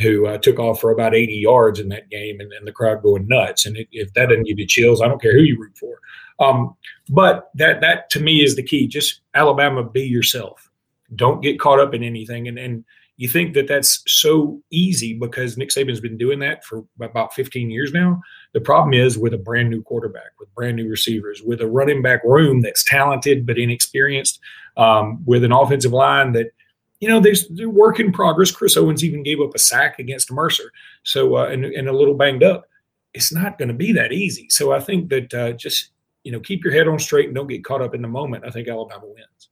who 0.00 0.26
uh, 0.26 0.36
took 0.36 0.58
off 0.58 0.80
for 0.80 0.90
about 0.90 1.14
80 1.14 1.32
yards 1.32 1.80
in 1.80 1.88
that 1.88 2.10
game, 2.10 2.40
and, 2.40 2.52
and 2.52 2.66
the 2.66 2.72
crowd 2.72 3.02
going 3.02 3.26
nuts. 3.26 3.64
And 3.64 3.78
it, 3.78 3.88
if 3.90 4.12
that 4.12 4.28
doesn't 4.28 4.44
give 4.44 4.58
you 4.58 4.66
chills, 4.66 5.00
I 5.00 5.08
don't 5.08 5.22
care 5.22 5.32
who 5.32 5.42
you 5.42 5.58
root 5.58 5.78
for. 5.78 5.98
Um, 6.40 6.76
but 7.08 7.50
that 7.54 7.80
that 7.80 8.10
to 8.10 8.20
me 8.20 8.44
is 8.44 8.54
the 8.54 8.62
key. 8.62 8.86
Just 8.86 9.22
Alabama, 9.34 9.82
be 9.82 10.02
yourself. 10.02 10.70
Don't 11.14 11.40
get 11.40 11.58
caught 11.58 11.80
up 11.80 11.94
in 11.94 12.02
anything, 12.02 12.48
and 12.48 12.58
and 12.58 12.84
you 13.16 13.28
think 13.28 13.54
that 13.54 13.68
that's 13.68 14.02
so 14.06 14.60
easy 14.70 15.14
because 15.14 15.56
Nick 15.56 15.70
Saban's 15.70 16.00
been 16.00 16.18
doing 16.18 16.40
that 16.40 16.64
for 16.64 16.84
about 17.00 17.32
15 17.32 17.70
years 17.70 17.92
now. 17.92 18.20
The 18.54 18.60
problem 18.60 18.92
is 18.92 19.16
with 19.16 19.32
a 19.32 19.38
brand 19.38 19.70
new 19.70 19.82
quarterback, 19.82 20.32
with 20.40 20.52
brand 20.54 20.76
new 20.76 20.88
receivers, 20.88 21.40
with 21.42 21.60
a 21.60 21.66
running 21.66 22.02
back 22.02 22.24
room 22.24 22.60
that's 22.60 22.82
talented 22.82 23.46
but 23.46 23.58
inexperienced, 23.58 24.40
um, 24.76 25.22
with 25.26 25.44
an 25.44 25.52
offensive 25.52 25.92
line 25.92 26.32
that, 26.32 26.50
you 26.98 27.08
know, 27.08 27.20
there's 27.20 27.48
work 27.66 28.00
in 28.00 28.10
progress. 28.12 28.50
Chris 28.50 28.76
Owens 28.76 29.04
even 29.04 29.22
gave 29.22 29.40
up 29.40 29.54
a 29.54 29.58
sack 29.58 29.98
against 29.98 30.32
Mercer, 30.32 30.72
so 31.02 31.36
uh, 31.36 31.46
and, 31.46 31.64
and 31.64 31.88
a 31.88 31.92
little 31.92 32.14
banged 32.14 32.42
up. 32.42 32.64
It's 33.12 33.32
not 33.32 33.58
going 33.58 33.68
to 33.68 33.74
be 33.74 33.92
that 33.92 34.10
easy. 34.10 34.48
So 34.48 34.72
I 34.72 34.80
think 34.80 35.10
that 35.10 35.34
uh, 35.34 35.52
just 35.52 35.90
you 36.22 36.32
know 36.32 36.40
keep 36.40 36.64
your 36.64 36.72
head 36.72 36.88
on 36.88 36.98
straight 36.98 37.26
and 37.26 37.34
don't 37.34 37.46
get 37.46 37.64
caught 37.64 37.82
up 37.82 37.94
in 37.94 38.00
the 38.00 38.08
moment. 38.08 38.44
I 38.46 38.50
think 38.50 38.68
Alabama 38.68 39.06
wins. 39.06 39.50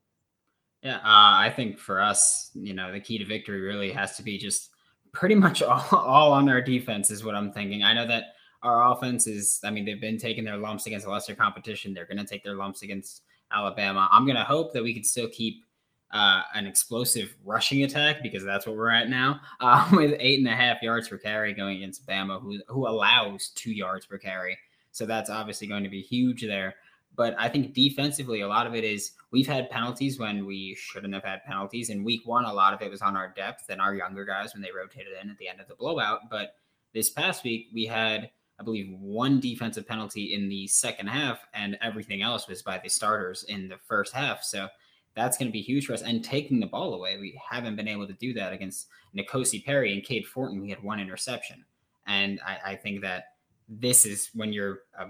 Yeah, 0.83 0.97
uh, 0.97 1.01
I 1.05 1.53
think 1.55 1.79
for 1.79 2.01
us, 2.01 2.51
you 2.55 2.75
know, 2.75 2.93
the 2.93 3.01
key 3.01 3.19
to 3.19 3.25
victory 3.25 3.61
really 3.61 3.93
has 3.93 4.17
to 4.17 4.23
be 4.23 4.37
just 4.37 4.71
pretty 5.13 5.37
much 5.37 5.63
all, 5.63 5.87
all 5.93 6.33
on 6.33 6.49
our 6.49 6.61
defense, 6.61 7.11
is 7.11 7.25
what 7.25 7.35
I'm 7.35 7.53
thinking. 7.53 7.83
I 7.85 7.95
know 7.95 8.07
that 8.07 8.35
our 8.63 8.93
offense 8.93 9.27
is, 9.27 9.61
I 9.65 9.71
mean, 9.71 9.85
they've 9.85 10.01
been 10.01 10.19
taking 10.19 10.45
their 10.45 10.57
lumps 10.57 10.87
against 10.87 11.07
lesser 11.07 11.35
competition. 11.35 11.95
They're 11.95 12.07
going 12.07 12.19
to 12.19 12.25
take 12.25 12.45
their 12.45 12.55
lumps 12.55 12.83
against 12.83 13.23
Alabama. 13.53 14.09
I'm 14.11 14.25
going 14.25 14.37
to 14.37 14.45
hope 14.45 14.73
that 14.73 14.83
we 14.83 14.95
can 14.95 15.05
still 15.05 15.29
keep 15.29 15.65
uh, 16.13 16.43
an 16.55 16.67
explosive 16.67 17.35
rushing 17.45 17.85
attack 17.85 18.23
because 18.23 18.45
that's 18.45 18.67
what 18.67 18.77
we're 18.77 18.91
at 18.91 19.09
now 19.09 19.41
uh, 19.61 19.89
with 19.93 20.15
eight 20.19 20.39
and 20.39 20.49
a 20.49 20.55
half 20.55 20.83
yards 20.83 21.09
per 21.09 21.19
carry 21.19 21.55
going 21.55 21.79
against 21.79 22.07
Bama, 22.07 22.41
who, 22.41 22.61
who 22.69 22.87
allows 22.87 23.51
two 23.55 23.73
yards 23.73 24.07
per 24.07 24.19
carry. 24.19 24.57
So 24.91 25.07
that's 25.07 25.31
obviously 25.31 25.67
going 25.67 25.85
to 25.85 25.91
be 25.91 26.03
huge 26.03 26.43
there. 26.43 26.75
But 27.15 27.35
I 27.39 27.49
think 27.49 27.75
defensively, 27.75 28.41
a 28.41 28.49
lot 28.49 28.67
of 28.67 28.75
it 28.75 28.85
is 28.85 29.13
we've 29.31 29.47
had 29.47 29.69
penalties 29.71 30.19
when 30.19 30.47
we 30.47 30.75
shouldn't 30.75 31.13
have 31.13 31.25
had 31.25 31.45
penalties. 31.45 31.91
In 31.91 32.05
week 32.05 32.23
one, 32.25 32.45
a 32.45 32.53
lot 32.53 32.73
of 32.73 32.81
it 32.81 32.91
was 32.91 33.03
on 33.03 33.17
our 33.17 33.29
depth 33.37 33.67
and 33.69 33.81
our 33.81 33.95
younger 33.95 34.25
guys 34.25 34.55
when 34.55 34.63
they 34.63 34.71
rotated 34.73 35.13
in 35.23 35.31
at 35.31 35.37
the 35.39 35.49
end 35.49 35.61
of 35.61 35.69
the 35.69 35.75
blowout. 35.75 36.31
But 36.31 36.55
this 36.95 37.11
past 37.11 37.45
week, 37.45 37.69
we 37.73 37.85
had, 37.85 38.31
I 38.59 38.63
believe, 38.63 38.91
one 38.99 39.41
defensive 39.41 39.87
penalty 39.87 40.35
in 40.35 40.49
the 40.49 40.67
second 40.69 41.09
half, 41.09 41.47
and 41.53 41.77
everything 41.83 42.23
else 42.23 42.49
was 42.49 42.63
by 42.63 42.79
the 42.79 42.89
starters 42.89 43.45
in 43.45 43.69
the 43.69 43.79
first 43.87 44.15
half. 44.15 44.43
So 44.43 44.69
that's 45.15 45.37
going 45.37 45.49
to 45.49 45.53
be 45.53 45.61
huge 45.61 45.87
for 45.87 45.93
us. 45.93 46.03
And 46.03 46.25
taking 46.25 46.61
the 46.61 46.67
ball 46.67 46.95
away, 46.95 47.19
we 47.19 47.39
haven't 47.51 47.77
been 47.77 47.89
able 47.89 48.07
to 48.07 48.15
do 48.15 48.33
that 48.35 48.55
against 48.55 48.89
N'Kosi 49.15 49.63
Perry 49.65 49.93
and 49.93 50.03
Cade 50.03 50.27
Fortin. 50.27 50.63
We 50.63 50.71
had 50.71 50.83
one 50.83 51.01
interception. 51.01 51.65
And 52.07 52.41
I, 52.47 52.73
I 52.73 52.77
think 52.77 53.03
that 53.03 53.25
this 53.69 54.07
is 54.07 54.31
when 54.35 54.53
you're 54.53 54.81
a 54.99 55.09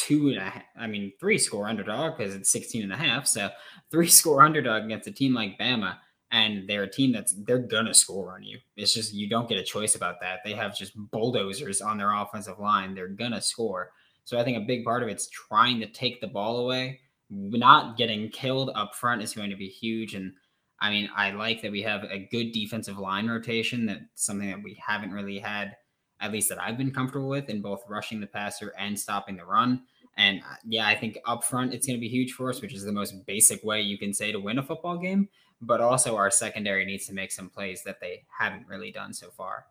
two 0.00 0.28
and 0.28 0.38
a 0.38 0.50
half, 0.50 0.62
I 0.78 0.86
mean, 0.86 1.12
three 1.20 1.38
score 1.38 1.68
underdog 1.68 2.16
because 2.16 2.34
it's 2.34 2.50
16 2.50 2.82
and 2.82 2.92
a 2.92 2.96
half. 2.96 3.26
So 3.26 3.50
three 3.90 4.08
score 4.20 4.42
underdog 4.42 4.84
against 4.84 5.08
a 5.08 5.12
team 5.12 5.34
like 5.34 5.58
Bama. 5.58 5.96
And 6.32 6.68
they're 6.68 6.84
a 6.84 6.90
team 6.90 7.10
that's 7.10 7.34
they're 7.44 7.58
gonna 7.58 7.92
score 7.92 8.34
on 8.34 8.44
you. 8.44 8.58
It's 8.76 8.94
just 8.94 9.12
you 9.12 9.28
don't 9.28 9.48
get 9.48 9.58
a 9.58 9.64
choice 9.64 9.96
about 9.96 10.20
that. 10.20 10.38
They 10.44 10.52
have 10.52 10.76
just 10.76 10.92
bulldozers 11.10 11.80
on 11.80 11.98
their 11.98 12.14
offensive 12.14 12.60
line. 12.60 12.94
They're 12.94 13.08
gonna 13.08 13.40
score. 13.40 13.90
So 14.24 14.38
I 14.38 14.44
think 14.44 14.56
a 14.56 14.60
big 14.60 14.84
part 14.84 15.02
of 15.02 15.08
it's 15.08 15.28
trying 15.28 15.80
to 15.80 15.88
take 15.88 16.20
the 16.20 16.28
ball 16.28 16.58
away. 16.58 17.00
Not 17.30 17.96
getting 17.96 18.28
killed 18.28 18.70
up 18.76 18.94
front 18.94 19.22
is 19.22 19.34
going 19.34 19.50
to 19.50 19.56
be 19.56 19.66
huge. 19.66 20.14
And 20.14 20.32
I 20.80 20.90
mean, 20.90 21.10
I 21.16 21.32
like 21.32 21.62
that 21.62 21.72
we 21.72 21.82
have 21.82 22.04
a 22.04 22.28
good 22.30 22.52
defensive 22.52 22.96
line 22.96 23.28
rotation. 23.28 23.86
That's 23.86 24.04
something 24.14 24.48
that 24.48 24.62
we 24.62 24.80
haven't 24.84 25.12
really 25.12 25.40
had, 25.40 25.76
at 26.20 26.32
least 26.32 26.48
that 26.48 26.60
I've 26.60 26.78
been 26.78 26.90
comfortable 26.90 27.28
with, 27.28 27.48
in 27.48 27.62
both 27.62 27.82
rushing 27.88 28.20
the 28.20 28.26
passer 28.26 28.74
and 28.78 28.98
stopping 28.98 29.36
the 29.36 29.44
run. 29.44 29.82
And 30.16 30.40
uh, 30.40 30.56
yeah, 30.66 30.86
I 30.86 30.96
think 30.96 31.18
up 31.26 31.44
front 31.44 31.72
it's 31.72 31.86
going 31.86 31.96
to 31.96 32.00
be 32.00 32.08
huge 32.08 32.32
for 32.32 32.50
us, 32.50 32.60
which 32.60 32.74
is 32.74 32.84
the 32.84 32.92
most 32.92 33.26
basic 33.26 33.62
way 33.64 33.80
you 33.80 33.98
can 33.98 34.12
say 34.12 34.32
to 34.32 34.40
win 34.40 34.58
a 34.58 34.62
football 34.62 34.98
game. 34.98 35.28
But 35.62 35.80
also, 35.80 36.16
our 36.16 36.30
secondary 36.30 36.86
needs 36.86 37.06
to 37.06 37.12
make 37.12 37.30
some 37.30 37.50
plays 37.50 37.82
that 37.84 38.00
they 38.00 38.24
haven't 38.38 38.66
really 38.66 38.90
done 38.90 39.12
so 39.12 39.30
far. 39.30 39.66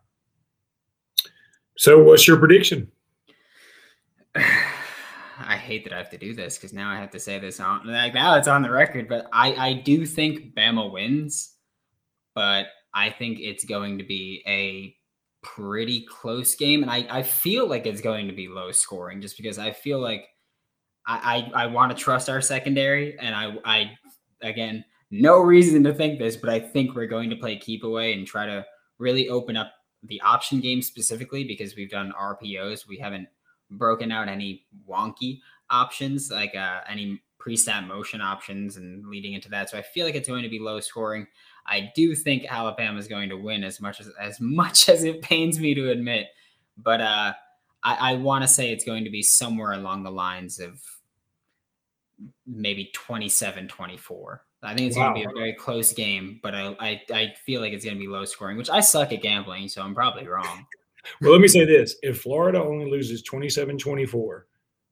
So, 1.76 2.00
what's 2.02 2.28
your 2.28 2.38
prediction? 2.38 2.90
I 4.36 5.56
hate 5.56 5.84
that 5.84 5.92
I 5.92 5.98
have 5.98 6.10
to 6.10 6.18
do 6.18 6.34
this 6.34 6.56
because 6.56 6.72
now 6.72 6.90
I 6.90 6.96
have 6.96 7.10
to 7.12 7.18
say 7.18 7.38
this 7.38 7.60
on 7.60 7.86
like 7.86 8.14
now 8.14 8.36
it's 8.36 8.46
on 8.46 8.62
the 8.62 8.70
record. 8.70 9.08
But 9.08 9.26
I 9.32 9.54
I 9.54 9.72
do 9.72 10.06
think 10.06 10.54
Bama 10.54 10.92
wins, 10.92 11.56
but 12.34 12.66
I 12.94 13.10
think 13.10 13.38
it's 13.40 13.64
going 13.64 13.98
to 13.98 14.04
be 14.04 14.42
a 14.46 14.94
pretty 15.42 16.06
close 16.06 16.54
game, 16.54 16.82
and 16.82 16.90
I 16.90 17.06
I 17.10 17.22
feel 17.22 17.68
like 17.68 17.86
it's 17.86 18.00
going 18.00 18.28
to 18.28 18.34
be 18.34 18.48
low 18.48 18.72
scoring 18.72 19.20
just 19.20 19.36
because 19.36 19.58
I 19.58 19.72
feel 19.72 20.00
like 20.00 20.26
I 21.06 21.50
I, 21.54 21.64
I 21.64 21.66
want 21.66 21.96
to 21.96 22.02
trust 22.02 22.28
our 22.28 22.40
secondary, 22.40 23.18
and 23.18 23.34
I 23.34 23.56
I 23.64 23.90
again 24.42 24.84
no 25.10 25.40
reason 25.40 25.82
to 25.84 25.92
think 25.92 26.18
this, 26.18 26.36
but 26.36 26.50
I 26.50 26.60
think 26.60 26.94
we're 26.94 27.06
going 27.06 27.30
to 27.30 27.36
play 27.36 27.56
keep 27.56 27.82
away 27.82 28.12
and 28.12 28.26
try 28.26 28.46
to 28.46 28.64
really 28.98 29.28
open 29.28 29.56
up 29.56 29.72
the 30.04 30.20
option 30.20 30.60
game 30.60 30.82
specifically 30.82 31.44
because 31.44 31.74
we've 31.74 31.90
done 31.90 32.12
RPOs. 32.18 32.86
We 32.86 32.96
haven't 32.98 33.28
broken 33.70 34.12
out 34.12 34.28
any 34.28 34.66
wonky 34.88 35.40
options 35.70 36.30
like 36.30 36.54
uh, 36.54 36.80
any 36.88 37.22
pre-snap 37.38 37.84
motion 37.84 38.20
options 38.20 38.76
and 38.76 39.06
leading 39.06 39.32
into 39.32 39.48
that. 39.50 39.70
So 39.70 39.78
I 39.78 39.82
feel 39.82 40.04
like 40.04 40.14
it's 40.14 40.28
going 40.28 40.42
to 40.42 40.48
be 40.48 40.58
low 40.58 40.80
scoring. 40.80 41.26
I 41.66 41.90
do 41.94 42.14
think 42.14 42.46
Alabama 42.48 42.98
is 42.98 43.08
going 43.08 43.28
to 43.28 43.36
win 43.36 43.64
as 43.64 43.80
much 43.80 44.00
as 44.00 44.10
as 44.20 44.40
much 44.40 44.88
as 44.88 45.04
it 45.04 45.22
pains 45.22 45.58
me 45.58 45.74
to 45.74 45.90
admit, 45.90 46.26
but 46.76 47.00
uh, 47.00 47.32
I, 47.82 48.12
I 48.12 48.14
want 48.14 48.42
to 48.42 48.48
say 48.48 48.72
it's 48.72 48.84
going 48.84 49.04
to 49.04 49.10
be 49.10 49.22
somewhere 49.22 49.72
along 49.72 50.02
the 50.02 50.10
lines 50.10 50.60
of 50.60 50.80
maybe 52.46 52.92
27-24. 52.94 54.38
I 54.62 54.74
think 54.74 54.88
it's 54.88 54.96
wow. 54.96 55.12
going 55.12 55.22
to 55.22 55.28
be 55.28 55.32
a 55.32 55.38
very 55.38 55.54
close 55.54 55.92
game, 55.92 56.38
but 56.42 56.54
I, 56.54 56.76
I, 56.78 57.00
I 57.12 57.34
feel 57.46 57.62
like 57.62 57.72
it's 57.72 57.84
going 57.84 57.96
to 57.96 58.00
be 58.00 58.08
low 58.08 58.26
scoring, 58.26 58.58
which 58.58 58.68
I 58.68 58.80
suck 58.80 59.12
at 59.12 59.22
gambling, 59.22 59.68
so 59.68 59.80
I'm 59.80 59.94
probably 59.94 60.28
wrong. 60.28 60.66
well, 61.20 61.32
let 61.32 61.40
me 61.40 61.48
say 61.48 61.64
this: 61.64 61.96
if 62.02 62.20
Florida 62.20 62.62
only 62.62 62.90
loses 62.90 63.22
27-24, 63.22 64.42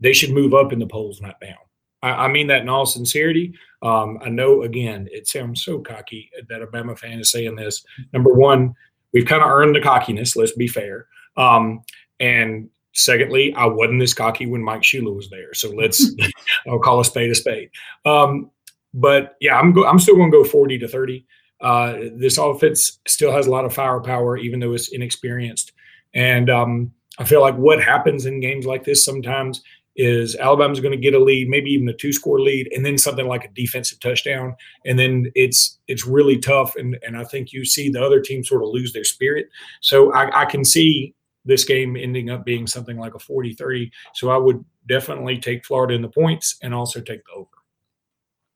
they 0.01 0.15
should 0.15 0.31
move 0.31 0.55
up 0.55 0.73
in 0.73 0.79
the 0.79 0.87
polls, 0.87 1.21
not 1.21 1.39
down. 1.41 1.57
I, 2.03 2.11
I 2.11 2.29
mean 2.29 2.47
that 2.47 2.63
in 2.63 2.69
all 2.71 2.87
sincerity. 2.87 3.55
Um, 3.83 4.19
I 4.23 4.29
know, 4.29 4.63
again, 4.63 5.09
it 5.11 5.29
sounds 5.29 5.65
so 5.65 5.79
cocky 5.81 6.31
that 6.49 6.63
a 6.63 6.67
Bama 6.67 6.99
fan 6.99 7.21
is 7.21 7.31
saying 7.31 7.57
this. 7.57 7.85
Number 8.13 8.33
one, 8.35 8.75
we've 9.13 9.27
kind 9.27 9.43
of 9.43 9.51
earned 9.51 9.77
the 9.77 9.81
cockiness. 9.81 10.37
Let's 10.37 10.53
be 10.53 10.67
fair. 10.67 11.07
Um, 11.37 11.83
and 12.19 12.69
secondly, 12.95 13.55
I 13.55 13.67
wasn't 13.67 14.01
this 14.01 14.15
cocky 14.15 14.47
when 14.47 14.63
Mike 14.63 14.83
Shula 14.83 15.15
was 15.15 15.31
there. 15.31 15.55
So 15.55 15.71
let's, 15.71 16.13
I'll 16.69 16.81
call 16.81 17.01
a 17.01 17.05
spade 17.05 17.31
a 17.31 17.35
spade. 17.35 17.71
Um, 18.05 18.51
but 18.95 19.37
yeah, 19.41 19.59
I'm 19.59 19.73
go- 19.73 19.87
I'm 19.87 19.99
still 19.99 20.17
going 20.17 20.31
to 20.33 20.39
go 20.39 20.45
40 20.45 20.79
to 20.79 20.89
30. 20.89 21.27
Uh, 21.61 21.95
this 22.15 22.39
offense 22.39 22.99
still 23.07 23.33
has 23.33 23.47
a 23.47 23.51
lot 23.51 23.65
of 23.65 23.75
firepower, 23.75 24.37
even 24.37 24.61
though 24.61 24.73
it's 24.73 24.93
inexperienced. 24.93 25.73
And 26.15 26.51
um, 26.51 26.93
I 27.19 27.25
feel 27.25 27.41
like 27.41 27.57
what 27.57 27.83
happens 27.83 28.27
in 28.27 28.41
games 28.41 28.67
like 28.67 28.85
this 28.85 29.05
sometimes 29.05 29.63
is 29.99 30.37
Alabama's 30.37 30.81
going 30.81 30.93
to 30.93 30.99
get 30.99 31.13
a 31.13 31.19
lead, 31.19 31.49
maybe 31.49 31.71
even 31.71 31.89
a 31.89 31.93
two 31.93 32.13
score 32.13 32.41
lead, 32.41 32.71
and 32.73 32.87
then 32.87 32.97
something 32.97 33.27
like 33.27 33.45
a 33.45 33.49
defensive 33.49 34.01
touchdown, 34.01 34.55
and 34.87 34.99
then 34.99 35.31
it's 35.35 35.79
it's 35.89 36.07
really 36.07 36.39
tough. 36.39 36.77
And 36.77 36.97
and 37.05 37.17
I 37.17 37.25
think 37.25 37.53
you 37.53 37.65
see 37.65 37.91
the 37.91 38.03
other 38.03 38.21
team 38.21 38.45
sort 38.45 38.63
of 38.63 38.71
lose 38.71 38.93
their 38.93 39.05
spirit. 39.05 39.49
So 39.83 40.13
I, 40.15 40.43
I 40.43 40.45
can 40.47 40.65
see 40.65 41.15
this 41.45 41.65
game 41.65 41.97
ending 41.97 42.31
up 42.31 42.45
being 42.45 42.67
something 42.67 42.99
like 42.99 43.15
a 43.15 43.19
40-30. 43.19 43.91
So 44.15 44.29
I 44.29 44.37
would 44.37 44.63
definitely 44.87 45.39
take 45.39 45.65
Florida 45.65 45.95
in 45.95 46.03
the 46.03 46.09
points 46.09 46.59
and 46.63 46.75
also 46.75 47.01
take 47.01 47.23
the 47.25 47.33
over. 47.33 47.49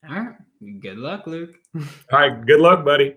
All 0.09 0.23
right. 0.23 0.81
Good 0.81 0.99
luck, 0.99 1.27
Luke. 1.27 1.55
All 1.75 1.83
right. 2.13 2.45
Good 2.45 2.61
luck, 2.61 2.85
buddy. 2.85 3.15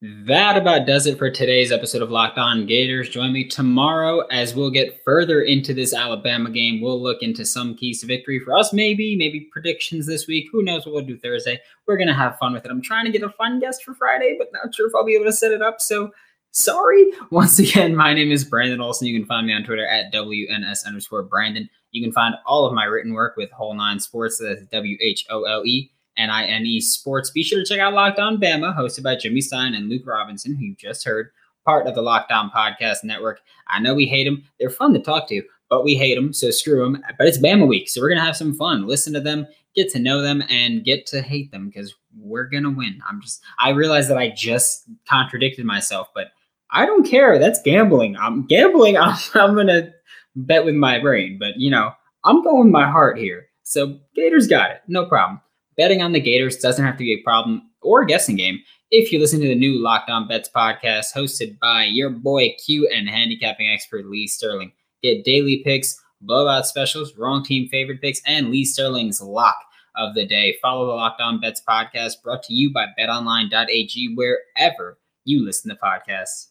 That 0.00 0.56
about 0.56 0.86
does 0.86 1.08
it 1.08 1.18
for 1.18 1.28
today's 1.28 1.72
episode 1.72 2.02
of 2.02 2.10
Locked 2.10 2.38
On 2.38 2.66
Gators. 2.66 3.08
Join 3.08 3.32
me 3.32 3.48
tomorrow 3.48 4.20
as 4.30 4.54
we'll 4.54 4.70
get 4.70 5.02
further 5.04 5.42
into 5.42 5.74
this 5.74 5.92
Alabama 5.92 6.50
game. 6.50 6.80
We'll 6.80 7.02
look 7.02 7.20
into 7.20 7.44
some 7.44 7.74
keys 7.74 8.00
to 8.00 8.06
victory 8.06 8.38
for 8.38 8.56
us, 8.56 8.72
maybe, 8.72 9.16
maybe 9.16 9.48
predictions 9.50 10.06
this 10.06 10.28
week. 10.28 10.46
Who 10.52 10.62
knows 10.62 10.86
what 10.86 10.94
we'll 10.94 11.04
do 11.04 11.18
Thursday? 11.18 11.58
We're 11.88 11.96
going 11.96 12.06
to 12.06 12.14
have 12.14 12.38
fun 12.38 12.52
with 12.52 12.64
it. 12.64 12.70
I'm 12.70 12.80
trying 12.80 13.06
to 13.06 13.10
get 13.10 13.24
a 13.24 13.30
fun 13.30 13.58
guest 13.58 13.82
for 13.82 13.92
Friday, 13.92 14.36
but 14.38 14.50
not 14.52 14.72
sure 14.72 14.86
if 14.86 14.94
I'll 14.94 15.04
be 15.04 15.16
able 15.16 15.24
to 15.24 15.32
set 15.32 15.50
it 15.50 15.62
up. 15.62 15.80
So 15.80 16.12
sorry. 16.52 17.10
Once 17.32 17.58
again, 17.58 17.96
my 17.96 18.14
name 18.14 18.30
is 18.30 18.44
Brandon 18.44 18.80
Olson. 18.80 19.08
You 19.08 19.18
can 19.18 19.26
find 19.26 19.48
me 19.48 19.52
on 19.52 19.64
Twitter 19.64 19.84
at 19.84 20.12
WNS 20.12 20.86
underscore 20.86 21.24
Brandon. 21.24 21.68
You 21.90 22.04
can 22.04 22.12
find 22.12 22.36
all 22.46 22.66
of 22.66 22.72
my 22.72 22.84
written 22.84 23.14
work 23.14 23.36
with 23.36 23.50
Whole 23.50 23.74
Nine 23.74 23.98
Sports. 23.98 24.38
That's 24.38 24.64
W 24.66 24.96
H 25.00 25.26
O 25.28 25.42
L 25.42 25.66
E 25.66 25.90
N-I-N-E 26.18 26.80
Sports. 26.80 27.30
Be 27.30 27.42
sure 27.42 27.60
to 27.60 27.64
check 27.64 27.78
out 27.78 27.94
Locked 27.94 28.18
On 28.18 28.38
Bama, 28.38 28.76
hosted 28.76 29.02
by 29.02 29.16
Jimmy 29.16 29.40
Stein 29.40 29.74
and 29.74 29.88
Luke 29.88 30.06
Robinson, 30.06 30.54
who 30.54 30.64
you 30.64 30.74
just 30.74 31.04
heard, 31.04 31.30
part 31.64 31.86
of 31.86 31.94
the 31.94 32.02
Locked 32.02 32.32
On 32.32 32.50
Podcast 32.50 33.04
Network. 33.04 33.40
I 33.68 33.80
know 33.80 33.94
we 33.94 34.06
hate 34.06 34.24
them. 34.24 34.44
They're 34.58 34.70
fun 34.70 34.92
to 34.94 35.00
talk 35.00 35.28
to, 35.28 35.42
but 35.70 35.84
we 35.84 35.94
hate 35.94 36.16
them, 36.16 36.32
so 36.32 36.50
screw 36.50 36.82
them. 36.82 37.02
But 37.16 37.28
it's 37.28 37.38
Bama 37.38 37.66
week, 37.66 37.88
so 37.88 38.00
we're 38.00 38.08
going 38.08 38.18
to 38.18 38.24
have 38.24 38.36
some 38.36 38.54
fun. 38.54 38.86
Listen 38.86 39.12
to 39.14 39.20
them, 39.20 39.46
get 39.74 39.90
to 39.92 39.98
know 39.98 40.20
them, 40.20 40.42
and 40.50 40.84
get 40.84 41.06
to 41.06 41.22
hate 41.22 41.50
them 41.50 41.68
because 41.68 41.94
we're 42.18 42.48
going 42.48 42.64
to 42.64 42.70
win. 42.70 43.00
I'm 43.08 43.20
just, 43.20 43.42
I 43.58 43.70
realize 43.70 44.08
that 44.08 44.18
I 44.18 44.30
just 44.30 44.84
contradicted 45.08 45.64
myself, 45.64 46.08
but 46.14 46.28
I 46.70 46.86
don't 46.86 47.06
care. 47.06 47.38
That's 47.38 47.62
gambling. 47.62 48.16
I'm 48.16 48.46
gambling. 48.46 48.96
I'm, 48.98 49.16
I'm 49.34 49.54
going 49.54 49.68
to 49.68 49.92
bet 50.36 50.64
with 50.64 50.74
my 50.74 50.98
brain, 50.98 51.38
but 51.38 51.56
you 51.56 51.70
know, 51.70 51.92
I'm 52.24 52.42
going 52.42 52.64
with 52.64 52.72
my 52.72 52.90
heart 52.90 53.18
here. 53.18 53.46
So 53.62 53.98
Gators 54.14 54.46
got 54.46 54.70
it. 54.70 54.80
No 54.88 55.06
problem. 55.06 55.40
Betting 55.78 56.02
on 56.02 56.12
the 56.12 56.20
Gators 56.20 56.58
doesn't 56.58 56.84
have 56.84 56.96
to 56.96 57.04
be 57.04 57.14
a 57.14 57.22
problem 57.22 57.70
or 57.82 58.02
a 58.02 58.06
guessing 58.06 58.34
game 58.34 58.58
if 58.90 59.12
you 59.12 59.20
listen 59.20 59.40
to 59.40 59.46
the 59.46 59.54
new 59.54 59.80
Locked 59.80 60.10
On 60.10 60.26
Bets 60.26 60.50
podcast 60.54 61.14
hosted 61.14 61.56
by 61.60 61.84
your 61.84 62.10
boy 62.10 62.56
Q 62.66 62.90
and 62.92 63.08
handicapping 63.08 63.70
expert 63.70 64.06
Lee 64.06 64.26
Sterling. 64.26 64.72
Get 65.04 65.24
daily 65.24 65.62
picks, 65.64 65.96
blowout 66.20 66.66
specials, 66.66 67.16
wrong 67.16 67.44
team 67.44 67.68
favorite 67.68 68.00
picks, 68.00 68.20
and 68.26 68.50
Lee 68.50 68.64
Sterling's 68.64 69.22
lock 69.22 69.54
of 69.94 70.16
the 70.16 70.26
day. 70.26 70.56
Follow 70.60 70.86
the 70.86 70.94
Locked 70.94 71.20
On 71.20 71.40
Bets 71.40 71.62
podcast 71.66 72.22
brought 72.24 72.42
to 72.42 72.54
you 72.54 72.72
by 72.72 72.86
betonline.ag 72.98 74.14
wherever 74.16 74.98
you 75.24 75.44
listen 75.44 75.70
to 75.70 75.76
podcasts. 75.76 76.48